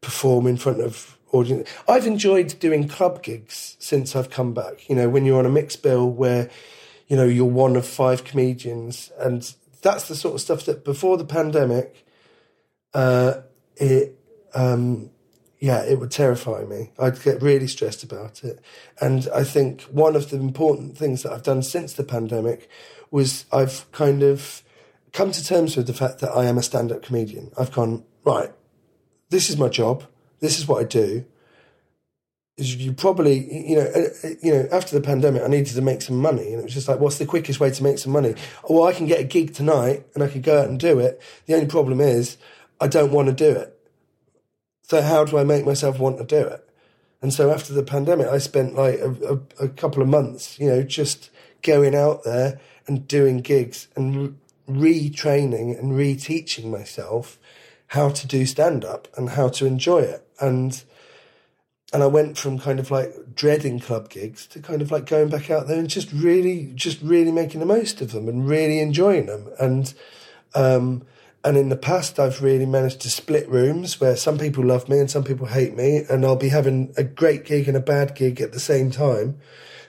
perform 0.00 0.46
in 0.46 0.56
front 0.56 0.80
of 0.80 1.18
audience, 1.32 1.68
I've 1.88 2.06
enjoyed 2.06 2.58
doing 2.60 2.86
club 2.86 3.22
gigs 3.22 3.76
since 3.80 4.14
I've 4.14 4.30
come 4.30 4.54
back. 4.54 4.88
You 4.88 4.94
know, 4.94 5.08
when 5.08 5.24
you're 5.24 5.38
on 5.38 5.46
a 5.46 5.50
mixed 5.50 5.82
bill 5.82 6.08
where 6.08 6.48
you 7.08 7.16
know 7.16 7.24
you're 7.24 7.44
one 7.44 7.76
of 7.76 7.86
five 7.86 8.24
comedians, 8.24 9.10
and 9.18 9.52
that's 9.84 10.08
the 10.08 10.16
sort 10.16 10.34
of 10.34 10.40
stuff 10.40 10.64
that 10.64 10.84
before 10.84 11.16
the 11.16 11.24
pandemic, 11.24 12.04
uh, 12.94 13.42
it. 13.76 14.18
Um, 14.54 15.10
yeah, 15.60 15.82
it 15.82 15.98
would 15.98 16.10
terrify 16.10 16.64
me. 16.64 16.90
I'd 16.98 17.22
get 17.22 17.40
really 17.40 17.68
stressed 17.68 18.02
about 18.02 18.44
it. 18.44 18.60
And 19.00 19.26
I 19.34 19.44
think 19.44 19.82
one 19.82 20.14
of 20.14 20.28
the 20.28 20.36
important 20.36 20.98
things 20.98 21.22
that 21.22 21.32
I've 21.32 21.42
done 21.42 21.62
since 21.62 21.94
the 21.94 22.04
pandemic 22.04 22.68
was 23.10 23.46
I've 23.50 23.90
kind 23.90 24.22
of 24.22 24.62
come 25.12 25.32
to 25.32 25.42
terms 25.42 25.74
with 25.74 25.86
the 25.86 25.94
fact 25.94 26.18
that 26.18 26.32
I 26.32 26.44
am 26.44 26.58
a 26.58 26.62
stand 26.62 26.92
up 26.92 27.02
comedian. 27.02 27.50
I've 27.56 27.72
gone, 27.72 28.04
right, 28.24 28.52
this 29.30 29.48
is 29.48 29.56
my 29.56 29.68
job, 29.68 30.04
this 30.40 30.58
is 30.58 30.68
what 30.68 30.82
I 30.82 30.84
do. 30.84 31.24
You 32.56 32.92
probably, 32.92 33.68
you 33.68 33.76
know, 33.76 33.90
uh, 33.94 34.28
uh, 34.28 34.30
you 34.40 34.52
know, 34.52 34.68
after 34.70 34.96
the 34.96 35.04
pandemic, 35.04 35.42
I 35.42 35.48
needed 35.48 35.74
to 35.74 35.82
make 35.82 36.02
some 36.02 36.20
money, 36.20 36.52
and 36.52 36.60
it 36.60 36.64
was 36.64 36.74
just 36.74 36.86
like, 36.86 37.00
what's 37.00 37.18
the 37.18 37.26
quickest 37.26 37.58
way 37.58 37.70
to 37.70 37.82
make 37.82 37.98
some 37.98 38.12
money? 38.12 38.34
Oh, 38.62 38.78
well, 38.78 38.84
I 38.84 38.92
can 38.92 39.06
get 39.06 39.18
a 39.18 39.24
gig 39.24 39.54
tonight, 39.54 40.06
and 40.14 40.22
I 40.22 40.28
could 40.28 40.44
go 40.44 40.60
out 40.60 40.68
and 40.68 40.78
do 40.78 41.00
it. 41.00 41.20
The 41.46 41.54
only 41.54 41.66
problem 41.66 42.00
is, 42.00 42.36
I 42.80 42.86
don't 42.86 43.10
want 43.10 43.26
to 43.26 43.34
do 43.34 43.50
it. 43.58 43.76
So 44.82 45.02
how 45.02 45.24
do 45.24 45.38
I 45.38 45.44
make 45.44 45.64
myself 45.64 45.98
want 45.98 46.18
to 46.18 46.24
do 46.24 46.46
it? 46.46 46.68
And 47.22 47.32
so 47.32 47.50
after 47.50 47.72
the 47.72 47.82
pandemic, 47.82 48.28
I 48.28 48.38
spent 48.38 48.74
like 48.74 49.00
a, 49.00 49.40
a, 49.58 49.64
a 49.64 49.68
couple 49.68 50.02
of 50.02 50.08
months, 50.08 50.58
you 50.60 50.68
know, 50.68 50.82
just 50.82 51.30
going 51.62 51.94
out 51.94 52.22
there 52.22 52.60
and 52.86 53.08
doing 53.08 53.38
gigs 53.38 53.88
and 53.96 54.38
retraining 54.68 55.78
and 55.78 55.92
reteaching 55.92 56.66
myself 56.66 57.38
how 57.88 58.10
to 58.10 58.26
do 58.26 58.44
stand 58.44 58.84
up 58.84 59.08
and 59.16 59.30
how 59.30 59.48
to 59.48 59.66
enjoy 59.66 60.00
it. 60.00 60.28
And 60.38 60.84
and 61.94 62.02
I 62.02 62.06
went 62.06 62.36
from 62.36 62.58
kind 62.58 62.80
of 62.80 62.90
like 62.90 63.36
dreading 63.36 63.78
club 63.78 64.10
gigs 64.10 64.48
to 64.48 64.58
kind 64.58 64.82
of 64.82 64.90
like 64.90 65.06
going 65.06 65.28
back 65.28 65.48
out 65.48 65.68
there 65.68 65.78
and 65.78 65.88
just 65.88 66.12
really 66.12 66.72
just 66.74 67.00
really 67.00 67.30
making 67.30 67.60
the 67.60 67.66
most 67.66 68.00
of 68.00 68.10
them 68.10 68.28
and 68.28 68.48
really 68.48 68.80
enjoying 68.80 69.26
them. 69.26 69.48
And 69.60 69.94
um 70.54 71.06
and 71.44 71.56
in 71.56 71.68
the 71.68 71.76
past 71.76 72.18
I've 72.18 72.42
really 72.42 72.66
managed 72.66 73.00
to 73.02 73.10
split 73.10 73.48
rooms 73.48 74.00
where 74.00 74.16
some 74.16 74.38
people 74.38 74.64
love 74.64 74.88
me 74.88 74.98
and 74.98 75.08
some 75.08 75.22
people 75.22 75.46
hate 75.46 75.76
me 75.76 76.04
and 76.10 76.26
I'll 76.26 76.34
be 76.34 76.48
having 76.48 76.92
a 76.96 77.04
great 77.04 77.44
gig 77.44 77.68
and 77.68 77.76
a 77.76 77.80
bad 77.80 78.16
gig 78.16 78.40
at 78.40 78.52
the 78.52 78.60
same 78.60 78.90
time 78.90 79.38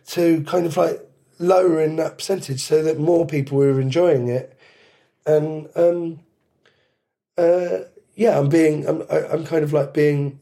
to 0.09 0.43
kind 0.43 0.67
of 0.67 0.77
like 0.77 1.01
lowering 1.39 1.95
that 1.95 2.19
percentage 2.19 2.61
so 2.61 2.83
that 2.83 2.99
more 2.99 3.25
people 3.25 3.57
were 3.57 3.81
enjoying 3.81 4.27
it 4.27 4.55
and 5.25 5.69
um, 5.75 6.19
uh, 7.37 7.79
yeah, 8.15 8.37
I'm 8.39 8.49
being, 8.49 8.87
I'm, 8.87 9.03
I'm 9.09 9.45
kind 9.45 9.63
of 9.63 9.73
like 9.73 9.93
being 9.93 10.39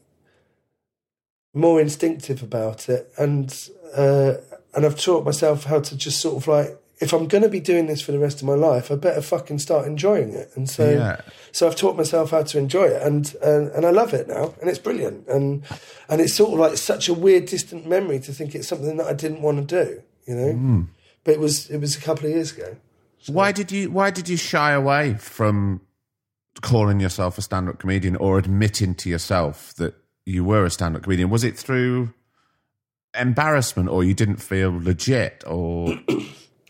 more 1.54 1.80
instinctive 1.80 2.42
about 2.42 2.88
it, 2.88 3.12
and 3.16 3.70
uh, 3.96 4.34
and 4.74 4.84
I've 4.84 4.98
taught 4.98 5.24
myself 5.24 5.64
how 5.64 5.80
to 5.80 5.96
just 5.96 6.20
sort 6.20 6.36
of 6.36 6.48
like, 6.48 6.76
if 6.98 7.12
I'm 7.12 7.28
going 7.28 7.44
to 7.44 7.48
be 7.48 7.60
doing 7.60 7.86
this 7.86 8.02
for 8.02 8.10
the 8.10 8.18
rest 8.18 8.40
of 8.40 8.46
my 8.46 8.54
life, 8.54 8.90
I 8.90 8.96
better 8.96 9.22
fucking 9.22 9.60
start 9.60 9.86
enjoying 9.86 10.30
it, 10.30 10.50
and 10.56 10.68
so 10.68 10.90
yeah. 10.90 11.20
so 11.52 11.66
I've 11.66 11.76
taught 11.76 11.96
myself 11.96 12.32
how 12.32 12.42
to 12.42 12.58
enjoy 12.58 12.86
it, 12.86 13.00
and, 13.02 13.34
and 13.42 13.68
and 13.68 13.86
I 13.86 13.90
love 13.90 14.12
it 14.12 14.28
now, 14.28 14.54
and 14.60 14.68
it's 14.68 14.80
brilliant, 14.80 15.28
and 15.28 15.62
and 16.08 16.20
it's 16.20 16.34
sort 16.34 16.52
of 16.52 16.58
like 16.58 16.76
such 16.76 17.08
a 17.08 17.14
weird, 17.14 17.46
distant 17.46 17.86
memory 17.86 18.18
to 18.20 18.32
think 18.32 18.54
it's 18.54 18.68
something 18.68 18.96
that 18.96 19.06
I 19.06 19.12
didn't 19.12 19.42
want 19.42 19.68
to 19.68 19.84
do, 19.84 20.02
you 20.26 20.34
know, 20.34 20.52
mm. 20.52 20.86
but 21.22 21.34
it 21.34 21.40
was 21.40 21.70
it 21.70 21.78
was 21.78 21.96
a 21.96 22.00
couple 22.00 22.26
of 22.26 22.32
years 22.32 22.52
ago. 22.52 22.76
Why 23.28 23.52
did 23.52 23.72
you 23.72 23.90
Why 23.90 24.10
did 24.10 24.28
you 24.28 24.36
shy 24.36 24.72
away 24.72 25.14
from 25.14 25.80
calling 26.60 27.00
yourself 27.00 27.38
a 27.38 27.42
stand-up 27.42 27.78
comedian 27.78 28.16
or 28.16 28.38
admitting 28.38 28.94
to 28.94 29.08
yourself 29.08 29.74
that 29.74 29.94
you 30.26 30.44
were 30.44 30.64
a 30.64 30.70
stand-up 30.70 31.02
comedian? 31.02 31.30
Was 31.30 31.44
it 31.44 31.58
through 31.58 32.12
embarrassment, 33.18 33.88
or 33.88 34.04
you 34.04 34.14
didn't 34.14 34.36
feel 34.36 34.72
legit, 34.72 35.44
or? 35.46 35.98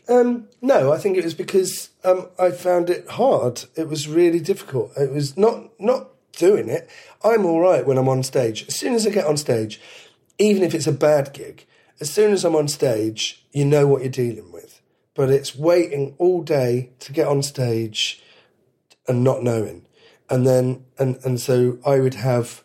Um, 0.07 0.49
no, 0.61 0.93
I 0.93 0.99
think 0.99 1.17
it 1.17 1.25
was 1.25 1.33
because 1.33 1.89
um, 2.05 2.29
I 2.39 2.51
found 2.51 2.91
it 2.91 3.09
hard. 3.09 3.65
It 3.75 3.89
was 3.89 4.07
really 4.07 4.39
difficult. 4.39 4.93
It 4.99 5.11
was 5.11 5.35
not 5.39 5.71
not 5.81 6.11
doing 6.33 6.69
it. 6.69 6.91
I'm 7.25 7.47
all 7.47 7.59
right 7.59 7.87
when 7.87 7.97
I'm 7.97 8.11
on 8.11 8.23
stage. 8.23 8.69
As 8.69 8.79
soon 8.79 8.93
as 8.93 9.07
I 9.07 9.11
get 9.11 9.25
on 9.25 9.39
stage, 9.39 9.81
even 10.37 10.63
if 10.63 10.75
it's 10.75 10.87
a 10.87 10.93
bad 10.93 11.33
gig, 11.33 11.65
as 12.01 12.13
soon 12.13 12.35
as 12.35 12.45
I'm 12.45 12.55
on 12.55 12.69
stage, 12.69 13.47
you 13.53 13.65
know 13.65 13.87
what 13.87 14.03
you're 14.03 14.11
dealing 14.11 14.53
with 14.53 14.65
but 15.15 15.31
it's 15.31 15.55
waiting 15.57 16.15
all 16.19 16.43
day 16.43 16.91
to 16.99 17.13
get 17.13 17.29
on 17.29 17.43
stage 17.43 18.23
and 19.07 19.23
not 19.23 19.43
knowing. 19.43 19.87
And 20.29 20.47
then, 20.47 20.85
and, 20.99 21.19
and 21.25 21.41
so 21.41 21.79
I 21.87 22.01
would 22.01 22.15
have, 22.15 22.64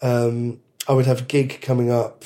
um, 0.00 0.60
I 0.86 0.92
would 0.92 1.06
have 1.06 1.22
a 1.22 1.24
gig 1.24 1.60
coming 1.60 1.90
up 1.90 2.24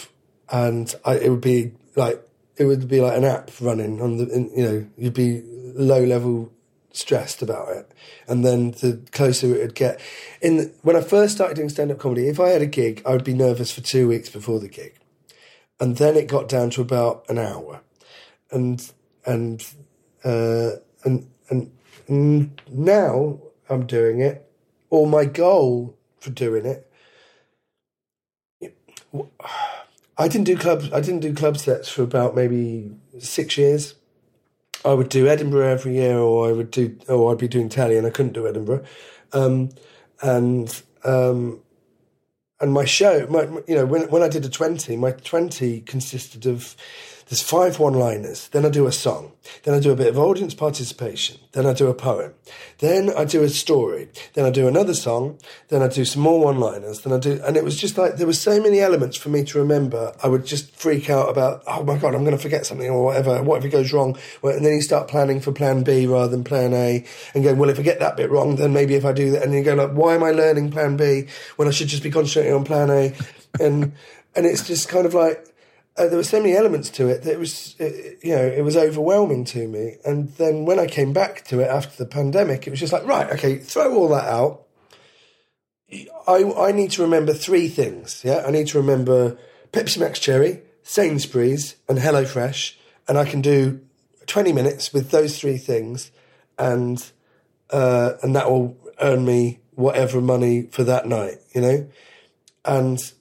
and 0.50 0.94
I, 1.04 1.16
it 1.16 1.30
would 1.30 1.40
be 1.40 1.72
like, 1.96 2.22
it 2.56 2.64
would 2.64 2.86
be 2.88 3.00
like 3.00 3.16
an 3.16 3.24
app 3.24 3.50
running 3.60 4.00
on 4.00 4.18
the, 4.18 4.28
in, 4.28 4.50
you 4.54 4.62
know, 4.62 4.86
you'd 4.96 5.14
be 5.14 5.42
low 5.74 6.04
level 6.04 6.52
stressed 6.92 7.42
about 7.42 7.70
it. 7.70 7.90
And 8.28 8.44
then 8.44 8.72
the 8.72 9.00
closer 9.12 9.54
it 9.54 9.60
would 9.60 9.74
get. 9.74 10.00
In 10.40 10.56
the, 10.58 10.72
when 10.82 10.96
I 10.96 11.00
first 11.00 11.34
started 11.34 11.56
doing 11.56 11.70
stand 11.70 11.90
up 11.90 11.98
comedy, 11.98 12.28
if 12.28 12.38
I 12.38 12.50
had 12.50 12.62
a 12.62 12.66
gig, 12.66 13.02
I 13.06 13.12
would 13.12 13.24
be 13.24 13.34
nervous 13.34 13.72
for 13.72 13.80
two 13.80 14.08
weeks 14.08 14.28
before 14.28 14.60
the 14.60 14.68
gig. 14.68 14.94
And 15.80 15.96
then 15.96 16.16
it 16.16 16.28
got 16.28 16.48
down 16.48 16.70
to 16.70 16.82
about 16.82 17.24
an 17.28 17.38
hour. 17.38 17.80
And 18.50 18.92
and 19.24 19.66
uh, 20.24 20.72
and 21.04 21.26
and 22.06 22.60
now 22.68 23.40
I'm 23.68 23.86
doing 23.86 24.20
it, 24.20 24.48
or 24.90 25.06
my 25.06 25.24
goal 25.24 25.96
for 26.20 26.30
doing 26.30 26.66
it. 26.66 26.91
I 30.18 30.28
didn't 30.28 30.44
do 30.44 30.56
clubs. 30.56 30.92
I 30.92 31.00
didn't 31.00 31.20
do 31.20 31.34
club 31.34 31.58
sets 31.58 31.88
for 31.88 32.02
about 32.02 32.34
maybe 32.34 32.90
six 33.18 33.56
years. 33.56 33.94
I 34.84 34.94
would 34.94 35.08
do 35.08 35.28
Edinburgh 35.28 35.68
every 35.68 35.94
year, 35.96 36.18
or 36.18 36.48
I 36.48 36.52
would 36.52 36.70
do, 36.70 36.96
or 37.08 37.32
I'd 37.32 37.38
be 37.38 37.48
doing 37.48 37.68
telly, 37.68 37.96
and 37.96 38.06
I 38.06 38.10
couldn't 38.10 38.32
do 38.32 38.48
Edinburgh. 38.48 38.84
Um, 39.32 39.70
and 40.20 40.82
um, 41.04 41.60
and 42.60 42.72
my 42.72 42.84
show, 42.84 43.26
my, 43.28 43.42
you 43.66 43.74
know, 43.74 43.86
when 43.86 44.08
when 44.10 44.22
I 44.22 44.28
did 44.28 44.44
a 44.44 44.48
twenty, 44.48 44.96
my 44.96 45.12
twenty 45.12 45.80
consisted 45.80 46.46
of 46.46 46.76
there's 47.28 47.42
five 47.42 47.78
one 47.78 47.94
liners. 47.94 48.48
Then 48.48 48.64
I 48.66 48.68
do 48.68 48.86
a 48.86 48.92
song. 48.92 49.32
Then 49.64 49.74
I 49.74 49.80
do 49.80 49.90
a 49.90 49.96
bit 49.96 50.08
of 50.08 50.18
audience 50.18 50.54
participation. 50.54 51.38
Then 51.52 51.66
I 51.66 51.72
do 51.72 51.88
a 51.88 51.94
poem. 51.94 52.34
Then 52.78 53.10
I 53.16 53.24
do 53.24 53.42
a 53.42 53.48
story. 53.48 54.08
Then 54.34 54.44
I 54.44 54.50
do 54.50 54.68
another 54.68 54.94
song. 54.94 55.38
Then 55.68 55.82
I 55.82 55.88
do 55.88 56.04
some 56.04 56.22
more 56.22 56.44
one 56.44 56.60
liners. 56.60 57.00
Then 57.00 57.12
I 57.12 57.18
do, 57.18 57.40
and 57.44 57.56
it 57.56 57.64
was 57.64 57.76
just 57.76 57.98
like 57.98 58.16
there 58.16 58.26
were 58.26 58.32
so 58.32 58.60
many 58.60 58.80
elements 58.80 59.16
for 59.16 59.30
me 59.30 59.44
to 59.44 59.58
remember. 59.58 60.14
I 60.22 60.28
would 60.28 60.46
just 60.46 60.74
freak 60.76 61.10
out 61.10 61.28
about, 61.28 61.62
oh 61.66 61.82
my 61.82 61.98
God, 61.98 62.14
I'm 62.14 62.24
going 62.24 62.36
to 62.36 62.42
forget 62.42 62.66
something 62.66 62.88
or 62.88 63.04
whatever. 63.04 63.42
What 63.42 63.58
if 63.58 63.64
it 63.64 63.70
goes 63.70 63.92
wrong? 63.92 64.16
And 64.42 64.64
then 64.64 64.74
you 64.74 64.82
start 64.82 65.08
planning 65.08 65.40
for 65.40 65.52
plan 65.52 65.82
B 65.82 66.06
rather 66.06 66.28
than 66.28 66.44
plan 66.44 66.72
A 66.74 67.04
and 67.34 67.42
going, 67.42 67.58
well, 67.58 67.70
if 67.70 67.78
I 67.78 67.82
get 67.82 67.98
that 67.98 68.16
bit 68.16 68.30
wrong, 68.30 68.56
then 68.56 68.72
maybe 68.72 68.94
if 68.94 69.04
I 69.04 69.12
do 69.12 69.30
that, 69.32 69.42
and 69.42 69.52
you 69.52 69.62
go 69.62 69.74
like, 69.74 69.92
why 69.92 70.14
am 70.14 70.22
I 70.22 70.30
learning 70.30 70.70
plan 70.70 70.96
B 70.96 71.26
when 71.56 71.66
I 71.66 71.72
should 71.72 71.88
just 71.88 72.02
be 72.02 72.10
concentrating 72.10 72.54
on 72.54 72.64
plan 72.64 72.90
A? 72.90 73.14
And, 73.60 73.92
and 74.34 74.46
it's 74.46 74.66
just 74.66 74.88
kind 74.88 75.04
of 75.04 75.14
like, 75.14 75.46
uh, 75.96 76.08
there 76.08 76.16
were 76.16 76.24
so 76.24 76.40
many 76.40 76.56
elements 76.56 76.90
to 76.90 77.08
it 77.08 77.22
that 77.22 77.32
it 77.32 77.38
was, 77.38 77.76
it, 77.78 78.18
you 78.22 78.34
know, 78.34 78.44
it 78.44 78.62
was 78.62 78.76
overwhelming 78.76 79.44
to 79.46 79.68
me. 79.68 79.96
And 80.04 80.28
then 80.36 80.64
when 80.64 80.78
I 80.78 80.86
came 80.86 81.12
back 81.12 81.44
to 81.44 81.60
it 81.60 81.68
after 81.68 81.96
the 82.02 82.08
pandemic, 82.08 82.66
it 82.66 82.70
was 82.70 82.80
just 82.80 82.92
like, 82.92 83.06
right, 83.06 83.30
okay, 83.32 83.58
throw 83.58 83.94
all 83.94 84.08
that 84.08 84.26
out. 84.26 84.62
I, 86.26 86.52
I 86.56 86.72
need 86.72 86.92
to 86.92 87.02
remember 87.02 87.34
three 87.34 87.68
things. 87.68 88.22
Yeah, 88.24 88.44
I 88.46 88.50
need 88.50 88.68
to 88.68 88.78
remember 88.78 89.36
Pepsi 89.72 89.98
Max 89.98 90.18
Cherry, 90.18 90.62
Sainsbury's, 90.82 91.76
and 91.88 91.98
HelloFresh, 91.98 92.76
and 93.08 93.18
I 93.18 93.26
can 93.26 93.42
do 93.42 93.80
twenty 94.26 94.52
minutes 94.52 94.94
with 94.94 95.10
those 95.10 95.38
three 95.38 95.58
things, 95.58 96.10
and 96.58 97.12
uh, 97.70 98.12
and 98.22 98.34
that 98.34 98.50
will 98.50 98.76
earn 99.00 99.26
me 99.26 99.60
whatever 99.74 100.22
money 100.22 100.62
for 100.70 100.82
that 100.84 101.06
night. 101.06 101.38
You 101.54 101.60
know, 101.60 101.86
and 102.64 103.12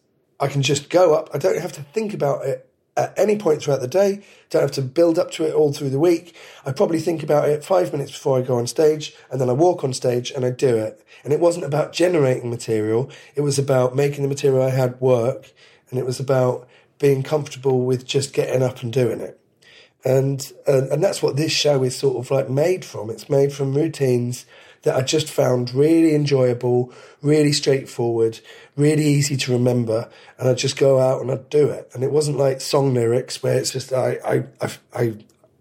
I 0.41 0.47
can 0.47 0.63
just 0.63 0.89
go 0.89 1.13
up. 1.13 1.29
I 1.33 1.37
don't 1.37 1.61
have 1.61 1.71
to 1.73 1.83
think 1.83 2.13
about 2.15 2.45
it 2.45 2.67
at 2.97 3.17
any 3.17 3.37
point 3.37 3.61
throughout 3.61 3.79
the 3.79 3.87
day. 3.87 4.23
Don't 4.49 4.63
have 4.63 4.71
to 4.71 4.81
build 4.81 5.17
up 5.17 5.31
to 5.31 5.45
it 5.45 5.53
all 5.53 5.71
through 5.71 5.91
the 5.91 5.99
week. 5.99 6.35
I 6.65 6.71
probably 6.71 6.99
think 6.99 7.23
about 7.23 7.47
it 7.47 7.63
five 7.63 7.93
minutes 7.93 8.11
before 8.11 8.39
I 8.39 8.41
go 8.41 8.57
on 8.57 8.67
stage, 8.67 9.13
and 9.29 9.39
then 9.39 9.49
I 9.49 9.53
walk 9.53 9.83
on 9.83 9.93
stage 9.93 10.31
and 10.31 10.43
I 10.43 10.49
do 10.49 10.75
it. 10.77 11.05
And 11.23 11.31
it 11.31 11.39
wasn't 11.39 11.65
about 11.65 11.93
generating 11.93 12.49
material; 12.49 13.09
it 13.35 13.41
was 13.41 13.59
about 13.59 13.95
making 13.95 14.23
the 14.23 14.29
material 14.29 14.63
I 14.63 14.71
had 14.71 14.99
work, 14.99 15.53
and 15.89 15.99
it 15.99 16.05
was 16.05 16.19
about 16.19 16.67
being 16.97 17.23
comfortable 17.23 17.85
with 17.85 18.05
just 18.05 18.33
getting 18.33 18.63
up 18.63 18.81
and 18.81 18.91
doing 18.91 19.21
it. 19.21 19.39
And 20.03 20.51
uh, 20.67 20.87
and 20.91 21.03
that's 21.03 21.21
what 21.21 21.35
this 21.35 21.51
show 21.51 21.83
is 21.83 21.95
sort 21.95 22.17
of 22.17 22.31
like 22.31 22.49
made 22.49 22.83
from. 22.83 23.11
It's 23.11 23.29
made 23.29 23.53
from 23.53 23.75
routines 23.75 24.47
that 24.83 24.95
I 24.95 25.01
just 25.01 25.29
found 25.29 25.73
really 25.73 26.15
enjoyable, 26.15 26.91
really 27.21 27.51
straightforward, 27.51 28.39
really 28.75 29.05
easy 29.05 29.37
to 29.37 29.51
remember. 29.51 30.09
And 30.37 30.49
I'd 30.49 30.57
just 30.57 30.77
go 30.77 30.99
out 30.99 31.21
and 31.21 31.31
I'd 31.31 31.49
do 31.49 31.69
it. 31.69 31.89
And 31.93 32.03
it 32.03 32.11
wasn't 32.11 32.37
like 32.37 32.61
song 32.61 32.93
lyrics 32.93 33.43
where 33.43 33.57
it's 33.57 33.71
just, 33.71 33.93
I, 33.93 34.17
I, 34.25 34.43
I, 34.59 34.71
I, 34.93 35.15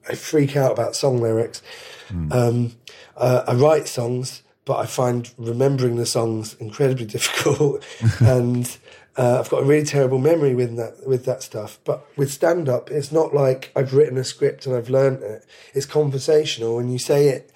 I 0.09 0.14
freak 0.14 0.57
out 0.57 0.73
about 0.73 0.97
song 0.97 1.21
lyrics. 1.21 1.62
Mm. 2.09 2.33
Um, 2.33 2.73
uh, 3.16 3.45
I 3.47 3.55
write 3.55 3.89
songs, 3.89 4.43
but 4.64 4.79
I 4.79 4.87
find 4.87 5.31
remembering 5.37 5.97
the 5.97 6.07
songs 6.07 6.55
incredibly 6.55 7.07
difficult. 7.07 7.85
and, 8.21 8.79
uh, 9.16 9.41
I've 9.41 9.51
got 9.51 9.64
a 9.64 9.66
really 9.66 9.85
terrible 9.85 10.18
memory 10.18 10.55
with 10.55 10.77
that 10.77 11.07
with 11.07 11.25
that 11.25 11.43
stuff. 11.43 11.81
But 11.85 12.07
with 12.16 12.33
stand 12.33 12.68
up, 12.68 12.93
it's 12.93 13.11
not 13.11 13.35
like 13.35 13.73
I've 13.75 13.93
written 13.93 14.16
a 14.16 14.25
script 14.25 14.66
and 14.66 14.75
I've 14.75 14.89
learned 14.89 15.23
it. 15.23 15.45
It's 15.75 15.85
conversational, 15.85 16.79
and 16.79 16.93
you 16.93 16.99
say 16.99 17.29
it 17.29 17.53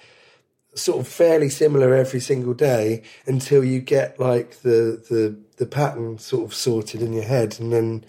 sort 0.75 0.99
of 0.99 1.07
fairly 1.07 1.49
similar 1.49 1.93
every 1.93 2.19
single 2.19 2.53
day 2.53 3.01
until 3.25 3.63
you 3.63 3.79
get 3.79 4.19
like 4.19 4.61
the 4.61 5.01
the 5.09 5.37
the 5.57 5.65
pattern 5.65 6.17
sort 6.17 6.43
of 6.43 6.53
sorted 6.53 7.01
in 7.01 7.13
your 7.13 7.23
head 7.23 7.57
and 7.59 7.71
then 7.71 8.05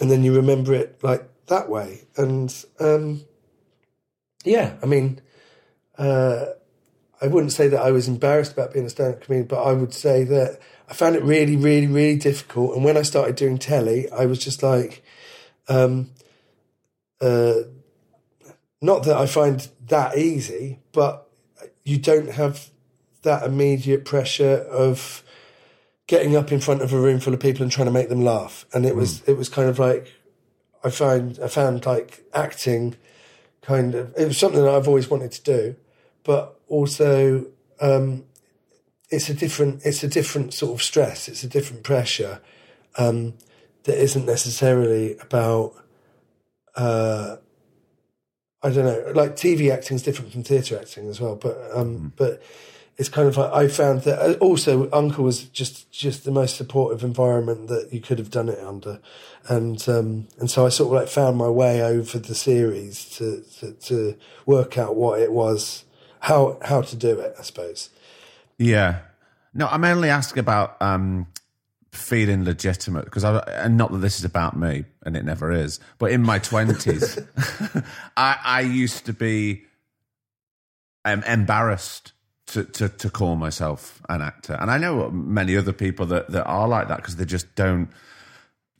and 0.00 0.10
then 0.10 0.22
you 0.22 0.34
remember 0.34 0.74
it 0.74 0.98
like 1.02 1.26
that 1.46 1.68
way. 1.68 2.02
And 2.16 2.54
um 2.78 3.22
yeah 4.44 4.76
i 4.82 4.86
mean 4.86 5.20
uh 5.98 6.46
i 7.20 7.26
wouldn't 7.26 7.52
say 7.52 7.68
that 7.68 7.80
i 7.80 7.90
was 7.90 8.08
embarrassed 8.08 8.52
about 8.52 8.72
being 8.72 8.86
a 8.86 8.90
stand-up 8.90 9.20
comedian 9.20 9.46
but 9.46 9.62
i 9.62 9.72
would 9.72 9.92
say 9.92 10.24
that 10.24 10.58
i 10.88 10.94
found 10.94 11.16
it 11.16 11.22
really 11.22 11.56
really 11.56 11.86
really 11.86 12.16
difficult 12.16 12.74
and 12.74 12.84
when 12.84 12.96
i 12.96 13.02
started 13.02 13.36
doing 13.36 13.58
telly 13.58 14.10
i 14.10 14.24
was 14.26 14.38
just 14.38 14.62
like 14.62 15.04
um 15.68 16.10
uh 17.20 17.54
not 18.80 19.02
that 19.04 19.16
i 19.16 19.26
find 19.26 19.68
that 19.86 20.16
easy 20.16 20.78
but 20.92 21.29
you 21.84 21.98
don't 21.98 22.30
have 22.30 22.70
that 23.22 23.44
immediate 23.44 24.04
pressure 24.04 24.66
of 24.70 25.22
getting 26.06 26.34
up 26.34 26.50
in 26.50 26.60
front 26.60 26.82
of 26.82 26.92
a 26.92 27.00
room 27.00 27.20
full 27.20 27.34
of 27.34 27.40
people 27.40 27.62
and 27.62 27.70
trying 27.70 27.86
to 27.86 27.92
make 27.92 28.08
them 28.08 28.24
laugh. 28.24 28.66
And 28.72 28.84
it 28.84 28.96
was, 28.96 29.20
mm. 29.20 29.28
it 29.28 29.36
was 29.36 29.48
kind 29.48 29.68
of 29.68 29.78
like, 29.78 30.12
I 30.82 30.90
find, 30.90 31.38
I 31.40 31.48
found 31.48 31.86
like 31.86 32.24
acting 32.34 32.96
kind 33.62 33.94
of, 33.94 34.12
it 34.16 34.26
was 34.26 34.38
something 34.38 34.60
that 34.60 34.74
I've 34.74 34.88
always 34.88 35.08
wanted 35.08 35.32
to 35.32 35.42
do, 35.42 35.76
but 36.24 36.58
also, 36.68 37.46
um, 37.80 38.24
it's 39.10 39.28
a 39.28 39.34
different, 39.34 39.82
it's 39.84 40.02
a 40.02 40.08
different 40.08 40.54
sort 40.54 40.72
of 40.72 40.82
stress. 40.82 41.28
It's 41.28 41.44
a 41.44 41.48
different 41.48 41.82
pressure, 41.82 42.40
um, 42.96 43.34
that 43.84 43.96
isn't 43.96 44.26
necessarily 44.26 45.16
about, 45.18 45.74
uh, 46.76 47.36
I 48.62 48.70
don't 48.70 48.84
know, 48.84 49.12
like 49.14 49.36
TV 49.36 49.72
acting 49.72 49.94
is 49.96 50.02
different 50.02 50.32
from 50.32 50.42
theatre 50.42 50.78
acting 50.78 51.08
as 51.08 51.20
well. 51.20 51.36
But 51.36 51.58
um, 51.72 51.98
mm. 51.98 52.12
but 52.16 52.42
it's 52.98 53.08
kind 53.08 53.26
of 53.26 53.38
like 53.38 53.52
I 53.52 53.68
found 53.68 54.02
that 54.02 54.18
uh, 54.18 54.32
also 54.34 54.86
UNCLE 54.90 55.24
was 55.24 55.44
just 55.44 55.90
just 55.90 56.24
the 56.24 56.30
most 56.30 56.56
supportive 56.56 57.02
environment 57.02 57.68
that 57.68 57.88
you 57.92 58.00
could 58.00 58.18
have 58.18 58.30
done 58.30 58.50
it 58.50 58.58
under, 58.58 59.00
and 59.48 59.88
um, 59.88 60.28
and 60.38 60.50
so 60.50 60.66
I 60.66 60.68
sort 60.68 60.88
of 60.88 61.00
like 61.00 61.08
found 61.08 61.38
my 61.38 61.48
way 61.48 61.82
over 61.82 62.18
the 62.18 62.34
series 62.34 63.08
to, 63.16 63.42
to 63.60 63.72
to 63.72 64.16
work 64.44 64.76
out 64.76 64.96
what 64.96 65.20
it 65.20 65.32
was, 65.32 65.84
how 66.20 66.58
how 66.62 66.82
to 66.82 66.96
do 66.96 67.18
it, 67.18 67.34
I 67.38 67.42
suppose. 67.42 67.88
Yeah. 68.58 69.00
No, 69.54 69.66
I'm 69.66 69.84
only 69.84 70.10
asking 70.10 70.40
about 70.40 70.80
um, 70.80 71.26
feeling 71.92 72.44
legitimate 72.44 73.04
because 73.04 73.24
I 73.24 73.38
and 73.48 73.76
not 73.76 73.90
that 73.92 73.98
this 73.98 74.18
is 74.18 74.24
about 74.24 74.56
me 74.56 74.84
and 75.04 75.16
it 75.16 75.24
never 75.24 75.50
is 75.50 75.80
but 75.98 76.12
in 76.12 76.22
my 76.22 76.38
20s 76.38 77.26
I, 78.16 78.38
I 78.44 78.60
used 78.60 79.06
to 79.06 79.12
be 79.12 79.64
um, 81.04 81.22
embarrassed 81.24 82.12
to, 82.50 82.64
to, 82.64 82.88
to 82.88 83.10
call 83.10 83.36
myself 83.36 84.02
an 84.08 84.22
actor. 84.22 84.54
And 84.54 84.70
I 84.70 84.78
know 84.78 85.10
many 85.10 85.56
other 85.56 85.72
people 85.72 86.06
that, 86.06 86.30
that 86.30 86.44
are 86.44 86.66
like 86.66 86.88
that 86.88 86.96
because 86.96 87.16
they 87.16 87.24
just 87.24 87.54
don't 87.54 87.88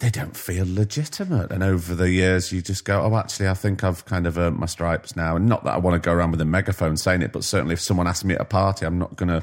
they 0.01 0.09
don't 0.09 0.35
feel 0.35 0.65
legitimate. 0.67 1.53
And 1.53 1.63
over 1.63 1.95
the 1.95 2.11
years 2.11 2.53
you 2.53 2.63
just 2.63 2.85
go 2.85 3.03
oh 3.03 3.17
actually 3.17 3.49
I 3.49 3.55
think 3.55 3.85
I've 3.85 4.05
kind 4.07 4.27
of 4.27 4.39
earned 4.39 4.59
my 4.59 4.67
stripes 4.67 5.15
now. 5.15 5.37
And 5.37 5.47
not 5.47 5.65
that 5.65 5.75
I 5.75 5.79
want 5.79 6.03
to 6.03 6.05
go 6.05 6.13
around 6.13 6.33
with 6.33 6.41
a 6.41 6.47
megaphone 6.47 6.97
saying 6.97 7.23
it 7.23 7.33
but 7.33 7.45
certainly 7.45 7.75
if 7.75 7.81
someone 7.81 8.07
asks 8.07 8.25
me 8.25 8.35
at 8.35 8.41
a 8.41 8.47
party 8.47 8.87
I'm 8.87 8.99
not 8.99 9.17
going 9.17 9.29
to 9.29 9.43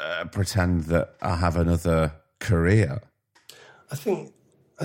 uh, 0.00 0.24
pretend 0.26 0.84
that 0.84 1.14
I 1.20 1.36
have 1.36 1.56
another 1.56 2.12
career? 2.40 3.00
I 3.90 3.96
think, 3.96 4.32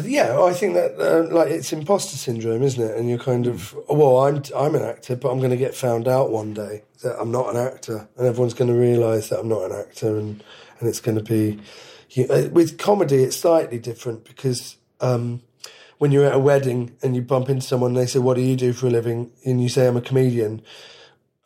yeah, 0.03 0.39
I 0.41 0.53
think 0.53 0.73
that 0.75 0.99
uh, 0.99 1.33
like 1.33 1.49
it's 1.49 1.71
imposter 1.73 2.17
syndrome, 2.17 2.61
isn't 2.61 2.83
it? 2.83 2.97
And 2.97 3.09
you're 3.09 3.17
kind 3.17 3.47
of, 3.47 3.75
well, 3.89 4.17
I'm 4.19 4.43
I'm 4.55 4.75
an 4.75 4.83
actor, 4.83 5.15
but 5.15 5.29
I'm 5.29 5.39
going 5.39 5.51
to 5.51 5.57
get 5.57 5.73
found 5.73 6.07
out 6.07 6.31
one 6.31 6.53
day 6.53 6.83
that 7.03 7.19
I'm 7.19 7.31
not 7.31 7.49
an 7.49 7.57
actor, 7.57 8.07
and 8.17 8.27
everyone's 8.27 8.53
going 8.53 8.71
to 8.71 8.79
realise 8.79 9.29
that 9.29 9.39
I'm 9.39 9.49
not 9.49 9.71
an 9.71 9.77
actor, 9.77 10.17
and 10.17 10.43
and 10.79 10.89
it's 10.89 10.99
going 10.99 11.17
to 11.17 11.23
be 11.23 11.59
you, 12.11 12.27
uh, 12.29 12.49
with 12.51 12.77
comedy, 12.77 13.23
it's 13.23 13.37
slightly 13.37 13.79
different 13.79 14.25
because. 14.25 14.77
Um, 15.01 15.41
when 15.97 16.11
you're 16.11 16.25
at 16.25 16.35
a 16.35 16.39
wedding 16.39 16.93
and 17.01 17.15
you 17.15 17.21
bump 17.21 17.49
into 17.49 17.65
someone 17.65 17.91
and 17.91 17.97
they 17.97 18.05
say, 18.05 18.19
What 18.19 18.35
do 18.35 18.41
you 18.41 18.57
do 18.57 18.73
for 18.73 18.87
a 18.87 18.89
living? 18.89 19.31
And 19.45 19.63
you 19.63 19.69
say, 19.69 19.87
I'm 19.87 19.95
a 19.95 20.01
comedian 20.01 20.61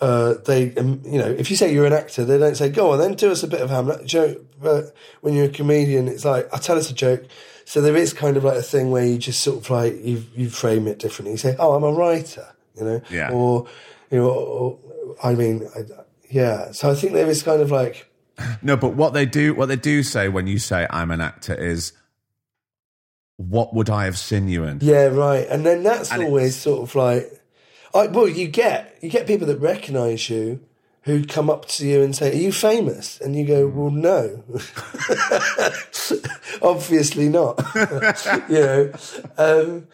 uh, 0.02 0.36
they, 0.46 0.74
um, 0.76 1.02
you 1.06 1.20
know, 1.20 1.28
if 1.28 1.50
you 1.50 1.58
say 1.58 1.74
you're 1.74 1.86
an 1.86 1.94
actor, 1.94 2.24
they 2.24 2.38
don't 2.38 2.56
say, 2.56 2.70
go 2.70 2.92
on 2.92 3.00
then, 3.00 3.14
do 3.16 3.32
us 3.32 3.44
a 3.44 3.48
bit 3.48 3.62
of 3.62 3.70
Hamlet 3.70 4.06
joke. 4.06 4.46
But 4.62 4.96
when 5.22 5.34
you're 5.34 5.46
a 5.46 5.50
comedian, 5.50 6.08
it's 6.08 6.24
like, 6.24 6.48
I 6.54 6.58
tell 6.58 6.78
us 6.78 6.90
a 6.90 6.94
joke. 6.94 7.26
So 7.66 7.82
there 7.82 7.96
is 7.96 8.14
kind 8.14 8.38
of 8.38 8.44
like 8.44 8.58
a 8.58 8.64
thing 8.64 8.92
where 8.92 9.06
you 9.06 9.18
just 9.18 9.42
sort 9.42 9.58
of 9.58 9.70
like, 9.70 9.94
you, 10.04 10.24
you 10.36 10.50
frame 10.50 10.88
it 10.88 11.00
differently. 11.00 11.34
You 11.34 11.38
say, 11.38 11.56
oh, 11.60 11.74
I'm 11.74 11.84
a 11.84 11.92
writer, 11.92 12.48
you 12.76 12.86
know, 12.86 13.02
yeah. 13.10 13.32
or, 13.32 13.68
you 14.10 14.20
know, 14.20 14.30
or, 14.30 14.80
I 15.22 15.36
mean, 15.36 15.68
I, 15.76 15.82
yeah. 16.30 16.72
So 16.72 16.90
I 16.90 16.96
think 16.96 17.14
there 17.14 17.28
is 17.28 17.44
kind 17.44 17.62
of 17.62 17.70
like, 17.70 18.10
no, 18.62 18.78
but 18.78 18.96
what 18.96 19.14
they 19.14 19.26
do, 19.26 19.54
what 19.54 19.68
they 19.68 19.76
do 19.76 20.02
say 20.02 20.30
when 20.30 20.48
you 20.48 20.60
say 20.60 20.88
I'm 20.90 21.12
an 21.12 21.22
actor 21.22 21.54
is, 21.54 21.92
what 23.36 23.74
would 23.74 23.90
I 23.90 24.06
have 24.06 24.18
seen 24.18 24.50
you 24.50 24.64
in? 24.64 24.80
Yeah, 24.82 25.06
right. 25.06 25.48
And 25.48 25.66
then 25.66 25.84
that's 25.84 26.12
and 26.12 26.24
always 26.24 26.58
sort 26.58 26.82
of 26.90 26.96
like, 26.96 27.39
I, 27.94 28.08
well, 28.08 28.28
you 28.28 28.48
get 28.48 28.98
you 29.02 29.10
get 29.10 29.28
people 29.28 29.48
that 29.48 29.60
recognise 29.60 30.30
you 30.30 30.62
who 31.04 31.26
come 31.26 31.50
up 31.50 31.66
to 31.68 31.88
you 31.88 32.02
and 32.02 32.16
say, 32.16 32.32
"Are 32.32 32.42
you 32.42 32.52
famous?" 32.52 33.20
And 33.20 33.36
you 33.36 33.46
go, 33.46 33.68
"Well, 33.68 33.92
no, 33.92 34.44
obviously 36.62 37.30
not." 37.30 37.64
you 38.50 38.60
know, 38.60 38.92
um, 39.38 39.88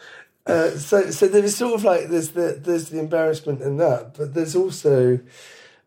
uh, 0.46 0.70
so 0.70 1.10
so 1.10 1.28
there 1.28 1.44
is 1.44 1.56
sort 1.56 1.74
of 1.74 1.84
like 1.84 2.08
there's 2.08 2.30
the 2.30 2.58
there's 2.60 2.90
the 2.90 2.98
embarrassment 2.98 3.62
in 3.62 3.76
that, 3.78 4.14
but 4.16 4.34
there's 4.34 4.56
also. 4.56 5.20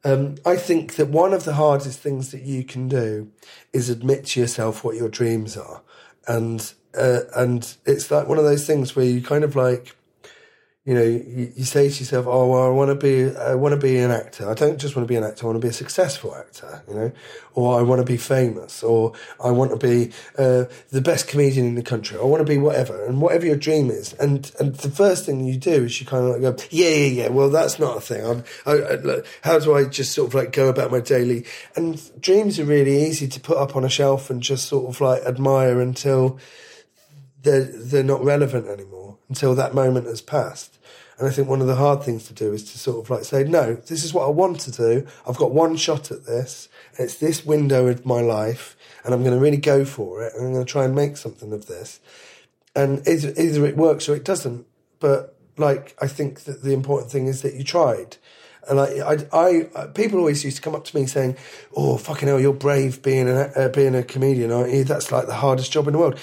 Um, 0.06 0.36
I 0.46 0.56
think 0.56 0.96
that 0.96 1.10
one 1.10 1.34
of 1.34 1.44
the 1.44 1.56
hardest 1.56 2.00
things 2.00 2.32
that 2.32 2.44
you 2.44 2.64
can 2.64 2.88
do 2.88 3.30
is 3.74 3.90
admit 3.90 4.28
to 4.28 4.40
yourself 4.40 4.82
what 4.82 4.96
your 4.96 5.10
dreams 5.10 5.58
are, 5.58 5.82
and 6.26 6.74
uh, 6.98 7.22
and 7.36 7.76
it's 7.86 8.10
like 8.10 8.28
one 8.28 8.38
of 8.38 8.46
those 8.46 8.66
things 8.66 8.96
where 8.96 9.06
you 9.06 9.22
kind 9.22 9.44
of 9.44 9.58
like 9.58 9.98
you 10.86 10.94
know, 10.94 11.04
you, 11.04 11.52
you, 11.56 11.66
say 11.66 11.90
to 11.90 12.00
yourself, 12.00 12.26
"Oh, 12.26 12.48
well, 12.48 12.64
I 12.64 12.70
want 12.70 12.90
to 12.90 12.96
be, 12.96 13.36
I 13.36 13.54
want 13.54 13.74
to 13.74 13.80
be 13.80 13.98
an 13.98 14.12
actor. 14.12 14.50
I 14.50 14.54
don't 14.54 14.80
just 14.80 14.96
want 14.96 15.06
to 15.08 15.12
be 15.12 15.18
an 15.18 15.26
actor. 15.26 15.44
I 15.44 15.48
want 15.48 15.62
to 15.62 15.66
be 15.66 15.70
a 15.70 15.74
successful 15.74 16.34
actor, 16.34 16.82
you 16.88 16.96
know, 16.96 17.12
or 17.54 17.78
I 17.78 17.82
want 17.82 18.00
to 18.00 18.06
be 18.06 18.16
famous, 18.16 18.82
or 18.82 19.12
I 19.44 19.52
want 19.52 19.72
to 19.72 19.78
be 19.78 20.14
uh, 20.38 20.66
the 20.90 21.02
best 21.02 21.28
comedian 21.28 21.68
in 21.68 21.76
the 21.76 21.84
country. 21.84 22.18
I 22.18 22.24
want 22.24 22.40
to 22.40 22.50
be 22.50 22.58
whatever, 22.58 23.06
and 23.06 23.22
whatever 23.22 23.46
your 23.46 23.58
dream 23.58 23.92
is. 23.92 24.14
And 24.14 24.50
and 24.58 24.74
the 24.74 24.90
first 24.90 25.26
thing 25.26 25.44
you 25.44 25.58
do 25.58 25.84
is 25.84 26.00
you 26.00 26.08
kind 26.08 26.26
of 26.26 26.32
like 26.32 26.42
go, 26.42 26.64
yeah, 26.72 26.90
yeah, 26.90 27.24
yeah. 27.24 27.28
Well, 27.28 27.50
that's 27.50 27.78
not 27.78 27.98
a 27.98 28.02
thing. 28.02 28.26
I'm, 28.26 28.44
I, 28.66 28.72
I, 28.72 29.22
how 29.44 29.60
do 29.60 29.76
I 29.76 29.84
just 29.84 30.14
sort 30.14 30.30
of 30.30 30.34
like 30.34 30.54
go 30.54 30.70
about 30.70 30.92
my 30.92 31.02
daily? 31.02 31.46
And 31.76 32.02
dreams 32.22 32.58
are 32.58 32.66
really 32.66 33.04
easy 33.06 33.28
to 33.28 33.40
put 33.42 33.58
up 33.58 33.76
on 33.76 33.84
a 33.84 33.90
shelf 33.90 34.30
and 34.30 34.42
just 34.42 34.70
sort 34.70 34.90
of 34.90 35.02
like 35.02 35.24
admire 35.24 35.82
until 35.82 36.40
they're 37.44 37.66
they're 37.66 38.04
not 38.04 38.24
relevant 38.24 38.68
anymore 38.68 38.99
until 39.30 39.56
that 39.56 39.74
moment 39.74 40.08
has 40.08 40.22
passed. 40.22 40.78
And 41.18 41.28
I 41.28 41.32
think 41.32 41.48
one 41.48 41.62
of 41.62 41.68
the 41.68 41.76
hard 41.76 42.04
things 42.04 42.28
to 42.28 42.34
do 42.34 42.52
is 42.54 42.72
to 42.72 42.80
sort 42.80 43.06
of 43.06 43.10
like 43.10 43.26
say, 43.26 43.44
no, 43.44 43.76
this 43.76 44.04
is 44.04 44.14
what 44.14 44.26
I 44.26 44.30
want 44.30 44.60
to 44.62 44.72
do. 44.72 45.06
I've 45.28 45.38
got 45.38 45.52
one 45.52 45.76
shot 45.76 46.12
at 46.12 46.26
this. 46.26 46.70
It's 46.98 47.16
this 47.16 47.46
window 47.46 47.88
of 47.88 48.06
my 48.06 48.22
life, 48.22 48.76
and 49.04 49.14
I'm 49.14 49.22
going 49.22 49.36
to 49.36 49.40
really 49.40 49.58
go 49.58 49.86
for 49.86 50.24
it. 50.24 50.34
And 50.34 50.46
I'm 50.46 50.54
going 50.54 50.66
to 50.66 50.72
try 50.72 50.86
and 50.86 50.96
make 50.96 51.18
something 51.18 51.54
of 51.54 51.68
this. 51.68 52.00
And 52.76 53.06
either, 53.08 53.34
either 53.38 53.66
it 53.66 53.78
works 53.78 54.08
or 54.08 54.16
it 54.16 54.24
doesn't. 54.24 54.66
But 55.00 55.36
like, 55.58 55.96
I 56.02 56.08
think 56.08 56.42
that 56.42 56.64
the 56.64 56.74
important 56.74 57.12
thing 57.12 57.28
is 57.28 57.42
that 57.42 57.54
you 57.54 57.64
tried. 57.64 58.18
And 58.70 58.80
I, 58.80 59.18
I, 59.34 59.70
I, 59.76 59.88
people 59.88 60.20
always 60.20 60.44
used 60.44 60.58
to 60.58 60.62
come 60.62 60.76
up 60.76 60.86
to 60.86 60.96
me 60.96 61.06
saying, 61.06 61.38
"Oh, 61.76 61.98
fucking 61.98 62.28
hell, 62.28 62.40
you're 62.40 62.54
brave 62.54 63.02
being 63.02 63.28
a 63.28 63.52
uh, 63.56 63.70
being 63.70 63.96
a 63.96 64.04
comedian, 64.04 64.52
aren't 64.52 64.74
you? 64.74 64.84
That's 64.84 65.12
like 65.12 65.26
the 65.26 65.34
hardest 65.34 65.72
job 65.72 65.88
in 65.88 65.94
the 65.94 66.00
world." 66.00 66.20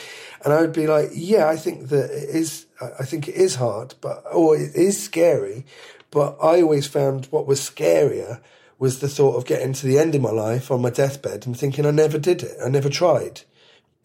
And 0.46 0.54
I 0.54 0.60
would 0.60 0.72
be 0.72 0.86
like, 0.86 1.10
yeah, 1.12 1.48
I 1.48 1.56
think 1.56 1.88
that 1.88 2.08
it 2.08 2.28
is, 2.28 2.65
I 2.80 3.04
think 3.04 3.28
it 3.28 3.34
is 3.34 3.56
hard, 3.56 3.94
but, 4.00 4.22
or 4.32 4.56
it 4.56 4.74
is 4.74 5.02
scary. 5.02 5.64
But 6.10 6.36
I 6.42 6.62
always 6.62 6.86
found 6.86 7.26
what 7.26 7.46
was 7.46 7.60
scarier 7.60 8.40
was 8.78 9.00
the 9.00 9.08
thought 9.08 9.36
of 9.36 9.46
getting 9.46 9.72
to 9.72 9.86
the 9.86 9.98
end 9.98 10.14
of 10.14 10.20
my 10.20 10.30
life 10.30 10.70
on 10.70 10.82
my 10.82 10.90
deathbed 10.90 11.46
and 11.46 11.58
thinking 11.58 11.86
I 11.86 11.90
never 11.90 12.18
did 12.18 12.42
it. 12.42 12.56
I 12.64 12.68
never 12.68 12.90
tried. 12.90 13.42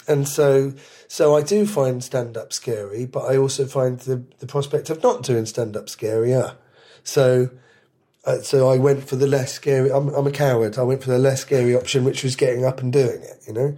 And 0.08 0.28
so, 0.28 0.74
so 1.08 1.36
I 1.36 1.42
do 1.42 1.66
find 1.66 2.04
stand 2.04 2.38
up 2.38 2.54
scary, 2.54 3.06
but 3.06 3.26
I 3.26 3.38
also 3.38 3.66
find 3.66 4.00
the, 4.00 4.24
the 4.40 4.48
prospect 4.48 4.90
of 4.90 5.04
not 5.04 5.24
doing 5.24 5.46
stand 5.46 5.76
up 5.76 5.88
scarier. 5.88 6.56
So, 7.04 7.50
uh, 8.26 8.40
so 8.40 8.70
I 8.70 8.78
went 8.78 9.08
for 9.08 9.16
the 9.16 9.28
less 9.28 9.54
scary. 9.54 9.92
I'm, 9.92 10.10
I'm 10.10 10.28
a 10.28 10.32
coward. 10.32 10.78
I 10.78 10.84
went 10.84 11.04
for 11.04 11.10
the 11.10 11.20
less 11.20 11.42
scary 11.42 11.76
option, 11.76 12.04
which 12.04 12.24
was 12.24 12.36
getting 12.36 12.66
up 12.66 12.82
and 12.82 12.92
doing 12.92 13.22
it. 13.22 13.44
You 13.48 13.54
know. 13.54 13.78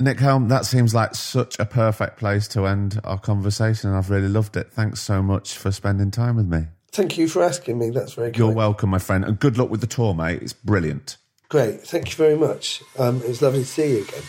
Nick 0.00 0.18
Helm, 0.18 0.48
that 0.48 0.64
seems 0.64 0.94
like 0.94 1.14
such 1.14 1.58
a 1.58 1.66
perfect 1.66 2.16
place 2.18 2.48
to 2.48 2.66
end 2.66 2.98
our 3.04 3.18
conversation. 3.18 3.90
and 3.90 3.98
I've 3.98 4.08
really 4.10 4.28
loved 4.28 4.56
it. 4.56 4.72
Thanks 4.72 5.00
so 5.00 5.22
much 5.22 5.56
for 5.56 5.70
spending 5.70 6.10
time 6.10 6.36
with 6.36 6.46
me. 6.46 6.68
Thank 6.92 7.18
you 7.18 7.28
for 7.28 7.42
asking 7.42 7.78
me. 7.78 7.90
That's 7.90 8.14
very 8.14 8.30
good. 8.30 8.38
You're 8.38 8.52
welcome, 8.52 8.90
my 8.90 8.98
friend, 8.98 9.24
and 9.24 9.38
good 9.38 9.58
luck 9.58 9.70
with 9.70 9.80
the 9.80 9.86
tour, 9.86 10.14
mate. 10.14 10.42
It's 10.42 10.52
brilliant. 10.52 11.18
Great. 11.48 11.82
Thank 11.82 12.10
you 12.10 12.16
very 12.16 12.36
much. 12.36 12.82
Um, 12.98 13.18
it 13.22 13.28
was 13.28 13.42
lovely 13.42 13.60
to 13.60 13.66
see 13.66 13.96
you 13.96 14.02
again. 14.02 14.22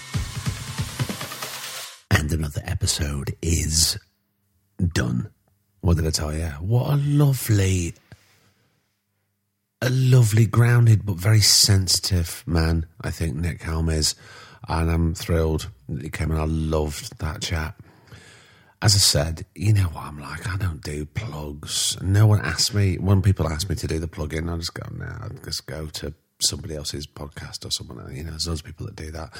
And 2.11 2.31
another 2.33 2.61
episode 2.65 3.35
is 3.41 3.97
done. 4.93 5.31
What 5.81 5.97
did 5.97 6.05
I 6.05 6.11
tell 6.11 6.33
you? 6.33 6.47
What 6.59 6.93
a 6.93 6.97
lovely, 6.97 7.93
a 9.81 9.89
lovely, 9.89 10.45
grounded 10.45 11.05
but 11.05 11.15
very 11.15 11.41
sensitive 11.41 12.43
man. 12.45 12.85
I 13.01 13.09
think 13.09 13.35
Nick 13.35 13.63
Helm 13.63 13.89
is, 13.89 14.13
and 14.67 14.91
I'm 14.91 15.13
thrilled 15.15 15.69
that 15.89 16.03
he 16.03 16.09
came 16.09 16.31
and 16.31 16.39
I 16.39 16.45
loved 16.45 17.19
that 17.19 17.41
chat 17.41 17.75
as 18.81 18.95
I 18.95 18.97
said, 18.97 19.45
you 19.53 19.73
know 19.73 19.83
what 19.83 20.05
I'm 20.05 20.19
like. 20.19 20.47
I 20.49 20.57
don't 20.57 20.81
do 20.81 21.05
plugs. 21.05 22.01
No 22.01 22.25
one 22.25 22.41
asks 22.41 22.73
me. 22.73 22.97
When 22.97 23.21
people 23.21 23.47
ask 23.47 23.69
me 23.69 23.75
to 23.75 23.85
do 23.85 23.99
the 23.99 24.07
plug-in, 24.07 24.49
I 24.49 24.57
just 24.57 24.73
go, 24.73 24.83
no, 24.91 25.05
I 25.05 25.27
just 25.45 25.67
go 25.67 25.85
to 25.85 26.13
somebody 26.41 26.75
else's 26.75 27.05
podcast 27.05 27.63
or 27.63 27.69
someone. 27.69 28.15
You 28.15 28.23
know, 28.23 28.31
there's 28.31 28.45
those 28.45 28.63
people 28.63 28.87
that 28.87 28.95
do 28.95 29.11
that. 29.11 29.35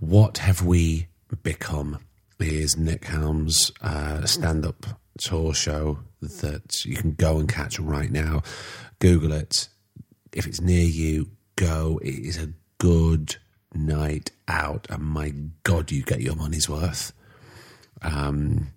What 0.00 0.38
have 0.38 0.62
we 0.62 1.08
become 1.42 1.98
is 2.40 2.78
Nick 2.78 3.04
Helm's 3.04 3.70
uh, 3.82 4.24
stand-up 4.24 4.86
tour 5.18 5.52
show 5.52 5.98
that 6.22 6.84
you 6.86 6.96
can 6.96 7.12
go 7.12 7.38
and 7.38 7.48
catch 7.50 7.78
right 7.78 8.10
now. 8.10 8.42
Google 8.98 9.32
it. 9.32 9.68
If 10.32 10.46
it's 10.46 10.62
near 10.62 10.84
you, 10.84 11.32
go. 11.56 12.00
It 12.02 12.26
is 12.26 12.42
a 12.42 12.52
good 12.78 13.36
night 13.76 14.30
out, 14.48 14.86
and 14.90 15.02
my 15.02 15.32
God, 15.62 15.90
you 15.90 16.02
get 16.02 16.20
your 16.20 16.36
money's 16.36 16.68
worth. 16.68 17.12
Um, 18.02 18.68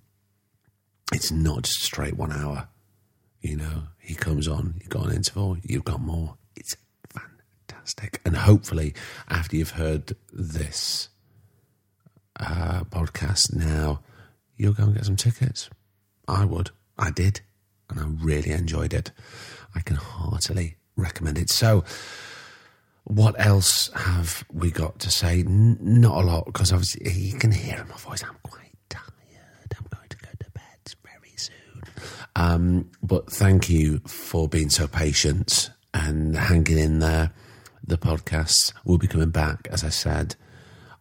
it's 1.11 1.31
not 1.31 1.63
just 1.63 1.81
straight 1.81 2.17
one 2.17 2.31
hour. 2.31 2.67
You 3.41 3.55
know, 3.57 3.83
he 3.99 4.15
comes 4.15 4.47
on, 4.47 4.75
you've 4.79 4.89
got 4.89 5.07
an 5.07 5.15
interval, 5.15 5.57
you've 5.63 5.85
got 5.85 6.01
more. 6.01 6.35
It's 6.55 6.75
fantastic. 7.13 8.21
And 8.25 8.35
hopefully, 8.35 8.93
after 9.29 9.55
you've 9.55 9.71
heard 9.71 10.15
this 10.33 11.09
uh, 12.39 12.83
podcast 12.85 13.55
now, 13.55 14.01
you'll 14.57 14.73
go 14.73 14.83
and 14.83 14.95
get 14.95 15.05
some 15.05 15.15
tickets. 15.15 15.69
I 16.27 16.45
would. 16.45 16.71
I 16.97 17.11
did. 17.11 17.41
And 17.89 17.99
I 17.99 18.05
really 18.23 18.51
enjoyed 18.51 18.93
it. 18.93 19.11
I 19.73 19.81
can 19.81 19.95
heartily 19.95 20.75
recommend 20.95 21.37
it. 21.37 21.49
So, 21.49 21.83
what 23.09 23.33
else 23.43 23.89
have 23.95 24.45
we 24.53 24.69
got 24.69 24.99
to 24.99 25.09
say? 25.09 25.39
N- 25.39 25.77
not 25.81 26.23
a 26.23 26.25
lot, 26.25 26.45
because 26.45 26.71
obviously 26.71 27.11
you 27.11 27.39
can 27.39 27.51
hear 27.51 27.77
in 27.79 27.87
my 27.87 27.97
voice. 27.97 28.23
I'm 28.23 28.37
quite 28.43 28.71
tired. 28.87 29.03
I'm 29.75 29.87
going 29.91 30.07
to 30.09 30.17
go 30.17 30.29
to 30.39 30.51
bed 30.51 30.93
very 31.03 31.33
soon. 31.35 31.81
Um, 32.35 32.91
but 33.01 33.31
thank 33.31 33.67
you 33.67 33.99
for 34.05 34.47
being 34.47 34.69
so 34.69 34.87
patient 34.87 35.71
and 35.91 36.37
hanging 36.37 36.77
in 36.77 36.99
there. 36.99 37.31
The 37.83 37.97
podcast 37.97 38.73
will 38.85 38.99
be 38.99 39.07
coming 39.07 39.31
back, 39.31 39.67
as 39.71 39.83
I 39.83 39.89
said, 39.89 40.35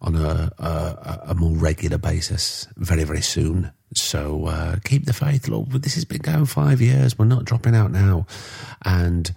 on 0.00 0.16
a, 0.16 0.50
a, 0.58 1.20
a 1.26 1.34
more 1.34 1.54
regular 1.56 1.98
basis 1.98 2.66
very, 2.78 3.04
very 3.04 3.20
soon. 3.20 3.70
So 3.94 4.46
uh, 4.46 4.76
keep 4.82 5.04
the 5.04 5.12
faith. 5.12 5.46
Lord. 5.46 5.72
this 5.72 5.94
has 5.94 6.06
been 6.06 6.22
going 6.22 6.46
five 6.46 6.80
years. 6.80 7.18
We're 7.18 7.26
not 7.26 7.44
dropping 7.44 7.74
out 7.74 7.90
now. 7.90 8.26
And 8.86 9.30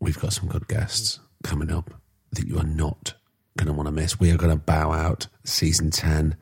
we've 0.00 0.18
got 0.18 0.32
some 0.32 0.48
good 0.48 0.66
guests 0.66 1.20
coming 1.42 1.70
up 1.70 1.90
that 2.32 2.46
you 2.46 2.58
are 2.58 2.64
not 2.64 3.14
going 3.56 3.66
to 3.66 3.72
want 3.72 3.86
to 3.86 3.92
miss. 3.92 4.18
We 4.18 4.30
are 4.32 4.36
going 4.36 4.52
to 4.56 4.64
bow 4.64 4.92
out 4.92 5.26
season 5.44 5.90
10 5.90 6.36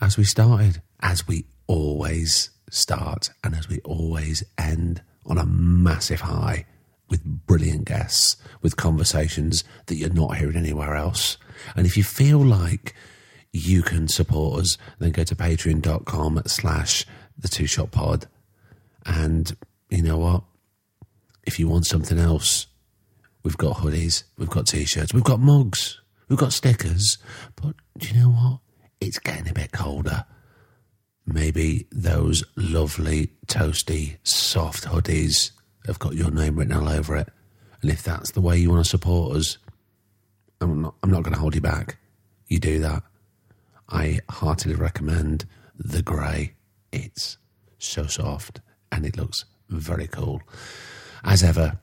as 0.00 0.16
we 0.16 0.24
started, 0.24 0.82
as 1.00 1.26
we 1.28 1.44
always 1.66 2.50
start 2.70 3.30
and 3.44 3.54
as 3.54 3.68
we 3.68 3.80
always 3.80 4.42
end 4.58 5.02
on 5.24 5.38
a 5.38 5.46
massive 5.46 6.22
high 6.22 6.66
with 7.08 7.22
brilliant 7.24 7.84
guests, 7.84 8.36
with 8.62 8.76
conversations 8.76 9.62
that 9.86 9.94
you're 9.96 10.10
not 10.10 10.36
hearing 10.36 10.56
anywhere 10.56 10.96
else. 10.96 11.36
And 11.76 11.86
if 11.86 11.96
you 11.96 12.02
feel 12.02 12.38
like 12.38 12.94
you 13.52 13.82
can 13.82 14.08
support 14.08 14.60
us, 14.60 14.78
then 14.98 15.12
go 15.12 15.24
to 15.24 15.36
patreon.com 15.36 16.42
slash 16.46 17.06
the 17.38 17.48
two 17.48 17.66
shot 17.66 17.90
pod. 17.90 18.26
And 19.04 19.56
you 19.88 20.02
know 20.02 20.18
what? 20.18 20.42
If 21.46 21.58
you 21.58 21.68
want 21.68 21.86
something 21.86 22.18
else, 22.18 22.66
we've 23.42 23.56
got 23.56 23.78
hoodies, 23.78 24.24
we've 24.36 24.50
got 24.50 24.66
t 24.66 24.84
shirts, 24.84 25.14
we've 25.14 25.24
got 25.24 25.40
mugs, 25.40 26.00
we've 26.28 26.38
got 26.38 26.52
stickers. 26.52 27.18
But 27.54 27.74
do 27.98 28.08
you 28.08 28.20
know 28.20 28.30
what? 28.30 28.60
It's 29.00 29.18
getting 29.18 29.48
a 29.48 29.54
bit 29.54 29.72
colder 29.72 30.24
maybe 31.26 31.86
those 31.90 32.44
lovely, 32.56 33.32
toasty, 33.46 34.16
soft 34.22 34.84
hoodies 34.84 35.50
have 35.86 35.98
got 35.98 36.14
your 36.14 36.30
name 36.30 36.56
written 36.56 36.76
all 36.76 36.88
over 36.88 37.16
it. 37.16 37.28
And 37.82 37.90
if 37.90 38.02
that's 38.02 38.32
the 38.32 38.40
way 38.40 38.56
you 38.56 38.70
want 38.70 38.84
to 38.84 38.88
support 38.88 39.36
us, 39.36 39.58
I'm 40.60 40.82
not, 40.82 40.94
I'm 41.02 41.10
not 41.10 41.22
going 41.22 41.34
to 41.34 41.40
hold 41.40 41.54
you 41.54 41.60
back. 41.60 41.98
You 42.48 42.58
do 42.58 42.78
that. 42.80 43.02
I 43.88 44.20
heartily 44.28 44.74
recommend 44.74 45.44
the 45.76 46.02
grey. 46.02 46.54
It's 46.92 47.38
so 47.78 48.06
soft 48.06 48.60
and 48.90 49.04
it 49.04 49.16
looks 49.16 49.44
very 49.68 50.06
cool. 50.06 50.40
As 51.26 51.42
ever, 51.42 51.78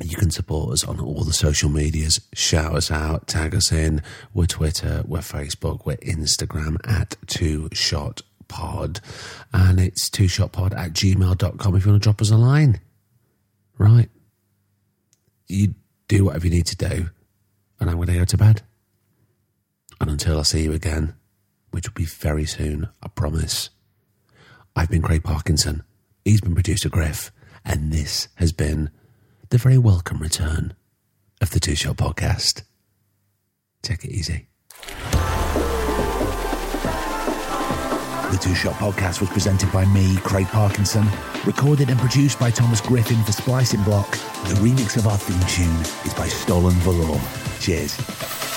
you 0.00 0.16
can 0.16 0.30
support 0.30 0.72
us 0.72 0.84
on 0.84 1.00
all 1.00 1.24
the 1.24 1.32
social 1.32 1.70
medias. 1.70 2.20
Shout 2.34 2.74
us 2.74 2.90
out, 2.90 3.26
tag 3.26 3.54
us 3.54 3.72
in. 3.72 4.02
We're 4.34 4.46
Twitter, 4.46 5.02
we're 5.06 5.20
Facebook, 5.20 5.86
we're 5.86 5.96
Instagram 5.96 6.76
at 6.86 7.16
Two 7.26 7.68
Shot 7.72 8.22
pod 8.48 9.00
and 9.52 9.80
it's 9.80 10.08
two 10.08 10.24
shotpod 10.24 10.76
at 10.76 10.92
gmail.com 10.92 11.76
if 11.76 11.84
you 11.84 11.90
want 11.90 12.02
to 12.02 12.06
drop 12.06 12.20
us 12.20 12.30
a 12.30 12.36
line. 12.36 12.80
Right. 13.78 14.08
You 15.48 15.74
do 16.08 16.26
whatever 16.26 16.46
you 16.46 16.52
need 16.52 16.66
to 16.66 16.76
do, 16.76 17.10
and 17.78 17.90
I'm 17.90 17.96
going 17.96 18.08
to 18.08 18.14
go 18.14 18.24
to 18.24 18.36
bed. 18.36 18.62
And 20.00 20.10
until 20.10 20.38
I 20.38 20.42
see 20.42 20.62
you 20.64 20.72
again, 20.72 21.14
which 21.70 21.88
will 21.88 21.94
be 21.94 22.04
very 22.04 22.46
soon, 22.46 22.88
I 23.02 23.08
promise. 23.08 23.70
I've 24.74 24.90
been 24.90 25.02
Craig 25.02 25.24
Parkinson. 25.24 25.82
He's 26.24 26.40
been 26.40 26.54
producer 26.54 26.88
Griff, 26.88 27.30
and 27.66 27.92
this 27.92 28.28
has 28.36 28.52
been 28.52 28.90
the 29.50 29.58
very 29.58 29.76
welcome 29.76 30.18
return 30.18 30.74
of 31.40 31.50
the 31.50 31.60
Two 31.60 31.74
Shot 31.74 31.96
Podcast. 31.96 32.62
Take 33.82 34.04
it 34.04 34.10
easy. 34.10 34.46
The 38.30 38.38
Two 38.40 38.54
Shot 38.54 38.74
Podcast 38.74 39.20
was 39.20 39.30
presented 39.30 39.72
by 39.72 39.84
me, 39.86 40.16
Craig 40.18 40.46
Parkinson, 40.46 41.06
recorded 41.44 41.90
and 41.90 41.98
produced 41.98 42.38
by 42.38 42.50
Thomas 42.50 42.80
Griffin 42.80 43.22
for 43.24 43.32
Splicing 43.32 43.82
Block. 43.82 44.10
The 44.10 44.54
remix 44.60 44.96
of 44.96 45.06
our 45.06 45.18
theme 45.18 45.40
tune 45.48 45.80
is 46.06 46.14
by 46.14 46.28
Stolen 46.28 46.74
Valor. 46.74 47.20
Cheers. 47.60 48.55